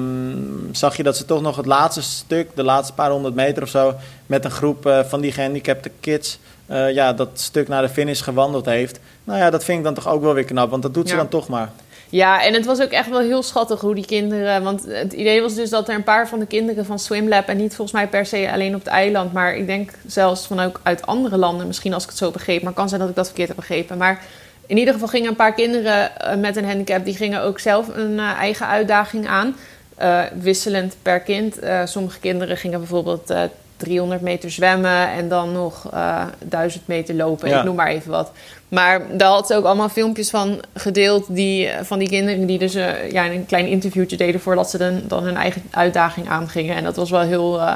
zag 0.72 0.98
je 0.98 1.04
dat 1.04 1.18
ze 1.18 1.26
toch 1.26 1.42
nog 1.42 1.56
het 1.56 1.66
laatste 1.66 2.02
stuk, 2.02 2.50
de 2.56 2.64
laatste 2.64 2.94
paar 2.94 3.12
honderd 3.12 3.36
meter 3.36 3.64
of 3.64 3.70
zo, 3.70 3.96
met 4.26 4.46
een 4.46 4.52
groep 4.52 5.04
van 5.08 5.22
die 5.22 5.32
gehandicapte 5.32 5.92
kids. 6.00 6.40
ja, 6.68 7.14
dat 7.14 7.30
stuk 7.34 7.68
naar 7.68 7.82
de 7.82 7.90
finish 7.90 8.24
gewandeld 8.24 8.66
heeft. 8.66 9.00
Nou 9.24 9.40
ja, 9.40 9.50
dat 9.50 9.64
vind 9.64 9.78
ik 9.78 9.84
dan 9.84 9.94
toch 9.94 10.08
ook 10.08 10.22
wel 10.22 10.34
weer 10.34 10.44
knap, 10.44 10.70
want 10.70 10.84
dat 10.84 10.94
doet 10.94 11.10
ze 11.10 11.16
dan 11.16 11.30
toch 11.30 11.48
maar. 11.48 11.72
Ja, 12.10 12.44
en 12.44 12.54
het 12.54 12.66
was 12.66 12.82
ook 12.82 12.90
echt 12.90 13.10
wel 13.10 13.20
heel 13.20 13.44
schattig 13.44 13.82
hoe 13.82 13.96
die 13.96 14.06
kinderen. 14.06 14.64
Want 14.64 14.86
het 14.86 15.14
idee 15.14 15.42
was 15.42 15.56
dus 15.56 15.70
dat 15.70 15.90
er 15.90 15.96
een 15.96 16.04
paar 16.04 16.28
van 16.28 16.40
de 16.40 16.46
kinderen 16.46 16.86
van 16.86 17.00
Swimlab. 17.00 17.48
en 17.48 17.58
niet 17.58 17.76
volgens 17.76 17.98
mij 17.98 18.08
per 18.08 18.26
se 18.26 18.52
alleen 18.52 18.76
op 18.76 18.80
het 18.80 18.90
eiland. 18.90 19.34
maar 19.34 19.56
ik 19.56 19.66
denk 19.66 19.92
zelfs 20.08 20.46
van 20.46 20.60
ook 20.60 20.80
uit 20.84 21.06
andere 21.06 21.38
landen. 21.38 21.68
Misschien 21.68 21.94
als 21.94 22.04
ik 22.04 22.10
het 22.10 22.18
zo 22.18 22.32
begreep. 22.32 22.64
Maar 22.64 22.74
kan 22.74 22.90
zijn 22.90 23.02
dat 23.02 23.10
ik 23.10 23.16
dat 23.16 23.26
verkeerd 23.26 23.48
heb 23.48 23.58
begrepen. 23.58 23.98
Maar 23.98 24.22
in 24.66 24.78
ieder 24.78 24.94
geval 24.94 25.08
gingen 25.08 25.30
een 25.30 25.36
paar 25.36 25.54
kinderen 25.54 26.18
eh, 26.18 26.36
met 26.36 26.56
een 26.56 26.66
handicap. 26.66 27.06
die 27.06 27.16
gingen 27.16 27.42
ook 27.42 27.60
zelf 27.60 27.88
een 27.88 28.20
eh, 28.20 28.32
eigen 28.32 28.68
uitdaging 28.68 29.28
aan. 29.28 29.56
Uh, 30.02 30.22
wisselend 30.42 30.96
per 31.02 31.20
kind. 31.20 31.60
sommige 31.86 32.20
kinderen 32.20 32.58
gingen 32.58 32.80
bijvoorbeeld 32.80 33.34
300 33.80 34.22
meter 34.22 34.52
zwemmen 34.52 35.10
en 35.10 35.30
dan 35.30 35.52
nog 35.52 35.94
uh, 35.94 36.26
1000 36.46 36.88
meter 36.88 37.16
lopen. 37.16 37.58
Ik 37.58 37.64
noem 37.64 37.76
maar 37.76 37.88
even 37.88 38.12
wat. 38.12 38.32
Maar 38.70 39.18
daar 39.18 39.30
had 39.30 39.48
ze 39.48 39.56
ook 39.56 39.66
allemaal 39.66 39.90
filmpjes 39.90 40.30
van 40.30 40.60
gedeeld 40.74 41.26
die, 41.30 41.68
eh, 41.68 41.84
van 41.84 42.00
die 42.00 42.10
kinderen 42.10 42.46
die 42.46 42.60
dus 42.60 42.76
uh, 42.76 43.12
ja, 43.12 43.26
een 43.26 43.46
klein 43.46 43.68
interviewtje 43.68 44.18
deden 44.18 44.42
voordat 44.42 44.70
ze 44.70 44.78
dan, 44.78 45.02
dan 45.08 45.24
hun 45.24 45.36
eigen 45.36 45.64
uitdaging 45.72 46.30
aangingen. 46.30 46.76
En 46.76 46.84
dat 46.84 46.96
was 46.96 47.10
wel 47.10 47.22
heel, 47.22 47.60
uh, 47.60 47.76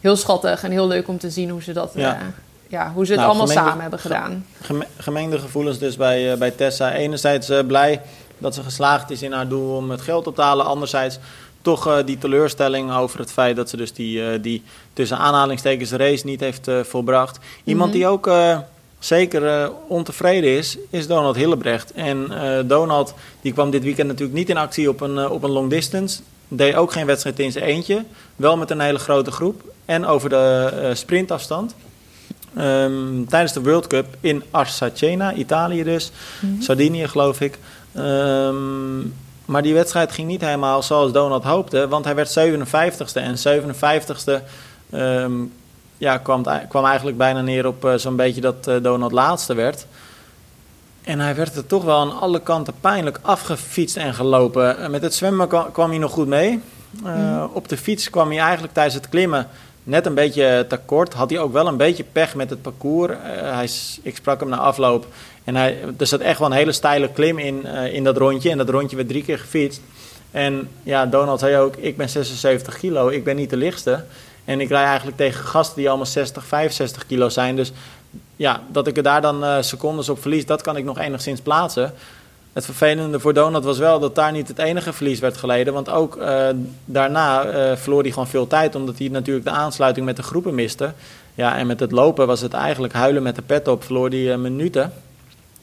heel 0.00 0.16
schattig 0.16 0.62
en 0.62 0.70
heel 0.70 0.86
leuk 0.86 1.08
om 1.08 1.18
te 1.18 1.30
zien 1.30 1.50
hoe 1.50 1.62
ze 1.62 1.72
dat. 1.72 1.92
Ja. 1.94 2.18
ja 2.68 2.92
hoe 2.94 3.06
ze 3.06 3.12
het 3.12 3.20
nou, 3.20 3.32
allemaal 3.32 3.54
samen 3.54 3.80
hebben 3.80 3.98
gedaan. 3.98 4.46
Gemengde 4.98 5.38
gevoelens 5.38 5.78
dus 5.78 5.96
bij, 5.96 6.38
bij 6.38 6.50
Tessa. 6.50 6.92
Enerzijds 6.92 7.50
blij 7.66 8.00
dat 8.38 8.54
ze 8.54 8.62
geslaagd 8.62 9.10
is 9.10 9.22
in 9.22 9.32
haar 9.32 9.48
doel 9.48 9.76
om 9.76 9.90
het 9.90 10.00
geld 10.00 10.26
op 10.26 10.34
te 10.34 10.42
halen. 10.42 10.66
Anderzijds 10.66 11.18
toch 11.62 11.86
uh, 11.86 11.96
die 12.04 12.18
teleurstelling 12.18 12.92
over 12.92 13.18
het 13.18 13.32
feit 13.32 13.56
dat 13.56 13.70
ze 13.70 13.76
dus 13.76 13.92
die, 13.92 14.18
uh, 14.18 14.42
die 14.42 14.62
tussen 14.92 15.18
aanhalingstekens 15.18 15.92
race 15.92 16.26
niet 16.26 16.40
heeft 16.40 16.68
uh, 16.68 16.80
volbracht. 16.82 17.38
Iemand 17.64 17.90
mhm. 17.90 17.98
die 17.98 18.08
ook 18.08 18.30
zeker 19.00 19.72
ontevreden 19.88 20.50
is, 20.50 20.76
is 20.90 21.06
Donald 21.06 21.36
Hillebrecht. 21.36 21.92
En 21.92 22.32
Donald 22.66 23.14
die 23.40 23.52
kwam 23.52 23.70
dit 23.70 23.82
weekend 23.82 24.08
natuurlijk 24.08 24.38
niet 24.38 24.48
in 24.48 24.56
actie 24.56 24.88
op 24.88 25.00
een, 25.00 25.28
op 25.28 25.42
een 25.42 25.50
long 25.50 25.70
distance. 25.70 26.20
Deed 26.48 26.74
ook 26.74 26.92
geen 26.92 27.06
wedstrijd 27.06 27.38
in 27.38 27.52
zijn 27.52 27.64
eentje. 27.64 28.04
Wel 28.36 28.56
met 28.56 28.70
een 28.70 28.80
hele 28.80 28.98
grote 28.98 29.30
groep. 29.30 29.62
En 29.84 30.06
over 30.06 30.28
de 30.28 30.90
sprintafstand. 30.94 31.74
Um, 32.58 33.26
tijdens 33.28 33.52
de 33.52 33.62
World 33.62 33.86
Cup 33.86 34.06
in 34.20 34.42
Arsacena, 34.50 35.32
Italië 35.32 35.82
dus. 35.82 36.10
Mm 36.40 36.62
Sardinië 36.62 37.08
geloof 37.08 37.40
ik. 37.40 37.58
Um, 37.96 39.14
maar 39.44 39.62
die 39.62 39.74
wedstrijd 39.74 40.12
ging 40.12 40.28
niet 40.28 40.40
helemaal 40.40 40.82
zoals 40.82 41.12
Donald 41.12 41.44
hoopte, 41.44 41.88
want 41.88 42.04
hij 42.04 42.14
werd 42.14 42.38
57ste. 42.38 43.12
En 43.12 43.36
57ste 43.36 44.42
um, 44.94 45.52
ja, 46.00 46.18
kwam, 46.18 46.44
kwam 46.68 46.84
eigenlijk 46.84 47.16
bijna 47.16 47.40
neer 47.40 47.66
op 47.66 47.84
uh, 47.84 47.94
zo'n 47.94 48.16
beetje 48.16 48.40
dat 48.40 48.68
uh, 48.68 48.76
Donald 48.82 49.12
laatste 49.12 49.54
werd. 49.54 49.86
En 51.02 51.20
hij 51.20 51.34
werd 51.34 51.56
er 51.56 51.66
toch 51.66 51.84
wel 51.84 51.98
aan 51.98 52.20
alle 52.20 52.40
kanten 52.40 52.74
pijnlijk 52.80 53.18
afgefietst 53.22 53.96
en 53.96 54.14
gelopen. 54.14 54.76
Uh, 54.80 54.88
met 54.88 55.02
het 55.02 55.14
zwemmen 55.14 55.48
kwam, 55.48 55.72
kwam, 55.72 55.90
hij 55.90 55.98
nog 55.98 56.12
goed 56.12 56.26
mee. 56.26 56.60
Mm. 57.02 57.50
Op 57.52 57.68
de 57.68 57.76
fiets 57.76 58.10
kwam 58.10 58.28
hij 58.28 58.38
eigenlijk 58.38 58.72
tijdens 58.72 58.94
het 58.94 59.08
klimmen 59.08 59.48
net 59.82 60.06
een 60.06 60.14
beetje 60.14 60.64
tekort. 60.68 61.14
Had 61.14 61.30
hij 61.30 61.38
ook 61.38 61.52
wel 61.52 61.66
een 61.66 61.76
beetje 61.76 62.04
pech 62.12 62.34
met 62.34 62.50
het 62.50 62.62
parcours. 62.62 63.12
hij, 63.40 63.68
ik 64.02 64.16
sprak 64.16 64.40
hem 64.40 64.48
na 64.48 64.56
afloop 64.56 65.06
en 65.44 65.56
hij, 65.56 65.78
er 65.98 66.06
zat 66.06 66.20
echt 66.20 66.38
wel 66.38 66.50
een 66.50 66.56
hele 66.56 66.72
steile 66.72 67.08
klim 67.12 67.38
in, 67.38 67.62
uh, 67.64 67.94
in 67.94 68.04
dat 68.04 68.16
rondje. 68.16 68.50
En 68.50 68.58
dat 68.58 68.68
rondje 68.68 68.96
werd 68.96 69.08
drie 69.08 69.24
keer 69.24 69.38
gefietst. 69.38 69.80
En 70.30 70.68
ja, 70.82 71.06
Donald 71.06 71.40
zei 71.40 71.56
ook, 71.56 71.76
ik 71.76 71.96
ben 71.96 72.08
76 72.08 72.78
kilo, 72.78 73.08
ik 73.08 73.24
ben 73.24 73.36
niet 73.36 73.50
de 73.50 73.56
lichtste. 73.56 74.04
En 74.44 74.60
ik 74.60 74.68
rij 74.68 74.84
eigenlijk 74.84 75.16
tegen 75.16 75.44
gasten 75.44 75.76
die 75.76 75.88
allemaal 75.88 76.06
60, 76.06 76.44
65 76.44 77.06
kilo 77.06 77.28
zijn. 77.28 77.56
Dus 77.56 77.72
ja, 78.36 78.62
dat 78.68 78.86
ik 78.86 78.96
er 78.96 79.02
daar 79.02 79.20
dan 79.20 79.44
uh, 79.44 79.56
secondes 79.60 80.08
op 80.08 80.20
verlies, 80.20 80.46
dat 80.46 80.62
kan 80.62 80.76
ik 80.76 80.84
nog 80.84 80.98
enigszins 80.98 81.40
plaatsen. 81.40 81.94
Het 82.52 82.64
vervelende 82.64 83.20
voor 83.20 83.34
Donald 83.34 83.64
was 83.64 83.78
wel 83.78 83.98
dat 84.00 84.14
daar 84.14 84.32
niet 84.32 84.48
het 84.48 84.58
enige 84.58 84.92
verlies 84.92 85.18
werd 85.18 85.36
geleden. 85.36 85.72
Want 85.72 85.90
ook 85.90 86.16
uh, 86.16 86.48
daarna 86.84 87.46
uh, 87.46 87.76
verloor 87.76 88.02
hij 88.02 88.10
gewoon 88.10 88.28
veel 88.28 88.46
tijd, 88.46 88.74
omdat 88.74 88.98
hij 88.98 89.08
natuurlijk 89.08 89.46
de 89.46 89.52
aansluiting 89.52 90.06
met 90.06 90.16
de 90.16 90.22
groepen 90.22 90.54
miste. 90.54 90.92
Ja, 91.34 91.56
en 91.56 91.66
met 91.66 91.80
het 91.80 91.92
lopen 91.92 92.26
was 92.26 92.40
het 92.40 92.52
eigenlijk 92.52 92.92
huilen 92.92 93.22
met 93.22 93.36
de 93.36 93.42
pet 93.42 93.68
op, 93.68 93.84
verloor 93.84 94.08
hij 94.08 94.36
minuten. 94.36 94.92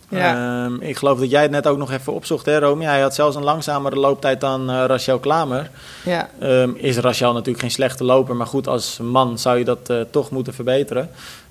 Ja. 0.10 0.64
Um, 0.66 0.82
ik 0.82 0.98
geloof 0.98 1.20
dat 1.20 1.30
jij 1.30 1.42
het 1.42 1.52
net 1.52 1.68
ook 1.68 1.78
nog 1.78 1.92
even 1.92 2.14
opzocht, 2.14 2.46
hè, 2.46 2.60
Romy? 2.60 2.86
Hij 2.86 3.02
had 3.02 3.16
zelfs 3.16 3.36
een 3.36 3.44
langzamere 3.44 3.96
looptijd 3.96 4.42
dan 4.42 4.70
uh, 4.70 4.84
Rachel 4.86 5.20
Klamer. 5.20 5.70
Ja. 6.04 6.30
Um, 6.44 6.76
is 6.76 6.98
Rachel 6.98 7.34
natuurlijk 7.34 7.60
geen 7.60 7.72
slechte 7.72 8.04
loper, 8.04 8.36
maar 8.36 8.48
goed, 8.48 8.68
als 8.68 9.00
man 9.00 9.40
zou 9.40 9.58
je 9.58 9.66
dat 9.66 9.90
uh, 9.90 10.02
toch 10.12 10.32
moeten 10.32 10.54
verbeteren. 10.54 11.10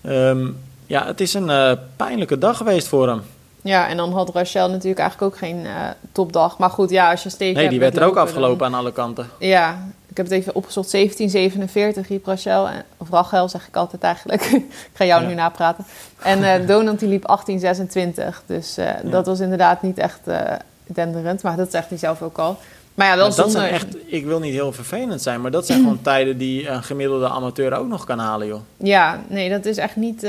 Um, 0.09 0.59
ja, 0.87 1.07
het 1.07 1.21
is 1.21 1.35
een 1.35 1.49
uh, 1.49 1.73
pijnlijke 1.97 2.39
dag 2.39 2.57
geweest 2.57 2.89
voor 2.89 3.09
hem. 3.09 3.23
Ja, 3.63 3.89
en 3.89 3.97
dan 3.97 4.13
had 4.13 4.35
Rachel 4.35 4.69
natuurlijk 4.71 4.99
eigenlijk 4.99 5.33
ook 5.35 5.39
geen 5.39 5.67
topdag. 6.13 6.59
Maar 6.59 6.71
goed, 6.71 6.91
ja, 6.91 7.11
als 7.11 7.23
je 7.23 7.29
steeds. 7.29 7.59
Nee, 7.59 7.69
die 7.69 7.81
werd 7.81 7.97
er 7.97 8.05
ook 8.05 8.17
afgelopen 8.17 8.67
aan 8.67 8.75
alle 8.75 8.93
kanten. 8.93 9.29
Ja, 9.39 9.89
ik 10.17 10.23
heb 10.23 10.31
het 10.33 10.41
even 10.41 10.55
opgezocht, 10.55 10.91
1747 10.91 12.09
riep 12.09 12.27
Rachel, 12.27 12.69
of 12.97 13.11
Rachel 13.11 13.49
zeg 13.49 13.69
ik 13.69 13.77
altijd 13.77 14.03
eigenlijk. 14.03 14.43
ik 14.91 14.91
ga 14.93 15.05
jou 15.05 15.27
nu 15.27 15.35
napraten. 15.35 15.85
En 16.23 16.39
uh, 16.39 16.67
Donald 16.77 16.99
die 16.99 17.09
liep 17.09 17.27
1826, 17.27 18.43
dus 18.47 18.79
uh, 18.79 18.91
dat 19.03 19.27
was 19.27 19.41
inderdaad 19.41 19.83
niet 19.83 19.99
echt 19.99 20.21
uh, 20.25 20.41
denderend, 20.87 21.43
maar 21.43 21.57
dat 21.57 21.71
zegt 21.71 21.89
hij 21.89 21.99
zelf 21.99 22.23
ook 22.23 22.39
al. 22.39 22.57
Maar 22.95 23.07
ja, 23.07 23.17
wel 23.17 23.35
dat 23.35 23.51
zijn 23.51 23.73
echt, 23.73 23.97
ik 24.07 24.25
wil 24.25 24.39
niet 24.39 24.53
heel 24.53 24.73
vervelend 24.73 25.23
zijn, 25.23 25.41
maar 25.41 25.51
dat 25.51 25.67
zijn 25.67 25.81
gewoon 25.83 26.03
tijden 26.03 26.39
die 26.39 26.69
een 26.69 26.83
gemiddelde 26.83 27.29
amateur 27.29 27.73
ook 27.73 27.89
nog 27.89 28.05
kan 28.05 28.19
halen, 28.19 28.47
joh. 28.47 28.61
Ja, 28.77 29.21
nee, 29.29 29.51
dat 29.51 29.65
is 29.65 29.77
echt 29.77 29.97
niet, 29.97 30.27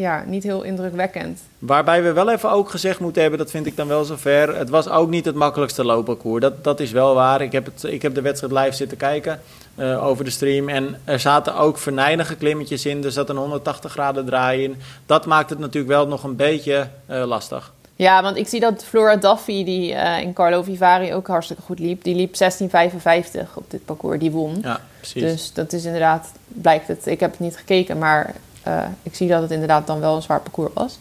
ja, 0.00 0.24
niet 0.26 0.42
heel 0.42 0.62
indrukwekkend. 0.62 1.40
Waarbij 1.58 2.02
we 2.02 2.12
wel 2.12 2.30
even 2.30 2.50
ook 2.50 2.70
gezegd 2.70 3.00
moeten 3.00 3.22
hebben, 3.22 3.38
dat 3.38 3.50
vind 3.50 3.66
ik 3.66 3.76
dan 3.76 3.88
wel 3.88 4.04
zover. 4.04 4.56
Het 4.56 4.70
was 4.70 4.88
ook 4.88 5.08
niet 5.08 5.24
het 5.24 5.34
makkelijkste 5.34 5.84
loopparcours. 5.84 6.40
Dat, 6.40 6.64
dat 6.64 6.80
is 6.80 6.90
wel 6.90 7.14
waar. 7.14 7.40
Ik 7.40 7.52
heb, 7.52 7.64
het, 7.64 7.84
ik 7.84 8.02
heb 8.02 8.14
de 8.14 8.20
wedstrijd 8.20 8.52
live 8.52 8.76
zitten 8.76 8.96
kijken 8.96 9.40
uh, 9.74 10.06
over 10.06 10.24
de 10.24 10.30
stream. 10.30 10.68
En 10.68 10.96
er 11.04 11.20
zaten 11.20 11.56
ook 11.56 11.78
verneinige 11.78 12.36
klimmetjes 12.36 12.86
in. 12.86 13.04
Er 13.04 13.12
zat 13.12 13.28
een 13.28 13.36
180 13.36 13.92
graden 13.92 14.24
draai 14.24 14.62
in. 14.62 14.76
Dat 15.06 15.26
maakt 15.26 15.50
het 15.50 15.58
natuurlijk 15.58 15.92
wel 15.92 16.06
nog 16.06 16.24
een 16.24 16.36
beetje 16.36 16.88
uh, 17.10 17.24
lastig. 17.24 17.72
Ja, 17.96 18.22
want 18.22 18.36
ik 18.36 18.48
zie 18.48 18.60
dat 18.60 18.84
Flora 18.84 19.16
Duffy, 19.16 19.64
die 19.64 19.92
uh, 19.92 20.20
in 20.20 20.32
Carlo 20.32 20.62
Vivari 20.62 21.14
ook 21.14 21.26
hartstikke 21.26 21.62
goed 21.62 21.78
liep, 21.78 22.04
die 22.04 22.14
liep 22.14 22.34
16,55 22.34 23.54
op 23.54 23.70
dit 23.70 23.84
parcours, 23.84 24.18
die 24.18 24.30
won. 24.30 24.58
Ja, 24.62 24.80
precies. 24.96 25.22
Dus 25.22 25.52
dat 25.52 25.72
is 25.72 25.84
inderdaad, 25.84 26.32
blijkt 26.46 26.88
het, 26.88 27.06
ik 27.06 27.20
heb 27.20 27.30
het 27.30 27.40
niet 27.40 27.56
gekeken, 27.56 27.98
maar 27.98 28.34
uh, 28.66 28.82
ik 29.02 29.14
zie 29.14 29.28
dat 29.28 29.42
het 29.42 29.50
inderdaad 29.50 29.86
dan 29.86 30.00
wel 30.00 30.16
een 30.16 30.22
zwaar 30.22 30.40
parcours 30.40 30.70
was. 30.74 30.98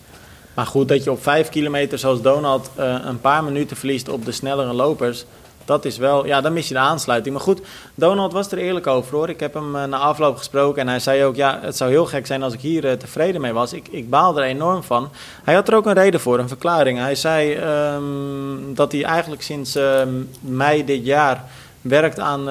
Maar 0.53 0.65
goed, 0.65 0.87
dat 0.87 1.03
je 1.03 1.11
op 1.11 1.23
5 1.23 1.49
kilometer 1.49 1.99
zoals 1.99 2.21
Donald 2.21 2.69
uh, 2.79 2.95
een 3.03 3.21
paar 3.21 3.43
minuten 3.43 3.77
verliest 3.77 4.09
op 4.09 4.25
de 4.25 4.31
snellere 4.31 4.73
lopers, 4.73 5.25
dat 5.65 5.85
is 5.85 5.97
wel, 5.97 6.25
ja, 6.25 6.41
dan 6.41 6.53
mis 6.53 6.67
je 6.67 6.73
de 6.73 6.79
aansluiting. 6.79 7.35
Maar 7.35 7.43
goed, 7.43 7.61
Donald 7.95 8.33
was 8.33 8.51
er 8.51 8.57
eerlijk 8.57 8.87
over 8.87 9.15
hoor. 9.15 9.29
Ik 9.29 9.39
heb 9.39 9.53
hem 9.53 9.75
uh, 9.75 9.83
na 9.83 9.97
afloop 9.97 10.37
gesproken 10.37 10.81
en 10.81 10.87
hij 10.87 10.99
zei 10.99 11.23
ook, 11.23 11.35
ja, 11.35 11.59
het 11.61 11.77
zou 11.77 11.89
heel 11.89 12.05
gek 12.05 12.25
zijn 12.25 12.43
als 12.43 12.53
ik 12.53 12.59
hier 12.59 12.97
tevreden 12.97 13.41
mee 13.41 13.53
was. 13.53 13.73
Ik, 13.73 13.87
ik 13.87 14.09
baal 14.09 14.37
er 14.37 14.43
enorm 14.43 14.83
van. 14.83 15.09
Hij 15.43 15.53
had 15.53 15.67
er 15.67 15.75
ook 15.75 15.85
een 15.85 15.93
reden 15.93 16.19
voor, 16.19 16.39
een 16.39 16.47
verklaring. 16.47 16.97
Hij 16.97 17.15
zei 17.15 17.57
um, 17.93 18.75
dat 18.75 18.91
hij 18.91 19.03
eigenlijk 19.03 19.41
sinds 19.41 19.75
uh, 19.75 20.01
mei 20.39 20.85
dit 20.85 21.05
jaar 21.05 21.43
werkt 21.81 22.19
aan 22.19 22.45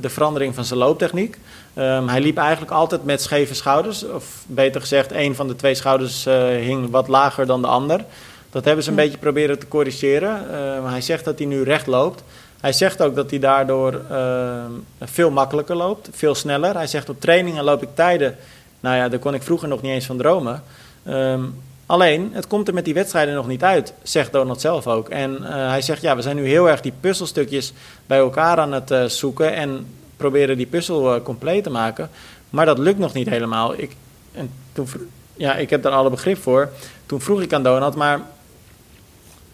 de 0.00 0.08
verandering 0.08 0.54
van 0.54 0.64
zijn 0.64 0.78
looptechniek. 0.78 1.38
Um, 1.78 2.08
hij 2.08 2.20
liep 2.20 2.36
eigenlijk 2.36 2.72
altijd 2.72 3.04
met 3.04 3.22
scheve 3.22 3.54
schouders. 3.54 4.06
Of 4.06 4.44
beter 4.46 4.80
gezegd, 4.80 5.12
een 5.12 5.34
van 5.34 5.48
de 5.48 5.56
twee 5.56 5.74
schouders 5.74 6.26
uh, 6.26 6.46
hing 6.46 6.90
wat 6.90 7.08
lager 7.08 7.46
dan 7.46 7.62
de 7.62 7.68
ander. 7.68 8.04
Dat 8.50 8.64
hebben 8.64 8.84
ze 8.84 8.90
een 8.90 8.96
hm. 8.96 9.02
beetje 9.02 9.18
proberen 9.18 9.58
te 9.58 9.68
corrigeren. 9.68 10.46
Uh, 10.50 10.90
hij 10.90 11.00
zegt 11.00 11.24
dat 11.24 11.38
hij 11.38 11.46
nu 11.46 11.62
recht 11.62 11.86
loopt. 11.86 12.22
Hij 12.64 12.72
zegt 12.72 13.02
ook 13.02 13.14
dat 13.14 13.30
hij 13.30 13.38
daardoor 13.38 14.00
ehm, 14.10 14.70
veel 15.00 15.30
makkelijker 15.30 15.76
loopt, 15.76 16.08
veel 16.12 16.34
sneller. 16.34 16.74
Hij 16.74 16.86
zegt 16.86 17.08
op 17.08 17.20
trainingen 17.20 17.64
loop 17.64 17.82
ik 17.82 17.88
tijden, 17.94 18.36
nou 18.80 18.96
ja, 18.96 19.08
daar 19.08 19.18
kon 19.18 19.34
ik 19.34 19.42
vroeger 19.42 19.68
nog 19.68 19.82
niet 19.82 19.92
eens 19.92 20.06
van 20.06 20.16
dromen. 20.16 20.62
Ehm, 21.04 21.42
alleen, 21.86 22.30
het 22.32 22.46
komt 22.46 22.68
er 22.68 22.74
met 22.74 22.84
die 22.84 22.94
wedstrijden 22.94 23.34
nog 23.34 23.46
niet 23.46 23.62
uit, 23.62 23.94
zegt 24.02 24.32
Donald 24.32 24.60
zelf 24.60 24.86
ook. 24.86 25.08
En 25.08 25.44
eh, 25.44 25.68
hij 25.68 25.82
zegt, 25.82 26.02
ja, 26.02 26.16
we 26.16 26.22
zijn 26.22 26.36
nu 26.36 26.46
heel 26.46 26.68
erg 26.68 26.80
die 26.80 26.92
puzzelstukjes 27.00 27.72
bij 28.06 28.18
elkaar 28.18 28.58
aan 28.58 28.72
het 28.72 28.90
uh, 28.90 29.04
zoeken 29.04 29.54
en 29.54 29.86
proberen 30.16 30.56
die 30.56 30.66
puzzel 30.66 31.14
uh, 31.14 31.22
compleet 31.22 31.62
te 31.62 31.70
maken. 31.70 32.10
Maar 32.50 32.66
dat 32.66 32.78
lukt 32.78 32.98
nog 32.98 33.12
niet 33.12 33.28
helemaal. 33.28 33.74
Ik, 33.76 33.96
en 34.32 34.50
toen, 34.72 34.88
ja, 35.36 35.54
ik 35.54 35.70
heb 35.70 35.82
daar 35.82 35.92
alle 35.92 36.10
begrip 36.10 36.42
voor. 36.42 36.68
Toen 37.06 37.20
vroeg 37.20 37.42
ik 37.42 37.52
aan 37.52 37.62
Donald, 37.62 37.94
maar 37.94 38.20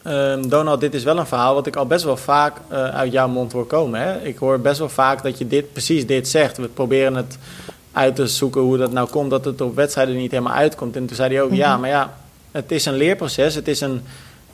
Um, 0.07 0.49
Donald, 0.49 0.81
dit 0.81 0.95
is 0.95 1.05
wel 1.05 1.19
een 1.19 1.27
verhaal 1.27 1.55
wat 1.55 1.67
ik 1.67 1.77
al 1.77 1.87
best 1.87 2.05
wel 2.05 2.17
vaak 2.17 2.57
uh, 2.73 2.85
uit 2.85 3.13
jouw 3.13 3.29
mond 3.29 3.53
hoor 3.53 3.67
komen. 3.67 4.01
Hè? 4.01 4.23
Ik 4.23 4.39
hoor 4.39 4.61
best 4.61 4.79
wel 4.79 4.89
vaak 4.89 5.23
dat 5.23 5.39
je 5.39 5.47
dit, 5.47 5.73
precies 5.73 6.07
dit 6.07 6.29
zegt. 6.29 6.57
We 6.57 6.69
proberen 6.69 7.15
het 7.15 7.39
uit 7.93 8.17
te 8.17 8.27
zoeken 8.27 8.61
hoe 8.61 8.77
dat 8.77 8.93
nou 8.93 9.09
komt, 9.09 9.31
dat 9.31 9.45
het 9.45 9.61
op 9.61 9.75
wedstrijden 9.75 10.17
niet 10.17 10.31
helemaal 10.31 10.53
uitkomt. 10.53 10.97
En 10.97 11.07
toen 11.07 11.17
zei 11.17 11.35
hij 11.35 11.43
ook, 11.43 11.53
ja, 11.53 11.71
mhm. 11.71 11.81
maar 11.81 11.91
ja, 11.91 12.15
het 12.51 12.73
is 12.73 12.85
een 12.85 12.97
leerproces. 12.97 13.55
Het 13.55 13.69
is 13.69 13.81
een, 13.81 14.03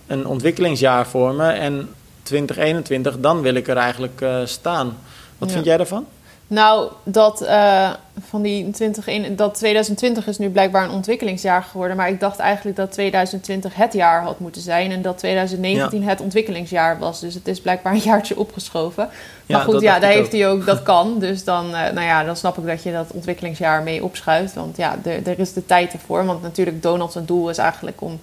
een 0.07 0.27
ontwikkelingsjaar 0.27 1.07
voor 1.07 1.35
me. 1.35 1.49
En 1.49 1.89
2021, 2.23 3.21
dan 3.21 3.41
wil 3.41 3.55
ik 3.55 3.69
er 3.69 3.77
eigenlijk 3.77 4.21
uh, 4.21 4.37
staan. 4.45 4.97
Wat 5.39 5.53
vind 5.53 5.65
jij 5.65 5.77
daarvan? 5.77 6.07
Nou, 6.49 6.91
dat, 7.05 7.43
uh, 7.43 7.91
van 8.29 8.43
die 8.43 8.71
20, 8.71 9.35
dat 9.37 9.55
2020 9.55 10.27
is 10.27 10.39
nu 10.39 10.49
blijkbaar 10.49 10.85
een 10.85 10.91
ontwikkelingsjaar 10.91 11.63
geworden. 11.63 11.97
Maar 11.97 12.09
ik 12.09 12.21
dacht 12.21 12.39
eigenlijk 12.39 12.77
dat 12.77 12.93
2020 12.93 13.75
het 13.75 13.93
jaar 13.93 14.23
had 14.23 14.39
moeten 14.39 14.63
zijn. 14.63 14.91
En 14.91 15.03
dat 15.03 15.19
2019 15.19 16.03
het 16.03 16.21
ontwikkelingsjaar 16.21 16.99
was. 16.99 17.21
Dus 17.21 17.35
het 17.35 17.49
is 17.49 17.61
blijkbaar 17.61 17.93
een 17.93 17.99
jaartje 17.99 18.39
opgeschoven. 18.39 19.09
Maar 19.47 19.61
goed, 19.61 19.81
ja, 19.81 19.99
daar 19.99 20.11
heeft 20.11 20.33
hij 20.33 20.49
ook, 20.49 20.67
dat 20.67 20.83
kan. 20.83 21.19
Dus 21.19 21.45
dan, 21.45 21.67
uh, 21.67 21.73
nou 21.73 22.01
ja, 22.01 22.25
dan 22.25 22.37
snap 22.37 22.59
ik 22.59 22.67
dat 22.67 22.83
je 22.83 22.93
dat 22.93 23.11
ontwikkelingsjaar 23.13 23.83
mee 23.83 24.05
opschuift. 24.05 24.55
Want 24.55 24.77
ja, 24.77 24.97
er 25.05 25.39
is 25.39 25.53
de 25.53 25.67
tijd 25.67 25.93
ervoor. 25.93 26.25
Want 26.25 26.43
natuurlijk, 26.43 26.83
Donald's 26.83 27.17
doel 27.25 27.51
is 27.51 27.59
eigenlijk 27.59 28.01
om 28.01 28.21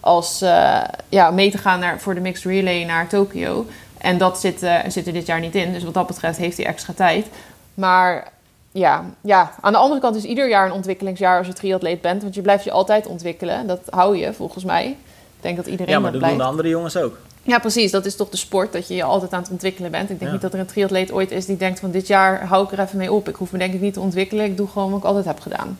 als, 0.00 0.42
uh, 0.42 0.80
ja, 1.08 1.30
mee 1.30 1.50
te 1.50 1.58
gaan 1.58 1.80
naar, 1.80 2.00
voor 2.00 2.14
de 2.14 2.20
Mixed 2.20 2.44
Relay 2.44 2.84
naar 2.84 3.08
Tokio. 3.08 3.66
En 4.06 4.18
dat 4.18 4.40
zit, 4.40 4.62
uh, 4.62 4.78
zit 4.88 5.06
er 5.06 5.12
dit 5.12 5.26
jaar 5.26 5.40
niet 5.40 5.54
in. 5.54 5.72
Dus 5.72 5.84
wat 5.84 5.94
dat 5.94 6.06
betreft 6.06 6.38
heeft 6.38 6.56
hij 6.56 6.66
extra 6.66 6.92
tijd. 6.92 7.26
Maar 7.74 8.28
ja, 8.72 9.04
ja, 9.20 9.50
aan 9.60 9.72
de 9.72 9.78
andere 9.78 10.00
kant 10.00 10.16
is 10.16 10.24
ieder 10.24 10.48
jaar 10.48 10.66
een 10.66 10.72
ontwikkelingsjaar 10.72 11.38
als 11.38 11.46
je 11.46 11.52
triatleet 11.52 12.00
bent. 12.00 12.22
Want 12.22 12.34
je 12.34 12.42
blijft 12.42 12.64
je 12.64 12.70
altijd 12.70 13.06
ontwikkelen. 13.06 13.66
Dat 13.66 13.80
hou 13.90 14.16
je 14.16 14.32
volgens 14.32 14.64
mij. 14.64 14.86
Ik 14.86 15.42
denk 15.42 15.56
dat 15.56 15.66
iedereen 15.66 15.92
Ja, 15.92 16.00
maar 16.00 16.12
dat, 16.12 16.20
doen 16.20 16.36
de 16.36 16.44
andere 16.44 16.68
jongens 16.68 16.96
ook. 16.96 17.18
Ja, 17.42 17.58
precies. 17.58 17.90
Dat 17.90 18.06
is 18.06 18.16
toch 18.16 18.28
de 18.28 18.36
sport, 18.36 18.72
dat 18.72 18.88
je 18.88 18.94
je 18.94 19.02
altijd 19.02 19.32
aan 19.32 19.42
het 19.42 19.50
ontwikkelen 19.50 19.90
bent. 19.90 20.10
Ik 20.10 20.18
denk 20.18 20.32
niet 20.32 20.40
dat 20.40 20.52
er 20.52 20.58
een 20.58 20.66
triatleet 20.66 21.12
ooit 21.12 21.30
is 21.30 21.46
die 21.46 21.56
denkt 21.56 21.80
van 21.80 21.90
dit 21.90 22.06
jaar 22.06 22.46
hou 22.46 22.64
ik 22.64 22.72
er 22.72 22.80
even 22.80 22.98
mee 22.98 23.12
op. 23.12 23.28
Ik 23.28 23.36
hoef 23.36 23.52
me 23.52 23.58
denk 23.58 23.74
ik 23.74 23.80
niet 23.80 23.94
te 23.94 24.00
ontwikkelen. 24.00 24.44
Ik 24.44 24.56
doe 24.56 24.68
gewoon 24.68 24.90
wat 24.90 24.98
ik 24.98 25.04
altijd 25.04 25.24
heb 25.24 25.40
gedaan. 25.40 25.78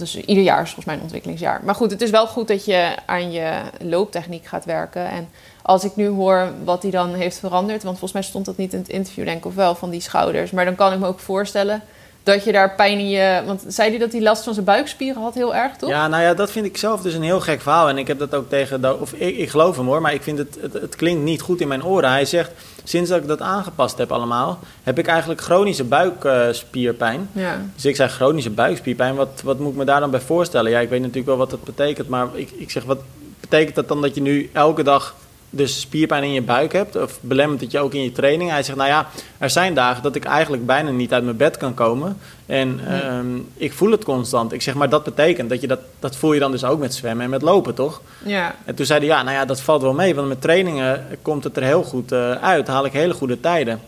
Is 0.00 0.16
ieder 0.16 0.44
jaar 0.44 0.62
is 0.62 0.64
volgens 0.64 0.86
mij 0.86 0.94
een 0.94 1.02
ontwikkelingsjaar. 1.02 1.60
Maar 1.64 1.74
goed, 1.74 1.90
het 1.90 2.02
is 2.02 2.10
wel 2.10 2.26
goed 2.26 2.48
dat 2.48 2.64
je 2.64 2.96
aan 3.06 3.32
je 3.32 3.60
looptechniek 3.80 4.46
gaat 4.46 4.64
werken. 4.64 5.08
En 5.10 5.28
als 5.62 5.84
ik 5.84 5.96
nu 5.96 6.08
hoor 6.08 6.52
wat 6.64 6.82
hij 6.82 6.90
dan 6.90 7.14
heeft 7.14 7.38
veranderd, 7.38 7.82
want 7.82 7.98
volgens 7.98 8.12
mij 8.12 8.22
stond 8.22 8.44
dat 8.44 8.56
niet 8.56 8.72
in 8.72 8.78
het 8.78 8.88
interview, 8.88 9.24
denk 9.24 9.38
ik, 9.38 9.46
of 9.46 9.54
wel, 9.54 9.74
van 9.74 9.90
die 9.90 10.00
schouders. 10.00 10.50
Maar 10.50 10.64
dan 10.64 10.74
kan 10.74 10.92
ik 10.92 10.98
me 10.98 11.06
ook 11.06 11.20
voorstellen 11.20 11.82
dat 12.26 12.44
je 12.44 12.52
daar 12.52 12.74
pijn 12.74 12.98
in 12.98 13.08
je. 13.08 13.42
Want 13.46 13.64
zei 13.68 13.90
hij 13.90 13.98
dat 13.98 14.12
hij 14.12 14.22
last 14.22 14.44
van 14.44 14.54
zijn 14.54 14.66
buikspieren 14.66 15.22
had, 15.22 15.34
heel 15.34 15.54
erg, 15.54 15.76
toch? 15.76 15.90
Ja, 15.90 16.08
nou 16.08 16.22
ja, 16.22 16.34
dat 16.34 16.50
vind 16.50 16.66
ik 16.66 16.76
zelf 16.76 17.02
dus 17.02 17.14
een 17.14 17.22
heel 17.22 17.40
gek 17.40 17.60
verhaal. 17.60 17.88
En 17.88 17.98
ik 17.98 18.06
heb 18.06 18.18
dat 18.18 18.34
ook 18.34 18.48
tegen. 18.48 19.00
Of 19.00 19.12
ik, 19.12 19.36
ik 19.36 19.50
geloof 19.50 19.76
hem 19.76 19.86
hoor, 19.86 20.00
maar 20.00 20.14
ik 20.14 20.22
vind 20.22 20.38
het, 20.38 20.58
het, 20.60 20.72
het. 20.72 20.96
klinkt 20.96 21.22
niet 21.22 21.40
goed 21.40 21.60
in 21.60 21.68
mijn 21.68 21.84
oren. 21.84 22.10
Hij 22.10 22.24
zegt. 22.24 22.50
Sinds 22.84 23.10
dat 23.10 23.20
ik 23.20 23.28
dat 23.28 23.40
aangepast 23.40 23.98
heb 23.98 24.12
allemaal, 24.12 24.58
heb 24.82 24.98
ik 24.98 25.06
eigenlijk 25.06 25.40
chronische 25.40 25.84
buikspierpijn. 25.84 27.30
Ja. 27.32 27.64
Dus 27.74 27.84
ik 27.84 27.96
zeg 27.96 28.14
chronische 28.14 28.50
buikspierpijn, 28.50 29.14
wat, 29.14 29.40
wat 29.44 29.58
moet 29.58 29.72
ik 29.72 29.78
me 29.78 29.84
daar 29.84 30.00
dan 30.00 30.10
bij 30.10 30.20
voorstellen? 30.20 30.70
Ja, 30.70 30.80
ik 30.80 30.88
weet 30.88 31.00
natuurlijk 31.00 31.26
wel 31.26 31.36
wat 31.36 31.50
dat 31.50 31.64
betekent, 31.64 32.08
maar 32.08 32.28
ik, 32.32 32.50
ik 32.50 32.70
zeg, 32.70 32.84
wat 32.84 32.98
betekent 33.40 33.74
dat 33.74 33.88
dan 33.88 34.02
dat 34.02 34.14
je 34.14 34.20
nu 34.20 34.50
elke 34.52 34.82
dag 34.82 35.14
dus 35.50 35.80
spierpijn 35.80 36.22
in 36.22 36.32
je 36.32 36.42
buik 36.42 36.72
hebt, 36.72 36.96
of 36.96 37.18
belemmert 37.20 37.60
het 37.60 37.70
je 37.70 37.78
ook 37.78 37.94
in 37.94 38.02
je 38.02 38.12
training? 38.12 38.50
Hij 38.50 38.62
zegt, 38.62 38.78
nou 38.78 38.90
ja, 38.90 39.06
er 39.38 39.50
zijn 39.50 39.74
dagen 39.74 40.02
dat 40.02 40.14
ik 40.14 40.24
eigenlijk 40.24 40.66
bijna 40.66 40.90
niet 40.90 41.12
uit 41.12 41.24
mijn 41.24 41.36
bed 41.36 41.56
kan 41.56 41.74
komen. 41.74 42.18
En 42.46 42.80
ehm, 42.88 43.26
ik 43.54 43.72
voel 43.72 43.90
het 43.90 44.04
constant. 44.04 44.52
Ik 44.52 44.62
zeg, 44.62 44.74
maar 44.74 44.88
dat 44.88 45.04
betekent 45.04 45.50
dat 45.50 45.60
je 45.60 45.66
dat, 45.66 45.80
dat 45.98 46.16
voel 46.16 46.32
je 46.32 46.40
dan 46.40 46.50
dus 46.50 46.64
ook 46.64 46.78
met 46.78 46.94
zwemmen 46.94 47.24
en 47.24 47.30
met 47.30 47.42
lopen, 47.42 47.74
toch? 47.74 48.00
Ja. 48.24 48.54
En 48.64 48.74
toen 48.74 48.86
zei 48.86 48.98
hij, 48.98 49.08
ja, 49.08 49.22
nou 49.22 49.36
ja, 49.36 49.44
dat 49.44 49.60
valt 49.60 49.82
wel 49.82 49.94
mee, 49.94 50.14
want 50.14 50.28
met 50.28 50.40
trainingen 50.40 51.06
komt 51.22 51.44
het 51.44 51.56
er 51.56 51.62
heel 51.62 51.82
goed 51.82 52.12
uh, 52.12 52.30
uit. 52.30 52.66
Haal 52.66 52.84
ik 52.84 52.92
hele 52.92 53.14
goede 53.14 53.40
tijden. 53.40 53.80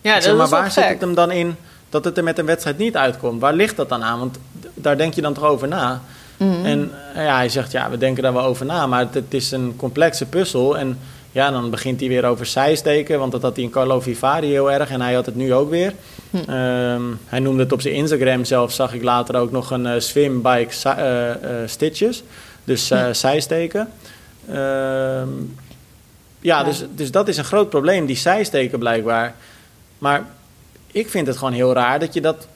Ja, 0.00 0.14
dat 0.14 0.22
zeg, 0.22 0.34
maar 0.34 0.44
is 0.44 0.50
waar 0.50 0.70
zit 0.70 0.88
het 0.88 1.00
hem 1.00 1.14
dan 1.14 1.30
in 1.30 1.56
dat 1.88 2.04
het 2.04 2.16
er 2.16 2.24
met 2.24 2.38
een 2.38 2.46
wedstrijd 2.46 2.78
niet 2.78 2.96
uitkomt? 2.96 3.40
Waar 3.40 3.54
ligt 3.54 3.76
dat 3.76 3.88
dan 3.88 4.02
aan? 4.02 4.18
Want 4.18 4.38
daar 4.74 4.96
denk 4.96 5.14
je 5.14 5.22
dan 5.22 5.34
toch 5.34 5.44
over 5.44 5.68
na? 5.68 6.02
Mhm. 6.36 6.64
En 6.64 6.92
uh, 7.16 7.24
ja, 7.24 7.36
hij 7.36 7.48
zegt, 7.48 7.72
ja, 7.72 7.90
we 7.90 7.98
denken 7.98 8.22
daar 8.22 8.32
wel 8.32 8.44
over 8.44 8.66
na, 8.66 8.86
maar 8.86 9.00
het, 9.00 9.14
het 9.14 9.34
is 9.34 9.50
een 9.50 9.74
complexe 9.76 10.26
puzzel. 10.26 10.78
En 10.78 10.98
ja, 11.32 11.50
dan 11.50 11.70
begint 11.70 12.00
hij 12.00 12.08
weer 12.08 12.24
over 12.24 12.46
zijsteken, 12.46 13.18
want 13.18 13.32
dat 13.32 13.42
had 13.42 13.56
hij 13.56 13.64
in 13.64 13.70
Carlo 13.70 14.00
Vivari 14.00 14.46
heel 14.50 14.72
erg 14.72 14.90
en 14.90 15.00
hij 15.00 15.14
had 15.14 15.26
het 15.26 15.34
nu 15.34 15.54
ook 15.54 15.70
weer. 15.70 15.92
Hm. 16.30 16.36
Um, 16.36 17.18
hij 17.26 17.38
noemde 17.38 17.62
het 17.62 17.72
op 17.72 17.80
zijn 17.80 17.94
Instagram 17.94 18.44
zelf, 18.44 18.72
zag 18.72 18.94
ik 18.94 19.02
later 19.02 19.36
ook 19.36 19.50
nog 19.50 19.70
een 19.70 19.86
uh, 19.86 19.92
swim 19.98 20.42
bike 20.42 20.74
uh, 20.86 21.28
uh, 21.28 21.66
stitches, 21.66 22.22
dus 22.64 22.88
Hm. 22.88 23.12
zijsteken. 23.12 23.88
Um, 24.50 25.54
ja, 26.40 26.58
Ja. 26.58 26.64
Dus, 26.64 26.84
dus 26.94 27.10
dat 27.10 27.28
is 27.28 27.36
een 27.36 27.44
groot 27.44 27.68
probleem, 27.68 28.06
die 28.06 28.16
zijsteken 28.16 28.78
blijkbaar. 28.78 29.34
Maar 29.98 30.24
ik 30.86 31.08
vind 31.10 31.26
het 31.26 31.36
gewoon 31.36 31.52
heel 31.52 31.72
raar 31.72 31.98
dat 31.98 32.14
je 32.14 32.20
dat 32.20 32.46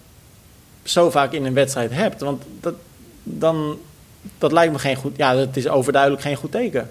zo 0.82 1.10
vaak 1.10 1.32
in 1.32 1.44
een 1.44 1.54
wedstrijd 1.54 1.90
hebt, 1.92 2.20
want 2.20 2.42
dat, 2.60 2.74
dan, 3.22 3.78
dat 4.38 4.52
lijkt 4.52 4.72
me 4.72 4.78
geen 4.78 4.96
goed, 4.96 5.16
ja, 5.16 5.34
dat 5.34 5.56
is 5.56 5.68
overduidelijk 5.68 6.22
geen 6.22 6.36
goed 6.36 6.52
teken. 6.52 6.90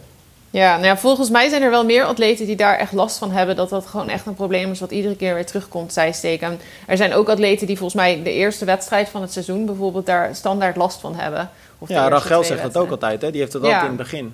Ja, 0.52 0.74
nou 0.74 0.86
ja, 0.86 0.98
volgens 0.98 1.30
mij 1.30 1.50
zijn 1.50 1.62
er 1.62 1.70
wel 1.70 1.86
meer 1.86 2.04
atleten 2.04 2.46
die 2.46 2.56
daar 2.56 2.78
echt 2.78 2.92
last 2.92 3.18
van 3.18 3.32
hebben. 3.32 3.56
Dat 3.56 3.70
dat 3.70 3.86
gewoon 3.86 4.10
echt 4.10 4.26
een 4.26 4.34
probleem 4.34 4.72
is 4.72 4.80
wat 4.80 4.92
iedere 4.92 5.16
keer 5.16 5.34
weer 5.34 5.46
terugkomt, 5.46 5.94
zijsteken. 5.94 6.60
Er 6.88 6.98
zijn 6.98 7.14
ook 7.14 7.30
atleten 7.30 7.68
die 7.68 7.78
volgens 7.78 8.02
mij 8.02 8.24
de 8.24 8.32
eerste 8.32 8.66
wedstrijd 8.66 9.10
van 9.10 9.22
het 9.22 9.32
seizoen 9.32 9.66
bijvoorbeeld 9.66 10.06
daar 10.06 10.36
standaard 10.36 10.76
last 10.76 11.00
van 11.00 11.16
hebben. 11.16 11.50
Of 11.80 11.90
Ja, 11.90 12.08
Rachel 12.10 12.44
zegt 12.44 12.62
dat 12.62 12.78
ook 12.78 12.92
altijd, 12.92 13.22
hè? 13.22 13.32
die 13.32 13.40
heeft 13.42 13.52
dat 13.54 13.62
Ja. 13.62 13.68
altijd 13.68 13.92
in 13.92 13.98
het 13.98 14.10
begin. 14.10 14.34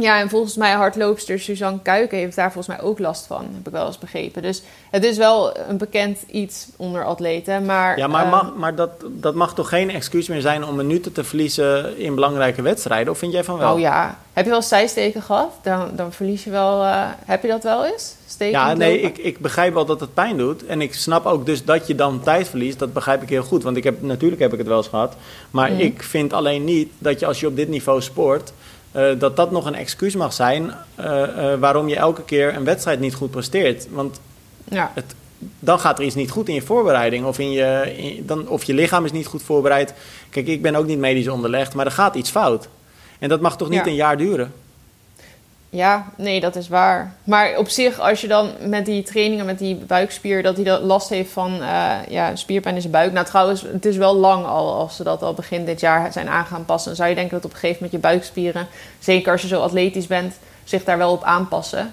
Ja, 0.00 0.20
en 0.20 0.28
volgens 0.28 0.56
mij 0.56 0.72
hardloopster 0.72 1.40
Suzanne 1.40 1.78
Kuiken 1.82 2.18
heeft 2.18 2.36
daar 2.36 2.52
volgens 2.52 2.76
mij 2.76 2.86
ook 2.86 2.98
last 2.98 3.26
van, 3.26 3.46
heb 3.54 3.66
ik 3.66 3.72
wel 3.72 3.86
eens 3.86 3.98
begrepen. 3.98 4.42
Dus 4.42 4.62
het 4.90 5.04
is 5.04 5.16
wel 5.16 5.56
een 5.68 5.76
bekend 5.78 6.18
iets 6.26 6.66
onder 6.76 7.04
atleten, 7.04 7.64
maar... 7.64 7.98
Ja, 7.98 8.06
maar, 8.06 8.22
ehm, 8.22 8.30
mag, 8.30 8.54
maar 8.56 8.74
dat, 8.74 8.90
dat 9.08 9.34
mag 9.34 9.54
toch 9.54 9.68
geen 9.68 9.90
excuus 9.90 10.28
meer 10.28 10.40
zijn 10.40 10.64
om 10.64 10.76
minuten 10.76 11.12
te 11.12 11.24
verliezen 11.24 11.98
in 11.98 12.14
belangrijke 12.14 12.62
wedstrijden? 12.62 13.12
Of 13.12 13.18
vind 13.18 13.32
jij 13.32 13.44
van 13.44 13.58
wel? 13.58 13.72
Oh 13.74 13.80
ja, 13.80 14.18
heb 14.32 14.44
je 14.44 14.50
wel 14.50 14.62
zijsteken 14.62 15.22
gehad? 15.22 15.50
Dan, 15.62 15.88
dan 15.96 16.12
verlies 16.12 16.44
je 16.44 16.50
wel... 16.50 16.82
eh, 16.82 17.06
heb 17.24 17.42
je 17.42 17.48
dat 17.48 17.62
wel 17.62 17.86
eens? 17.86 18.14
Steken 18.26 18.58
Ja, 18.58 18.74
nee, 18.74 19.00
ik, 19.00 19.18
ik 19.18 19.38
begrijp 19.38 19.74
wel 19.74 19.84
dat 19.84 20.00
het 20.00 20.14
pijn 20.14 20.36
doet. 20.36 20.66
En 20.66 20.80
ik 20.80 20.94
snap 20.94 21.26
ook 21.26 21.46
dus 21.46 21.64
dat 21.64 21.86
je 21.86 21.94
dan 21.94 22.20
tijd 22.20 22.48
verliest. 22.48 22.78
Dat 22.78 22.92
begrijp 22.92 23.22
ik 23.22 23.28
heel 23.28 23.42
goed. 23.42 23.62
Want 23.62 23.76
ik 23.76 23.84
heb, 23.84 24.02
natuurlijk 24.02 24.42
heb 24.42 24.52
ik 24.52 24.58
het 24.58 24.66
wel 24.66 24.76
eens 24.76 24.88
gehad. 24.88 25.14
Maar 25.50 25.70
Mhm. 25.70 25.80
ik 25.80 26.02
vind 26.02 26.32
alleen 26.32 26.64
niet 26.64 26.88
dat 26.98 27.20
je 27.20 27.26
als 27.26 27.40
je 27.40 27.46
op 27.46 27.56
dit 27.56 27.68
niveau 27.68 28.02
sport... 28.02 28.52
eh, 28.92 29.04
dat 29.18 29.36
dat 29.36 29.50
nog 29.50 29.66
een 29.66 29.74
excuus 29.74 30.14
mag 30.14 30.32
zijn 30.32 30.72
eh, 30.94 31.52
eh, 31.52 31.60
waarom 31.60 31.88
je 31.88 31.96
elke 31.96 32.22
keer 32.24 32.54
een 32.56 32.64
wedstrijd 32.64 33.00
niet 33.00 33.14
goed 33.14 33.30
presteert. 33.30 33.86
Want 33.90 34.20
Ja. 34.68 34.90
het, 34.94 35.14
dan 35.58 35.78
gaat 35.80 35.98
er 35.98 36.04
iets 36.04 36.14
niet 36.14 36.30
goed 36.30 36.48
in 36.48 36.54
je 36.54 36.62
voorbereiding. 36.62 37.24
Of, 37.26 37.38
in 37.38 37.50
je, 37.50 37.94
in- 37.96 38.26
dan, 38.26 38.48
of 38.48 38.64
je 38.64 38.74
lichaam 38.74 39.04
is 39.04 39.12
niet 39.12 39.26
goed 39.26 39.42
voorbereid. 39.42 39.94
Kijk, 40.30 40.46
ik 40.46 40.62
ben 40.62 40.74
ook 40.76 40.86
niet 40.86 40.98
medisch 40.98 41.28
onderlegd, 41.28 41.74
maar 41.74 41.86
er 41.86 41.92
gaat 41.92 42.14
iets 42.14 42.30
fout. 42.30 42.68
En 43.18 43.28
dat 43.28 43.40
mag 43.40 43.56
toch 43.56 43.68
niet 43.68 43.78
Ja. 43.84 43.86
een 43.86 43.94
jaar 43.94 44.16
duren? 44.16 44.52
Ja, 45.72 46.04
nee, 46.16 46.40
dat 46.40 46.56
is 46.56 46.68
waar. 46.68 47.12
Maar 47.24 47.56
op 47.56 47.68
zich, 47.68 47.98
als 48.00 48.20
je 48.20 48.28
dan 48.28 48.50
met 48.66 48.86
die 48.86 49.02
trainingen, 49.02 49.46
met 49.46 49.58
die 49.58 49.74
buikspier, 49.74 50.42
dat 50.42 50.54
hij 50.56 50.64
dat 50.64 50.82
last 50.82 51.08
heeft 51.08 51.30
van 51.32 51.62
eh, 51.62 51.90
ja, 52.08 52.36
spierpijn 52.36 52.74
in 52.74 52.80
zijn 52.80 52.92
buik. 52.92 53.12
Nou, 53.12 53.26
trouwens, 53.26 53.62
het 53.72 53.86
is 53.86 53.96
wel 53.96 54.16
lang 54.16 54.46
al 54.46 54.74
als 54.74 54.96
ze 54.96 55.02
dat 55.04 55.22
al 55.22 55.34
begin 55.34 55.64
dit 55.64 55.80
jaar 55.80 56.12
zijn 56.12 56.28
aan 56.28 56.44
gaan 56.46 56.64
passen. 56.64 56.86
Dan 56.88 56.96
zou 56.96 57.08
je 57.08 57.14
denken 57.14 57.34
dat 57.34 57.44
op 57.44 57.50
een 57.50 57.56
gegeven 57.58 57.76
moment 57.84 58.02
je 58.02 58.08
buikspieren, 58.08 58.66
zeker 58.98 59.32
als 59.32 59.42
je 59.42 59.48
zo 59.48 59.60
atletisch 59.60 60.06
bent, 60.06 60.34
zich 60.64 60.84
daar 60.84 60.98
wel 60.98 61.12
op 61.12 61.22
aanpassen. 61.22 61.92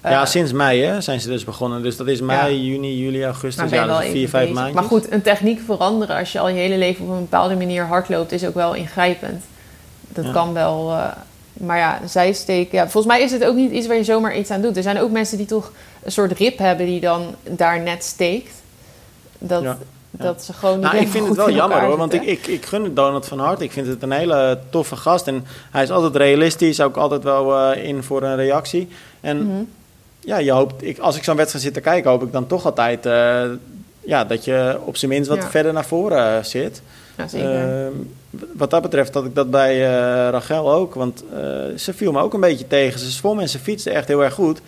Eh, 0.00 0.10
ja, 0.10 0.26
sinds 0.26 0.52
mei 0.52 0.82
hè, 0.82 1.00
zijn 1.00 1.20
ze 1.20 1.28
dus 1.28 1.44
begonnen. 1.44 1.82
Dus 1.82 1.96
dat 1.96 2.06
is 2.06 2.20
mei, 2.20 2.54
Ja. 2.54 2.62
juni, 2.72 2.98
juli, 3.02 3.24
augustus. 3.24 3.70
Ja, 3.70 3.86
dat 3.86 4.02
is 4.02 4.10
vier, 4.10 4.28
vijf 4.28 4.50
maandjes. 4.52 4.74
Maar 4.74 4.84
goed, 4.84 5.12
een 5.12 5.22
techniek 5.22 5.60
veranderen 5.60 6.16
als 6.16 6.32
je 6.32 6.38
al 6.38 6.48
je 6.48 6.54
hele 6.54 6.76
leven 6.78 7.04
op 7.04 7.10
een 7.10 7.20
bepaalde 7.20 7.56
manier 7.56 7.84
hardloopt, 7.84 8.32
is 8.32 8.44
ook 8.46 8.54
wel 8.54 8.74
ingrijpend. 8.74 9.44
Dat 10.08 10.24
Ja. 10.24 10.32
kan 10.32 10.52
wel. 10.52 10.92
eh, 10.92 11.08
maar 11.56 11.78
ja, 11.78 12.00
zijsteken. 12.06 12.78
Ja, 12.78 12.88
volgens 12.88 13.12
mij 13.14 13.22
is 13.22 13.32
het 13.32 13.44
ook 13.44 13.54
niet 13.54 13.72
iets 13.72 13.86
waar 13.86 13.96
je 13.96 14.04
zomaar 14.04 14.36
iets 14.36 14.50
aan 14.50 14.60
doet. 14.60 14.76
Er 14.76 14.82
zijn 14.82 15.00
ook 15.00 15.10
mensen 15.10 15.36
die 15.36 15.46
toch 15.46 15.72
een 16.02 16.12
soort 16.12 16.32
rib 16.32 16.58
hebben 16.58 16.86
die 16.86 17.00
dan 17.00 17.34
daar 17.42 17.80
net 17.80 18.04
steekt. 18.04 18.52
Dat, 19.38 19.62
Ja. 19.62 19.78
dat 20.10 20.44
ze 20.44 20.52
gewoon 20.52 20.74
niet 20.78 20.84
Nou, 20.84 20.96
ik 20.96 21.08
vind 21.08 21.26
het 21.28 21.36
wel 21.36 21.50
jammer 21.50 21.80
hoor, 21.80 21.96
want 21.96 22.12
ik, 22.14 22.22
ik, 22.22 22.46
ik 22.46 22.66
gun 22.66 22.84
het 22.84 22.96
Donald 22.96 23.26
van 23.26 23.38
harte. 23.38 23.64
Ik 23.64 23.72
vind 23.72 23.86
het 23.86 24.02
een 24.02 24.12
hele 24.12 24.58
toffe 24.70 24.96
gast 24.96 25.26
en 25.26 25.44
hij 25.70 25.82
is 25.82 25.90
altijd 25.90 26.16
realistisch, 26.16 26.80
ook 26.80 26.96
altijd 26.96 27.22
wel 27.22 27.56
eh, 27.72 27.84
in 27.84 28.02
voor 28.02 28.22
een 28.22 28.36
reactie. 28.36 28.88
En 29.20 29.36
Mhm. 29.46 29.62
ja, 30.20 30.36
je 30.38 30.50
hoopt, 30.52 30.82
ik, 30.82 30.98
als 30.98 31.16
ik 31.16 31.24
zo'n 31.24 31.36
wedstrijd 31.36 31.64
zit 31.64 31.74
te 31.74 31.80
kijken, 31.80 32.10
hoop 32.10 32.22
ik 32.22 32.32
dan 32.32 32.46
toch 32.46 32.64
altijd 32.64 33.06
uh, 33.06 33.42
ja, 34.00 34.24
dat 34.24 34.44
je 34.44 34.78
op 34.84 34.96
zijn 34.96 35.10
minst 35.10 35.28
wat 35.28 35.44
verder 35.50 35.72
naar 35.72 35.84
voren 35.86 36.46
zit. 36.46 36.82
Ja, 37.16 37.28
zeker. 37.28 37.84
Ehm, 37.84 37.92
wat 38.54 38.70
dat 38.70 38.82
betreft 38.82 39.14
had 39.14 39.24
ik 39.24 39.34
dat 39.34 39.50
bij 39.50 39.80
Rachel 40.30 40.72
ook. 40.72 40.94
Want 40.94 41.24
ze 41.76 41.92
viel 41.94 42.12
me 42.12 42.20
ook 42.20 42.34
een 42.34 42.40
beetje 42.40 42.66
tegen. 42.66 43.00
Ze 43.00 43.10
zwom 43.10 43.40
en 43.40 43.48
ze 43.48 43.58
fietste 43.58 43.90
echt 43.90 44.08
heel 44.08 44.24
erg 44.24 44.34
goed. 44.34 44.60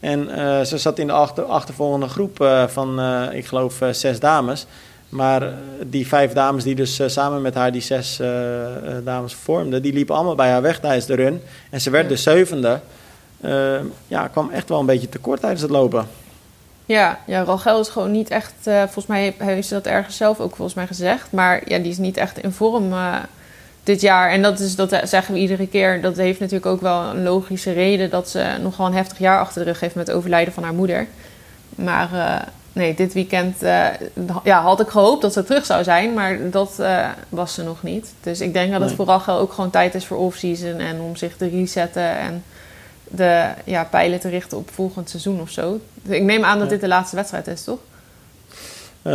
En 0.00 0.28
ze 0.66 0.78
zat 0.78 0.98
in 0.98 1.06
de 1.06 1.12
achter, 1.12 1.44
achtervolgende 1.44 2.08
groep 2.08 2.64
van, 2.66 3.00
ik 3.32 3.46
geloof, 3.46 3.80
zes 3.90 4.20
dames. 4.20 4.66
Maar 5.08 5.52
die 5.86 6.06
vijf 6.06 6.32
dames 6.32 6.64
die 6.64 6.74
dus 6.74 7.00
samen 7.06 7.42
met 7.42 7.54
haar 7.54 7.72
die 7.72 7.82
zes 7.82 8.20
dames 9.04 9.34
vormden, 9.34 9.82
die 9.82 9.92
liepen 9.92 10.14
allemaal 10.14 10.34
bij 10.34 10.50
haar 10.50 10.62
weg 10.62 10.80
tijdens 10.80 11.06
de 11.06 11.14
run. 11.14 11.42
En 11.70 11.80
ze 11.80 11.90
werd 11.90 12.08
de 12.08 12.16
zevende. 12.16 12.80
Ja, 14.06 14.28
kwam 14.28 14.50
echt 14.50 14.68
wel 14.68 14.80
een 14.80 14.86
beetje 14.86 15.08
tekort 15.08 15.40
tijdens 15.40 15.62
het 15.62 15.70
lopen. 15.70 16.06
Ja, 16.90 17.18
ja 17.24 17.42
Rachel 17.42 17.80
is 17.80 17.88
gewoon 17.88 18.10
niet 18.10 18.30
echt... 18.30 18.52
Uh, 18.64 18.82
volgens 18.82 19.06
mij 19.06 19.34
heeft 19.38 19.68
ze 19.68 19.74
dat 19.74 19.86
ergens 19.86 20.16
zelf 20.16 20.40
ook 20.40 20.56
volgens 20.56 20.76
mij 20.76 20.86
gezegd. 20.86 21.32
Maar 21.32 21.62
ja, 21.64 21.78
die 21.78 21.90
is 21.90 21.98
niet 21.98 22.16
echt 22.16 22.38
in 22.38 22.52
vorm 22.52 22.92
uh, 22.92 23.16
dit 23.82 24.00
jaar. 24.00 24.30
En 24.30 24.42
dat, 24.42 24.60
is, 24.60 24.76
dat 24.76 25.00
zeggen 25.04 25.34
we 25.34 25.40
iedere 25.40 25.66
keer. 25.66 26.00
Dat 26.00 26.16
heeft 26.16 26.40
natuurlijk 26.40 26.66
ook 26.66 26.80
wel 26.80 27.02
een 27.02 27.22
logische 27.22 27.72
reden... 27.72 28.10
dat 28.10 28.28
ze 28.28 28.56
nogal 28.62 28.86
een 28.86 28.94
heftig 28.94 29.18
jaar 29.18 29.40
achter 29.40 29.64
de 29.64 29.70
rug 29.70 29.80
heeft... 29.80 29.94
met 29.94 30.06
het 30.06 30.16
overlijden 30.16 30.54
van 30.54 30.62
haar 30.62 30.74
moeder. 30.74 31.06
Maar 31.68 32.08
uh, 32.12 32.36
nee, 32.72 32.94
dit 32.94 33.12
weekend 33.12 33.56
ja, 34.44 34.62
had 34.62 34.80
ik 34.80 34.88
gehoopt 34.88 35.22
dat 35.22 35.32
ze 35.32 35.44
terug 35.44 35.66
zou 35.66 35.84
zijn. 35.84 36.14
Maar 36.14 36.50
dat 36.50 36.82
was 37.28 37.54
ze 37.54 37.62
nog 37.62 37.82
niet. 37.82 38.12
Dus 38.20 38.40
ik 38.40 38.52
denk 38.52 38.72
dat 38.72 38.80
het 38.80 38.92
voor 38.92 39.06
Rachel 39.06 39.38
ook 39.38 39.52
gewoon 39.52 39.70
tijd 39.70 39.94
is 39.94 40.06
voor 40.06 40.18
off-season... 40.18 40.78
en 40.78 41.00
om 41.00 41.16
zich 41.16 41.36
te 41.36 41.48
resetten 41.48 42.18
en 42.18 42.44
de 43.10 43.48
ja, 43.64 43.84
pijlen 43.84 44.20
te 44.20 44.28
richten 44.28 44.58
op 44.58 44.70
volgend 44.70 45.10
seizoen 45.10 45.40
of 45.40 45.50
zo. 45.50 45.80
Ik 46.08 46.22
neem 46.22 46.44
aan 46.44 46.58
dat 46.58 46.68
dit 46.68 46.80
de 46.80 46.88
laatste 46.88 47.16
wedstrijd 47.16 47.46
is, 47.46 47.64
toch? 47.64 47.78
Uh, 49.02 49.12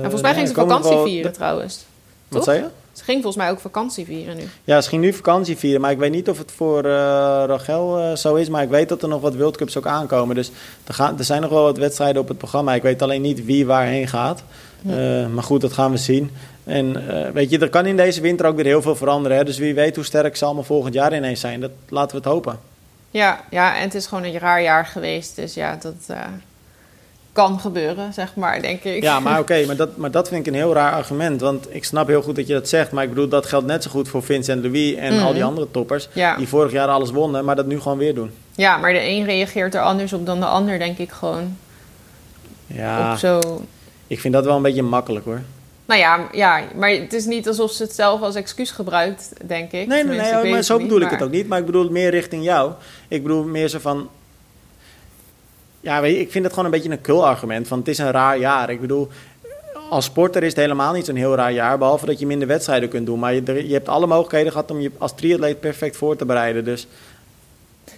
volgens 0.00 0.22
mij 0.22 0.34
ging 0.34 0.48
ze 0.48 0.54
vakantie 0.54 0.96
vieren 0.96 1.32
trouwens. 1.32 1.84
Wat 2.28 2.44
zei 2.44 2.58
je? 2.58 2.66
Ze 2.92 3.04
ging 3.04 3.22
volgens 3.22 3.42
mij 3.42 3.52
ook 3.52 3.60
vakantie 3.60 4.04
vieren 4.04 4.36
nu. 4.36 4.42
Ja, 4.64 4.80
ze 4.80 4.88
ging 4.88 5.02
nu 5.02 5.12
vakantie 5.12 5.56
vieren. 5.56 5.80
Maar 5.80 5.90
ik 5.90 5.98
weet 5.98 6.10
niet 6.10 6.28
of 6.28 6.38
het 6.38 6.52
voor 6.52 6.84
uh, 6.84 6.90
Rachel 7.46 7.98
uh, 7.98 8.16
zo 8.16 8.34
is. 8.34 8.48
Maar 8.48 8.62
ik 8.62 8.68
weet 8.68 8.88
dat 8.88 9.02
er 9.02 9.08
nog 9.08 9.20
wat 9.20 9.36
World 9.36 9.56
Cups 9.56 9.76
ook 9.76 9.86
aankomen. 9.86 10.34
Dus 10.34 10.50
er, 10.86 10.94
gaan, 10.94 11.18
er 11.18 11.24
zijn 11.24 11.40
nog 11.40 11.50
wel 11.50 11.62
wat 11.62 11.78
wedstrijden 11.78 12.22
op 12.22 12.28
het 12.28 12.38
programma. 12.38 12.74
Ik 12.74 12.82
weet 12.82 13.02
alleen 13.02 13.22
niet 13.22 13.44
wie 13.44 13.66
waarheen 13.66 14.08
gaat. 14.08 14.42
Uh, 14.86 15.26
maar 15.26 15.44
goed, 15.44 15.60
dat 15.60 15.72
gaan 15.72 15.90
we 15.90 15.96
zien. 15.96 16.30
En 16.64 17.04
weet 17.32 17.50
je, 17.50 17.58
er 17.58 17.70
kan 17.70 17.86
in 17.86 17.96
deze 17.96 18.20
winter 18.20 18.46
ook 18.46 18.56
weer 18.56 18.64
heel 18.64 18.82
veel 18.82 18.96
veranderen. 18.96 19.36
Hè? 19.36 19.44
Dus 19.44 19.58
wie 19.58 19.74
weet 19.74 19.96
hoe 19.96 20.04
sterk 20.04 20.36
ze 20.36 20.44
allemaal 20.44 20.64
volgend 20.64 20.94
jaar 20.94 21.16
ineens 21.16 21.40
zijn. 21.40 21.60
Dat 21.60 21.70
laten 21.88 22.10
we 22.10 22.16
het 22.16 22.32
hopen. 22.32 22.58
Ja, 23.10 23.40
ja, 23.50 23.76
en 23.76 23.82
het 23.82 23.94
is 23.94 24.06
gewoon 24.06 24.24
een 24.24 24.38
raar 24.38 24.62
jaar 24.62 24.86
geweest. 24.86 25.36
Dus 25.36 25.54
ja, 25.54 25.78
dat 25.80 25.94
uh, 26.10 26.16
kan 27.32 27.60
gebeuren, 27.60 28.12
zeg 28.12 28.34
maar, 28.34 28.62
denk 28.62 28.84
ik. 28.84 29.02
Ja, 29.02 29.20
maar 29.20 29.38
oké, 29.44 29.66
maar, 29.66 29.76
dat, 29.76 29.96
maar 29.96 30.10
dat 30.10 30.28
vind 30.28 30.46
ik 30.46 30.52
een 30.52 30.58
heel 30.58 30.74
raar 30.74 30.92
argument. 30.92 31.40
Want 31.40 31.74
ik 31.74 31.84
snap 31.84 32.06
heel 32.06 32.22
goed 32.22 32.36
dat 32.36 32.46
je 32.46 32.52
dat 32.52 32.68
zegt. 32.68 32.92
Maar 32.92 33.04
ik 33.04 33.08
bedoel, 33.08 33.28
dat 33.28 33.46
geldt 33.46 33.66
net 33.66 33.82
zo 33.82 33.90
goed 33.90 34.08
voor 34.08 34.22
Vincent 34.22 34.62
Louis 34.62 34.94
en 34.94 35.20
al 35.20 35.32
die 35.32 35.40
mhm. 35.40 35.48
andere 35.48 35.70
toppers. 35.70 36.08
Ja. 36.12 36.36
Die 36.36 36.48
vorig 36.48 36.72
jaar 36.72 36.88
alles 36.88 37.10
wonnen, 37.10 37.44
maar 37.44 37.56
dat 37.56 37.66
nu 37.66 37.80
gewoon 37.80 37.98
weer 37.98 38.14
doen. 38.14 38.30
Ja, 38.54 38.76
maar 38.76 38.92
de 38.92 39.08
een 39.08 39.24
reageert 39.24 39.74
er 39.74 39.82
anders 39.82 40.12
op 40.12 40.26
dan 40.26 40.40
de 40.40 40.46
ander, 40.46 40.78
denk 40.78 40.98
ik 40.98 41.10
gewoon. 41.10 41.56
Ja, 42.66 43.12
op 43.12 43.18
zo... 43.18 43.40
ik 44.06 44.20
vind 44.20 44.34
dat 44.34 44.44
wel 44.44 44.56
een 44.56 44.62
beetje 44.62 44.82
makkelijk 44.82 45.24
hoor. 45.24 45.40
Nou 45.90 46.02
ja, 46.02 46.28
ja, 46.32 46.64
maar 46.74 46.90
het 46.90 47.12
is 47.12 47.24
niet 47.24 47.48
alsof 47.48 47.72
ze 47.72 47.82
het 47.82 47.92
zelf 47.92 48.20
als 48.20 48.34
excuus 48.34 48.70
gebruikt, 48.70 49.32
denk 49.44 49.72
ik. 49.72 49.86
Nee, 49.86 50.04
nee, 50.04 50.18
nee 50.18 50.50
maar 50.50 50.62
zo 50.62 50.78
bedoel 50.78 51.00
ik 51.00 51.10
het 51.10 51.22
ook 51.22 51.30
niet. 51.30 51.48
Maar 51.48 51.58
ik 51.58 51.66
bedoel 51.66 51.82
het 51.82 51.90
meer 51.90 52.10
richting 52.10 52.44
jou. 52.44 52.72
Ik 53.08 53.22
bedoel 53.22 53.44
meer 53.44 53.68
zo 53.68 53.78
van... 53.78 54.08
Ja, 55.80 56.00
weet 56.00 56.14
je, 56.14 56.20
ik 56.20 56.30
vind 56.30 56.44
het 56.44 56.52
gewoon 56.52 56.64
een 56.64 56.80
beetje 56.80 56.90
een 56.90 57.00
kul 57.00 57.26
argument. 57.26 57.68
Van 57.68 57.78
het 57.78 57.88
is 57.88 57.98
een 57.98 58.10
raar 58.10 58.38
jaar. 58.38 58.70
Ik 58.70 58.80
bedoel, 58.80 59.08
als 59.88 60.04
sporter 60.04 60.42
is 60.42 60.48
het 60.48 60.58
helemaal 60.60 60.92
niet 60.92 61.06
zo'n 61.06 61.16
heel 61.16 61.34
raar 61.34 61.52
jaar. 61.52 61.78
Behalve 61.78 62.06
dat 62.06 62.18
je 62.18 62.26
minder 62.26 62.48
wedstrijden 62.48 62.88
kunt 62.88 63.06
doen. 63.06 63.18
Maar 63.18 63.34
je, 63.34 63.68
je 63.68 63.74
hebt 63.74 63.88
alle 63.88 64.06
mogelijkheden 64.06 64.52
gehad 64.52 64.70
om 64.70 64.80
je 64.80 64.90
als 64.98 65.14
triatleet 65.14 65.60
perfect 65.60 65.96
voor 65.96 66.16
te 66.16 66.24
bereiden. 66.24 66.64
Dus 66.64 66.86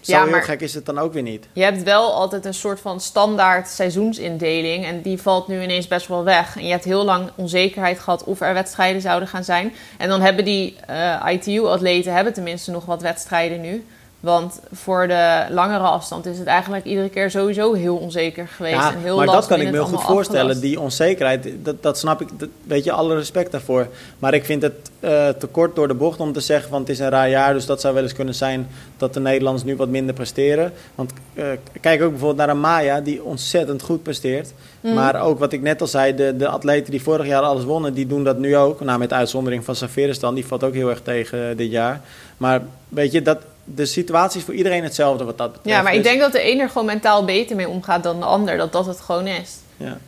zo 0.01 0.13
ja, 0.13 0.25
heel 0.25 0.41
gek 0.41 0.61
is 0.61 0.75
het 0.75 0.87
dan 0.87 0.99
ook 0.99 1.13
weer 1.13 1.23
niet. 1.23 1.47
Je 1.53 1.63
hebt 1.63 1.83
wel 1.83 2.13
altijd 2.13 2.45
een 2.45 2.55
soort 2.55 2.81
van 2.81 3.01
standaard 3.01 3.69
seizoensindeling. 3.69 4.85
En 4.85 5.01
die 5.01 5.19
valt 5.19 5.49
nu 5.49 5.63
ineens 5.63 5.89
best 5.89 6.09
wel 6.09 6.25
weg. 6.25 6.57
En 6.57 6.65
je 6.65 6.71
hebt 6.71 6.85
heel 6.85 7.05
lang 7.05 7.31
onzekerheid 7.35 7.99
gehad 7.99 8.25
of 8.25 8.41
er 8.41 8.55
wedstrijden 8.55 9.01
zouden 9.01 9.29
gaan 9.29 9.45
zijn. 9.45 9.73
En 9.99 10.09
dan 10.09 10.21
hebben 10.21 10.45
die 10.45 10.77
uh, 10.91 11.13
eh, 11.13 11.33
ITU-atleten 11.35 12.15
hebben 12.15 12.33
tenminste 12.33 12.71
nog 12.71 12.85
wat 12.85 13.03
wedstrijden 13.03 13.61
nu. 13.61 13.85
Want 14.23 14.61
voor 14.73 15.09
de 15.09 15.47
langere 15.51 15.83
afstand 15.83 16.27
is 16.27 16.39
het 16.39 16.47
eigenlijk 16.47 16.85
iedere 16.85 17.09
keer 17.09 17.31
sowieso 17.31 17.73
heel 17.73 17.97
onzeker 17.97 18.49
geweest. 18.49 18.75
Ja, 18.75 18.93
en 18.93 18.99
heel 18.99 19.17
maar 19.17 19.27
dat 19.27 19.47
kan 19.47 19.61
ik 19.61 19.67
me 19.67 19.73
heel 19.73 19.85
goed 19.85 20.03
voorstellen. 20.03 20.61
Die 20.61 20.81
onzekerheid, 20.81 21.49
dat, 21.63 21.83
dat 21.83 21.99
snap 21.99 22.21
ik. 22.21 22.29
Dat, 22.37 22.49
weet 22.65 22.85
je, 22.85 22.93
alle 22.93 23.15
respect 23.15 23.53
daarvoor. 23.53 23.87
Maar 24.19 24.35
ik 24.35 24.45
vind 24.45 24.63
het 24.63 24.91
uh, 25.01 25.29
te 25.29 25.47
kort 25.47 25.75
door 25.75 25.89
de 25.89 25.95
bocht 25.95 26.21
om 26.21 26.33
te 26.33 26.41
zeggen... 26.41 26.71
van 26.71 26.81
het 26.81 26.89
is 26.89 26.99
een 26.99 27.09
raar 27.09 27.29
jaar, 27.29 27.53
dus 27.53 27.67
dat 27.67 27.81
zou 27.81 27.95
wel 27.95 28.03
eens 28.03 28.13
kunnen 28.13 28.35
zijn... 28.35 28.69
dat 28.97 29.15
de 29.15 29.21
Nederlanders 29.21 29.65
nu 29.65 29.77
wat 29.77 29.89
minder 29.89 30.15
presteren. 30.15 30.73
Want 30.95 31.13
uh, 31.35 31.45
kijk 31.81 32.03
ook 32.03 32.11
bijvoorbeeld 32.11 32.39
naar 32.39 32.49
een 32.49 32.61
Maya... 32.61 33.01
die 33.01 33.23
ontzettend 33.23 33.83
goed 33.83 34.03
presteert. 34.03 34.53
Mhm. 34.81 34.95
Maar 34.95 35.23
ook 35.23 35.39
wat 35.39 35.53
ik 35.53 35.63
net 35.63 35.81
al 35.81 35.87
zei... 35.87 36.15
De, 36.15 36.37
de 36.37 36.49
atleten 36.49 36.91
die 36.91 37.03
vorig 37.03 37.27
jaar 37.27 37.43
alles 37.43 37.65
wonnen... 37.65 37.95
die 37.95 38.07
doen 38.07 38.25
dat 38.25 38.39
nu 38.39 38.57
ook. 38.57 38.81
Nou, 38.81 38.99
met 38.99 39.13
uitzondering 39.13 39.65
van 39.65 39.77
Saveristan. 39.77 40.35
Die 40.35 40.47
valt 40.47 40.65
ook 40.65 40.75
heel 40.75 40.91
erg 40.91 41.01
tegen 41.03 41.57
dit 41.57 41.71
jaar. 41.71 42.01
Maar 42.37 42.63
weet 42.89 43.13
je, 43.13 43.23
dat, 43.23 43.39
de 43.65 43.87
situatie 43.87 44.39
is 44.39 44.45
voor 44.45 44.55
iedereen 44.55 44.83
hetzelfde 44.83 45.25
wat 45.25 45.39
dat 45.39 45.53
betreft. 45.53 45.77
Ja, 45.77 45.83
maar 45.83 45.95
ik 45.95 46.03
denk 46.03 46.21
dat 46.21 46.33
de 46.33 46.51
een 46.51 46.61
er 46.61 46.69
gewoon 46.69 46.87
mentaal 46.87 47.25
beter 47.25 47.57
mee 47.57 47.69
omgaat 47.69 48.03
dan 48.03 48.21
de 48.21 48.27
ander. 48.27 48.57
Dat 48.57 48.73
dat 48.73 48.87
het 48.87 49.01
gewoon 49.01 49.27
is. 49.27 49.57
Ja. 49.77 49.99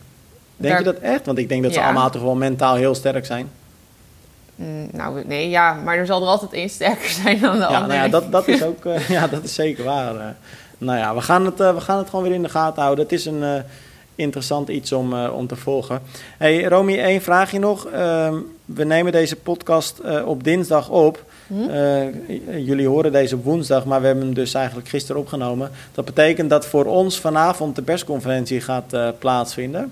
Denk 0.57 0.77
je 0.77 0.83
dat 0.83 0.97
echt? 0.97 1.25
Want 1.25 1.37
ik 1.37 1.49
denk 1.49 1.63
dat 1.63 1.73
ze 1.73 1.81
allemaal 1.81 2.09
toch 2.09 2.21
wel 2.21 2.35
mentaal 2.35 2.75
heel 2.75 2.95
sterk 2.95 3.25
zijn. 3.25 3.49
Mm, 4.55 4.87
nou, 4.91 5.23
nee, 5.25 5.49
ja, 5.49 5.73
maar 5.73 5.97
er 5.97 6.05
zal 6.05 6.21
er 6.21 6.27
altijd 6.27 6.53
één 6.53 6.69
sterker 6.69 7.09
zijn 7.23 7.39
dan 7.39 7.53
de 7.53 7.59
ja, 7.59 7.67
ander. 7.67 7.87
Nou 7.87 7.93
ja, 7.93 8.07
dat, 8.07 8.31
dat 8.31 8.47
is 8.47 8.63
ook, 8.63 8.85
uh, 8.85 9.09
ja, 9.17 9.27
dat 9.27 9.43
is 9.43 9.53
zeker 9.53 9.83
waar. 9.83 10.15
Uh, 10.15 10.21
nou 10.77 10.97
ja, 10.97 11.15
we 11.15 11.21
gaan, 11.21 11.45
het, 11.45 11.59
uh, 11.59 11.73
we 11.73 11.81
gaan 11.81 11.97
het 11.97 12.09
gewoon 12.09 12.25
weer 12.25 12.33
in 12.33 12.43
de 12.43 12.49
gaten 12.49 12.81
houden. 12.81 13.03
Het 13.03 13.13
is 13.13 13.25
een 13.25 13.63
interessant 14.15 14.69
iets 14.69 14.91
om, 14.91 15.13
om 15.13 15.47
te 15.47 15.55
volgen. 15.55 16.01
Hey, 16.37 16.63
Romy, 16.63 16.99
één 16.99 17.21
vraagje 17.21 17.59
nog. 17.59 17.85
Ehm, 17.85 18.35
we 18.65 18.83
nemen 18.83 19.11
deze 19.11 19.35
podcast 19.35 20.01
op 20.25 20.43
dinsdag 20.43 20.89
op. 20.89 21.23
Hm? 21.47 21.69
Eh, 21.69 22.65
jullie 22.65 22.87
horen 22.87 23.11
deze 23.11 23.37
woensdag, 23.37 23.85
maar 23.85 24.01
we 24.01 24.05
hebben 24.05 24.25
hem 24.25 24.33
dus 24.33 24.53
eigenlijk 24.53 24.87
gisteren 24.87 25.21
opgenomen. 25.21 25.71
Dat 25.93 26.05
betekent 26.05 26.49
dat 26.49 26.65
voor 26.65 26.85
ons 26.85 27.19
vanavond 27.19 27.75
de 27.75 27.81
persconferentie 27.81 28.61
gaat 28.61 28.93
uh, 28.93 29.07
plaatsvinden. 29.19 29.91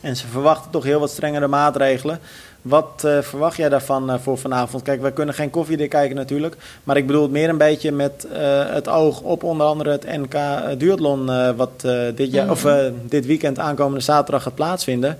En 0.00 0.16
ze 0.16 0.26
verwachten 0.26 0.70
toch 0.70 0.84
heel 0.84 1.00
wat 1.00 1.10
strengere 1.10 1.46
maatregelen. 1.46 2.20
Wat 2.62 3.02
uh, 3.04 3.18
verwacht 3.20 3.56
jij 3.56 3.68
daarvan 3.68 4.20
voor 4.20 4.38
vanavond? 4.38 4.82
Kijk, 4.82 5.02
we 5.02 5.12
kunnen 5.12 5.34
geen 5.34 5.50
koffiedik 5.50 5.90
kijken 5.90 6.16
natuurlijk. 6.16 6.56
Maar 6.84 6.96
ik 6.96 7.06
bedoel 7.06 7.22
het 7.22 7.30
meer 7.30 7.48
een 7.48 7.58
beetje 7.58 7.92
met 7.92 8.26
het 8.72 8.88
oog 8.88 9.20
op 9.20 9.42
onder 9.42 9.66
andere 9.66 9.90
het 9.90 10.06
NK 10.06 10.34
Duathlon... 10.78 11.56
wat 11.56 11.80
dit, 12.14 12.32
jaar, 12.32 12.50
of, 12.50 12.66
dit 13.02 13.26
weekend 13.26 13.58
aankomende 13.58 14.00
zaterdag 14.00 14.42
gaat 14.42 14.54
plaatsvinden. 14.54 15.18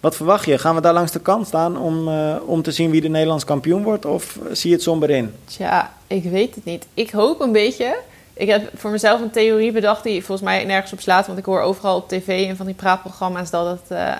Wat 0.00 0.16
verwacht 0.16 0.44
je? 0.44 0.58
Gaan 0.58 0.74
we 0.74 0.80
daar 0.80 0.92
langs 0.92 1.12
de 1.12 1.20
kant 1.20 1.46
staan 1.46 1.78
om, 1.78 2.08
uh, 2.08 2.36
om 2.46 2.62
te 2.62 2.72
zien 2.72 2.90
wie 2.90 3.00
de 3.00 3.08
Nederlands 3.08 3.44
kampioen 3.44 3.82
wordt? 3.82 4.04
Of 4.04 4.38
zie 4.52 4.70
je 4.70 4.76
het 4.76 4.84
somber 4.84 5.10
in? 5.10 5.34
Tja, 5.44 5.92
ik 6.06 6.24
weet 6.24 6.54
het 6.54 6.64
niet. 6.64 6.86
Ik 6.94 7.10
hoop 7.10 7.40
een 7.40 7.52
beetje. 7.52 7.98
Ik 8.32 8.48
heb 8.48 8.70
voor 8.74 8.90
mezelf 8.90 9.20
een 9.20 9.30
theorie 9.30 9.72
bedacht 9.72 10.02
die 10.02 10.24
volgens 10.24 10.48
mij 10.48 10.64
nergens 10.64 10.92
op 10.92 11.00
slaat. 11.00 11.26
Want 11.26 11.38
ik 11.38 11.44
hoor 11.44 11.60
overal 11.60 11.96
op 11.96 12.08
tv 12.08 12.48
en 12.48 12.56
van 12.56 12.66
die 12.66 12.74
praatprogramma's 12.74 13.50
dat 13.50 13.66
het... 13.66 13.90
Uh, 13.98 14.12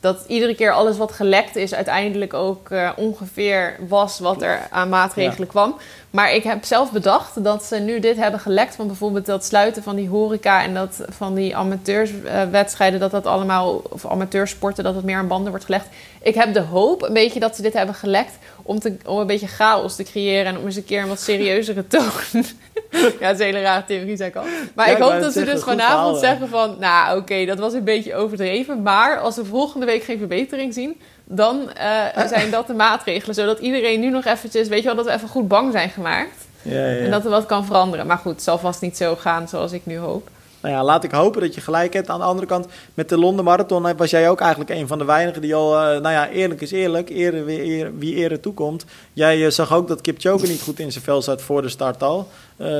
dat 0.00 0.24
iedere 0.26 0.54
keer 0.54 0.72
alles 0.72 0.96
wat 0.96 1.12
gelekt 1.12 1.56
is 1.56 1.74
uiteindelijk 1.74 2.34
ook 2.34 2.70
uh, 2.70 2.90
ongeveer 2.96 3.76
was 3.88 4.18
wat 4.18 4.42
er 4.42 4.66
aan 4.70 4.88
maatregelen 4.88 5.46
ja. 5.46 5.52
kwam. 5.52 5.76
Maar 6.10 6.34
ik 6.34 6.42
heb 6.42 6.64
zelf 6.64 6.92
bedacht 6.92 7.44
dat 7.44 7.64
ze 7.64 7.76
nu 7.76 8.00
dit 8.00 8.16
hebben 8.16 8.40
gelekt 8.40 8.74
van 8.74 8.86
bijvoorbeeld 8.86 9.26
dat 9.26 9.44
sluiten 9.44 9.82
van 9.82 9.96
die 9.96 10.08
horeca 10.08 10.62
en 10.62 10.74
dat 10.74 11.00
van 11.08 11.34
die 11.34 11.56
amateurswedstrijden, 11.56 13.00
dat 13.00 13.10
dat 13.10 13.26
allemaal, 13.26 13.82
of 13.90 14.06
amateursporten, 14.06 14.84
dat 14.84 14.94
het 14.94 15.04
meer 15.04 15.16
aan 15.16 15.28
banden 15.28 15.50
wordt 15.50 15.64
gelegd. 15.64 15.86
Ik 16.22 16.34
heb 16.34 16.54
de 16.54 16.60
hoop 16.60 17.02
een 17.02 17.12
beetje 17.12 17.40
dat 17.40 17.56
ze 17.56 17.62
dit 17.62 17.72
hebben 17.72 17.94
gelekt 17.94 18.32
om, 18.68 18.78
te, 18.78 18.96
om 19.06 19.18
een 19.18 19.26
beetje 19.26 19.46
chaos 19.46 19.96
te 19.96 20.02
creëren 20.02 20.46
en 20.46 20.58
om 20.58 20.64
eens 20.64 20.76
een 20.76 20.84
keer 20.84 21.02
een 21.02 21.08
wat 21.08 21.20
serieuzere 21.20 21.86
toon. 21.88 22.44
ja, 22.90 23.00
dat 23.20 23.32
is 23.32 23.38
een 23.38 23.44
hele 23.44 23.60
rare 23.60 23.84
theorie, 23.84 24.16
zeg 24.16 24.28
ik 24.28 24.36
al. 24.36 24.44
Maar 24.74 24.90
ik 24.90 24.96
hoop 24.96 25.20
dat 25.20 25.32
ze 25.32 25.44
dus 25.44 25.62
vanavond 25.62 26.18
zeggen 26.18 26.48
van, 26.48 26.76
nou 26.78 27.18
oké, 27.18 27.44
dat 27.44 27.58
was 27.58 27.72
een 27.72 27.84
beetje 27.84 28.14
overdreven, 28.14 28.82
maar 28.82 29.18
als 29.18 29.36
we 29.36 29.44
volgende 29.44 29.86
week 29.86 30.02
geen 30.02 30.18
verbetering 30.18 30.74
zien, 30.74 31.00
dan 31.24 31.70
uh, 32.16 32.26
zijn 32.34 32.50
dat 32.50 32.66
de 32.66 32.74
maatregelen. 32.74 33.34
Zodat 33.34 33.58
iedereen 33.58 34.00
nu 34.00 34.10
nog 34.10 34.24
eventjes, 34.24 34.68
weet 34.68 34.80
je 34.80 34.86
wel, 34.86 34.96
dat 34.96 35.06
we 35.06 35.12
even 35.12 35.28
goed 35.28 35.48
bang 35.48 35.72
zijn 35.72 35.90
gemaakt. 35.90 36.46
Ja, 36.62 36.86
ja. 36.86 37.04
En 37.04 37.10
dat 37.10 37.24
er 37.24 37.30
wat 37.30 37.46
kan 37.46 37.64
veranderen. 37.64 38.06
Maar 38.06 38.18
goed, 38.18 38.32
het 38.32 38.42
zal 38.42 38.58
vast 38.58 38.80
niet 38.80 38.96
zo 38.96 39.16
gaan 39.16 39.48
zoals 39.48 39.72
ik 39.72 39.86
nu 39.86 39.98
hoop. 39.98 40.28
Nou 40.60 40.74
ja, 40.74 40.84
laat 40.84 41.04
ik 41.04 41.10
hopen 41.10 41.40
dat 41.40 41.54
je 41.54 41.60
gelijk 41.60 41.92
hebt. 41.92 42.08
Aan 42.08 42.18
de 42.18 42.24
andere 42.24 42.46
kant, 42.46 42.66
met 42.94 43.08
de 43.08 43.18
Londen 43.18 43.44
Marathon 43.44 43.96
was 43.96 44.10
jij 44.10 44.30
ook 44.30 44.40
eigenlijk 44.40 44.70
een 44.70 44.86
van 44.86 44.98
de 44.98 45.04
weinigen 45.04 45.42
die 45.42 45.54
al, 45.54 45.70
nou 45.70 46.10
ja, 46.10 46.28
eerlijk 46.28 46.60
is 46.60 46.70
eerlijk, 46.70 47.10
ere, 47.10 47.44
wie, 47.44 47.86
wie 47.98 48.14
ere 48.14 48.40
toekomt. 48.40 48.84
Jij 49.12 49.50
zag 49.50 49.74
ook 49.74 49.88
dat 49.88 50.00
Kipchoge 50.00 50.46
niet 50.46 50.62
goed 50.62 50.78
in 50.78 50.92
zijn 50.92 51.04
vel 51.04 51.22
zat 51.22 51.42
voor 51.42 51.62
de 51.62 51.68
start 51.68 52.02
al. 52.02 52.28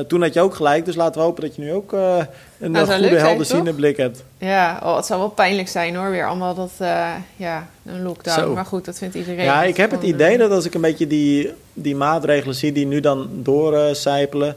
toen 0.07 0.21
had 0.21 0.33
je 0.33 0.41
ook 0.41 0.55
gelijk, 0.55 0.85
dus 0.85 0.95
laten 0.95 1.21
we 1.21 1.27
hopen 1.27 1.41
dat 1.43 1.55
je 1.55 1.61
nu 1.61 1.73
ook 1.73 1.91
een 1.91 2.71
nou, 2.71 2.85
goede 2.85 3.19
helderziende 3.19 3.73
blik 3.73 3.97
hebt. 3.97 4.23
Ja, 4.37 4.79
oh, 4.83 4.95
het 4.95 5.05
zou 5.05 5.19
wel 5.19 5.29
pijnlijk 5.29 5.67
zijn 5.67 5.95
hoor, 5.95 6.11
weer 6.11 6.27
allemaal 6.27 6.55
dat, 6.55 6.71
ja, 7.35 7.67
een 7.85 8.03
lockdown. 8.03 8.53
Maar 8.53 8.65
goed, 8.65 8.85
dat 8.85 8.97
vindt 8.97 9.15
iedereen. 9.15 9.43
Ja, 9.43 9.63
ik 9.63 9.77
heb 9.77 9.91
het 9.91 10.03
idee 10.03 10.37
dat 10.37 10.51
als 10.51 10.65
ik 10.65 10.73
een 10.73 10.81
beetje 10.81 11.07
die, 11.07 11.53
die 11.73 11.95
maatregelen 11.95 12.55
zie 12.55 12.71
die 12.71 12.85
nu 12.85 12.99
dan 12.99 13.29
doorcijpelen 13.33 14.55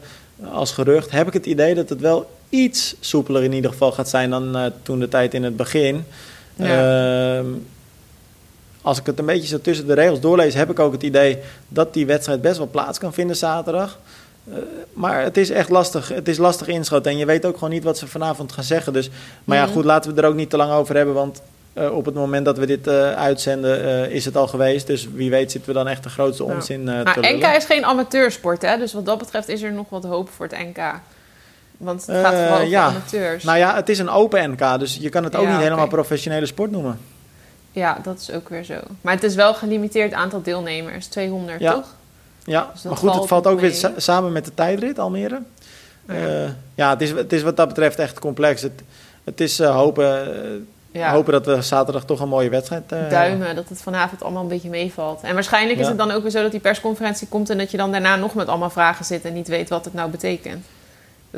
als 0.51 0.71
gerucht, 0.71 1.11
heb 1.11 1.27
ik 1.27 1.33
het 1.33 1.45
idee 1.45 1.75
dat 1.75 1.89
het 1.89 1.99
wel 1.99 2.29
iets 2.53 2.95
soepeler 2.99 3.43
in 3.43 3.53
ieder 3.53 3.71
geval 3.71 3.91
gaat 3.91 4.09
zijn 4.09 4.29
dan 4.29 4.57
uh, 4.57 4.65
toen 4.83 4.99
de 4.99 5.07
tijd 5.07 5.33
in 5.33 5.43
het 5.43 5.57
begin. 5.57 6.05
Ehm, 6.57 7.45
als 8.81 8.99
ik 8.99 9.05
het 9.05 9.19
een 9.19 9.25
beetje 9.25 9.47
zo 9.47 9.61
tussen 9.61 9.87
de 9.87 9.93
regels 9.93 10.19
doorlees, 10.19 10.53
heb 10.53 10.69
ik 10.69 10.79
ook 10.79 10.91
het 10.91 11.03
idee 11.03 11.39
dat 11.67 11.93
die 11.93 12.05
wedstrijd 12.05 12.41
best 12.41 12.57
wel 12.57 12.67
plaats 12.67 12.99
kan 12.99 13.13
vinden 13.13 13.35
zaterdag. 13.35 13.99
Uh, 14.49 14.55
maar 14.93 15.21
het 15.21 15.37
is 15.37 15.49
echt 15.49 15.69
lastig. 15.69 16.07
Het 16.07 16.27
is 16.27 16.37
lastig 16.37 16.67
inschoten. 16.67 17.11
En 17.11 17.17
je 17.17 17.25
weet 17.25 17.45
ook 17.45 17.53
gewoon 17.53 17.69
niet 17.69 17.83
wat 17.83 17.97
ze 17.97 18.07
vanavond 18.07 18.51
gaan 18.51 18.63
zeggen. 18.63 18.93
Dus, 18.93 19.09
maar 19.43 19.57
ja, 19.57 19.63
mhm. 19.63 19.73
goed, 19.73 19.85
laten 19.85 20.15
we 20.15 20.21
er 20.21 20.27
ook 20.27 20.35
niet 20.35 20.49
te 20.49 20.57
lang 20.57 20.71
over 20.71 20.95
hebben. 20.95 21.13
Want 21.13 21.41
uh, 21.73 21.95
op 21.95 22.05
het 22.05 22.15
moment 22.15 22.45
dat 22.45 22.57
we 22.57 22.65
dit 22.65 22.87
uh, 22.87 23.13
uitzenden, 23.13 24.11
is 24.11 24.25
het 24.25 24.37
al 24.37 24.47
geweest. 24.47 24.87
Dus 24.87 25.07
wie 25.13 25.29
weet 25.29 25.51
zitten 25.51 25.69
we 25.69 25.77
dan 25.77 25.87
echt 25.87 26.03
de 26.03 26.09
grootste 26.09 26.43
onzin 26.43 26.85
ja. 26.85 27.03
te 27.03 27.19
NK 27.19 27.45
is 27.45 27.65
geen 27.65 27.85
amateursport, 27.85 28.61
hè? 28.61 28.77
Dus 28.77 28.93
wat 28.93 29.05
dat 29.05 29.17
betreft 29.17 29.47
is 29.47 29.61
er 29.61 29.73
nog 29.73 29.89
wat 29.89 30.03
hoop 30.03 30.29
voor 30.29 30.45
het 30.45 30.57
NK. 30.57 30.93
Want 31.83 32.05
het 32.05 32.17
gaat 32.17 32.33
vooral 32.33 32.53
over 32.53 32.67
ja. 32.67 32.87
amateurs. 32.87 33.43
Nou 33.43 33.57
ja, 33.57 33.75
het 33.75 33.89
is 33.89 33.99
een 33.99 34.09
open 34.09 34.51
NK, 34.51 34.79
dus 34.79 34.97
je 35.01 35.09
kan 35.09 35.23
het 35.23 35.35
ook 35.35 35.47
niet 35.47 35.57
helemaal 35.57 35.87
professionele 35.87 36.45
sport 36.45 36.71
noemen. 36.71 36.99
Ja, 37.71 37.97
dat 38.03 38.19
is 38.19 38.31
ook 38.31 38.49
weer 38.49 38.63
zo. 38.63 38.79
Maar 39.01 39.13
het 39.13 39.23
is 39.23 39.35
wel 39.35 39.53
gelimiteerd 39.53 40.13
aantal 40.13 40.41
deelnemers, 40.41 41.05
200 41.05 41.59
ja. 41.59 41.73
toch? 41.73 41.87
Ja, 42.43 42.69
dus 42.73 42.83
maar 42.83 42.97
goed, 42.97 43.15
het 43.15 43.27
valt 43.27 43.47
ook 43.47 43.59
weer 43.59 43.91
samen 43.97 44.31
met 44.31 44.45
de 44.45 44.53
tijdrit 44.53 44.99
Almere. 44.99 45.41
Ja, 46.07 46.13
uh, 46.13 46.49
ja 46.75 46.89
het, 46.89 47.01
is, 47.01 47.11
het 47.11 47.33
is 47.33 47.41
wat 47.41 47.57
dat 47.57 47.67
betreft 47.67 47.99
echt 47.99 48.19
complex. 48.19 48.61
Het, 48.61 48.83
het 49.23 49.41
is 49.41 49.59
uh, 49.59 49.75
hopen, 49.75 50.67
hopen 50.93 51.31
dat 51.31 51.45
we 51.45 51.61
zaterdag 51.61 52.05
toch 52.05 52.19
een 52.19 52.27
mooie 52.27 52.49
wedstrijd 52.49 52.89
Duimen, 52.89 53.55
dat 53.55 53.69
het 53.69 53.81
vanavond 53.81 54.23
allemaal 54.23 54.41
een 54.41 54.47
beetje 54.47 54.69
meevalt. 54.69 55.21
En 55.21 55.33
waarschijnlijk 55.33 55.79
is 55.79 55.87
het 55.87 55.97
dan 55.97 56.11
ook 56.11 56.21
weer 56.21 56.31
zo 56.31 56.41
dat 56.41 56.51
die 56.51 56.59
persconferentie 56.59 57.27
komt... 57.27 57.49
en 57.49 57.57
dat 57.57 57.71
je 57.71 57.77
dan 57.77 57.91
daarna 57.91 58.15
nog 58.15 58.33
met 58.33 58.47
allemaal 58.47 58.69
vragen 58.69 59.05
zit 59.05 59.25
en 59.25 59.33
niet 59.33 59.47
weet 59.47 59.69
wat 59.69 59.85
het 59.85 59.93
nou 59.93 60.09
betekent 60.09 60.65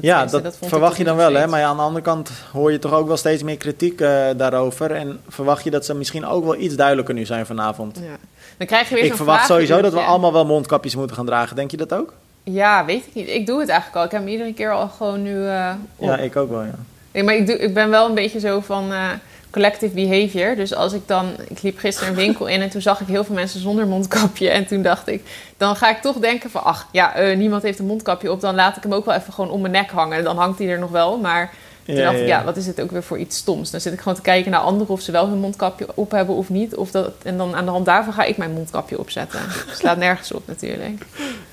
ja, 0.02 0.26
dat, 0.26 0.58
verwacht 0.62 0.98
je 0.98 1.04
dan 1.04 1.16
wel, 1.16 1.34
hè? 1.34 1.48
Maar 1.48 1.60
ja, 1.60 1.68
aan 1.68 1.78
de 1.78 1.84
andere 1.84 2.04
kant 2.04 2.32
hoor 2.52 2.72
je 2.72 2.80
toch 2.80 2.94
ook 2.94 3.08
wel 3.08 3.18
steeds 3.18 3.44
meer 3.44 3.58
kritiek 3.58 4.02
uh, 4.02 4.26
daarover. 4.38 4.92
En 4.92 5.20
verwacht 5.28 5.64
je 5.64 5.72
dat 5.72 5.86
ze 5.86 5.96
misschien 5.96 6.26
ook 6.26 6.44
wel 6.44 6.56
iets 6.56 6.76
duidelijker 6.76 7.14
nu 7.14 7.26
zijn 7.26 7.46
vanavond. 7.46 8.00
Ja. 8.04 8.18
Dan 8.58 8.68
krijg 8.68 8.90
je 8.90 8.96
weer 8.96 9.04
Ik 9.04 9.16
verwacht 9.16 9.46
sowieso 9.46 9.82
dat 9.82 9.94
we 9.94 10.00
allemaal 10.00 10.34
wel 10.34 10.46
mondkapjes 10.46 10.96
moeten 10.96 11.16
gaan 11.16 11.26
dragen. 11.26 11.56
Denk 11.56 11.72
je 11.72 11.78
dat 11.78 11.94
ook? 11.94 12.14
Ja, 12.44 12.86
weet 12.86 13.06
ik 13.06 13.14
niet. 13.14 13.28
Ik 13.28 13.46
doe 13.46 13.60
het 13.60 13.70
eigenlijk 13.70 14.00
al. 14.00 14.06
Ik 14.06 14.12
heb 14.12 14.22
hem 14.22 14.30
iedere 14.30 14.54
keer 14.54 14.74
al 14.74 14.88
gewoon 14.88 15.22
nu 15.22 15.36
uh, 15.36 15.72
Ja, 16.00 16.18
ik 16.18 16.36
ook 16.36 16.50
wel, 16.50 16.64
ja. 16.64 16.76
Nee, 17.12 17.24
maar 17.24 17.36
ik, 17.36 17.48
doe, 17.48 17.58
ik 17.58 17.74
ben 17.74 17.90
wel 17.90 18.08
een 18.08 18.14
beetje 18.14 18.40
zo 18.40 18.60
van... 18.60 18.92
Uh, 18.92 19.10
collective 19.56 19.94
behavior. 19.94 20.56
Dus 20.56 20.74
als 20.74 20.94
ik 20.94 21.02
dan, 21.06 21.26
ik 21.48 21.62
liep 21.62 21.78
gisteren 21.78 22.10
een 22.10 22.16
winkel 22.16 22.48
in 22.48 22.62
en 22.62 22.70
toen 22.70 22.82
zag 22.82 23.02
ik 23.02 23.08
heel 23.08 23.24
veel 23.24 23.36
mensen 23.36 23.60
zonder 23.60 23.88
mondkapje. 23.88 24.50
En 24.50 24.66
toen 24.66 24.82
dacht 24.82 25.08
ik, 25.08 25.24
dan 25.58 25.76
ga 25.76 25.90
ik 25.90 26.02
toch 26.02 26.18
denken 26.18 26.50
van, 26.50 26.64
ach 26.64 26.88
ja, 26.92 27.22
uh, 27.22 27.38
niemand 27.38 27.64
heeft 27.64 27.80
een 27.80 27.86
mondkapje 27.86 28.32
op. 28.32 28.42
Dan 28.42 28.56
laat 28.56 28.78
ik 28.78 28.84
hem 28.84 28.94
ook 28.94 29.06
wel 29.06 29.16
even 29.16 29.34
gewoon 29.34 29.50
om 29.50 29.62
mijn 29.62 29.74
nek 29.74 29.90
hangen. 29.90 30.24
Dan 30.24 30.38
hangt 30.38 30.60
hij 30.60 30.68
er 30.68 30.80
nog 30.80 30.92
wel. 30.92 31.18
Maar 31.18 31.54
toen 31.86 31.96
dacht 31.96 32.18
ik, 32.18 32.28
ja, 32.28 32.44
wat 32.44 32.58
is 32.58 32.68
het 32.68 32.82
ook 32.82 32.92
weer 32.92 33.04
voor 33.04 33.18
iets 33.18 33.38
stoms? 33.38 33.72
Dan 33.72 33.82
zit 33.82 33.94
ik 33.94 34.00
gewoon 34.00 34.16
te 34.16 34.22
kijken 34.22 34.52
naar 34.52 34.60
anderen 34.60 34.94
of 34.94 35.02
ze 35.02 35.12
wel 35.12 35.28
hun 35.28 35.40
mondkapje 35.40 35.88
op 35.94 36.12
hebben 36.12 36.36
of 36.36 36.50
niet. 36.50 36.76
Of 36.76 36.92
dat, 36.92 37.12
en 37.24 37.38
dan 37.38 37.56
aan 37.56 37.66
de 37.66 37.72
hand 37.72 37.86
daarvan 37.86 38.14
ga 38.14 38.24
ik 38.24 38.38
mijn 38.38 38.52
mondkapje 38.52 39.00
opzetten. 39.00 39.40
Het 39.68 39.78
slaat 39.78 39.98
nergens 39.98 40.32
op 40.32 40.48
natuurlijk. 40.48 41.06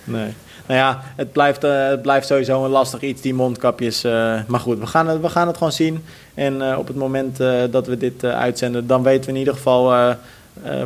Nee. 0.05 0.35
Nou 0.67 0.81
ja, 0.81 1.03
het 1.17 1.33
blijft, 1.33 1.65
uh, 1.65 1.89
het 1.89 2.03
blijft 2.03 2.27
sowieso 2.27 2.65
een 2.65 2.71
lastig 2.71 3.01
iets, 3.01 3.21
die 3.21 3.35
mondkapjes. 3.35 4.05
Uh, 4.05 4.41
maar 4.47 4.61
goed, 4.61 4.79
we 4.79 4.87
gaan, 4.87 5.09
het, 5.09 5.21
we 5.21 5.29
gaan 5.29 5.47
het 5.47 5.57
gewoon 5.57 5.73
zien. 5.73 6.05
En 6.35 6.55
uh, 6.55 6.79
op 6.79 6.87
het 6.87 6.97
moment 6.97 7.37
dat 7.71 7.87
we 7.87 7.97
dit 7.97 8.25
uitzenden, 8.25 8.87
dan 8.87 9.03
weten 9.03 9.25
we 9.25 9.33
in 9.33 9.39
ieder 9.39 9.55
geval 9.55 10.15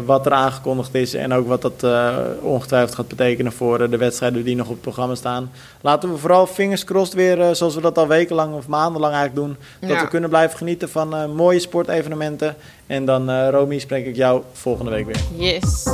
wat 0.05 0.27
er 0.27 0.33
aangekondigd 0.33 0.95
is. 0.95 1.15
En 1.15 1.33
ook 1.33 1.47
wat 1.47 1.63
dat 1.63 1.87
ongetwijfeld 2.41 2.95
gaat 2.95 3.09
betekenen 3.09 3.53
voor 3.53 3.91
de 3.91 3.97
wedstrijden 3.97 4.45
die 4.45 4.57
nog 4.57 4.67
op 4.67 4.73
het 4.73 4.81
programma 4.81 5.15
staan. 5.15 5.51
Laten 5.81 6.13
we 6.13 6.19
vooral 6.19 6.47
fingers 6.47 6.85
crossed 6.85 7.15
weer, 7.15 7.55
zoals 7.55 7.75
we 7.75 7.81
dat 7.81 7.99
al 7.99 8.07
wekenlang 8.07 8.55
of 8.55 8.67
maandenlang 8.67 9.15
eigenlijk 9.15 9.47
doen. 9.47 9.89
Dat 9.89 10.01
we 10.01 10.09
kunnen 10.09 10.29
blijven 10.29 10.59
genieten 10.59 10.89
van 10.89 11.35
mooie 11.35 11.61
sportevenementen. 11.61 12.57
En 12.87 13.05
dan, 13.05 13.49
Romy, 13.49 13.79
spreek 13.79 14.07
ik 14.07 14.17
jou 14.17 14.43
volgende 14.53 14.91
week 14.91 15.07
weer. 15.07 15.23
Yes. 15.37 15.85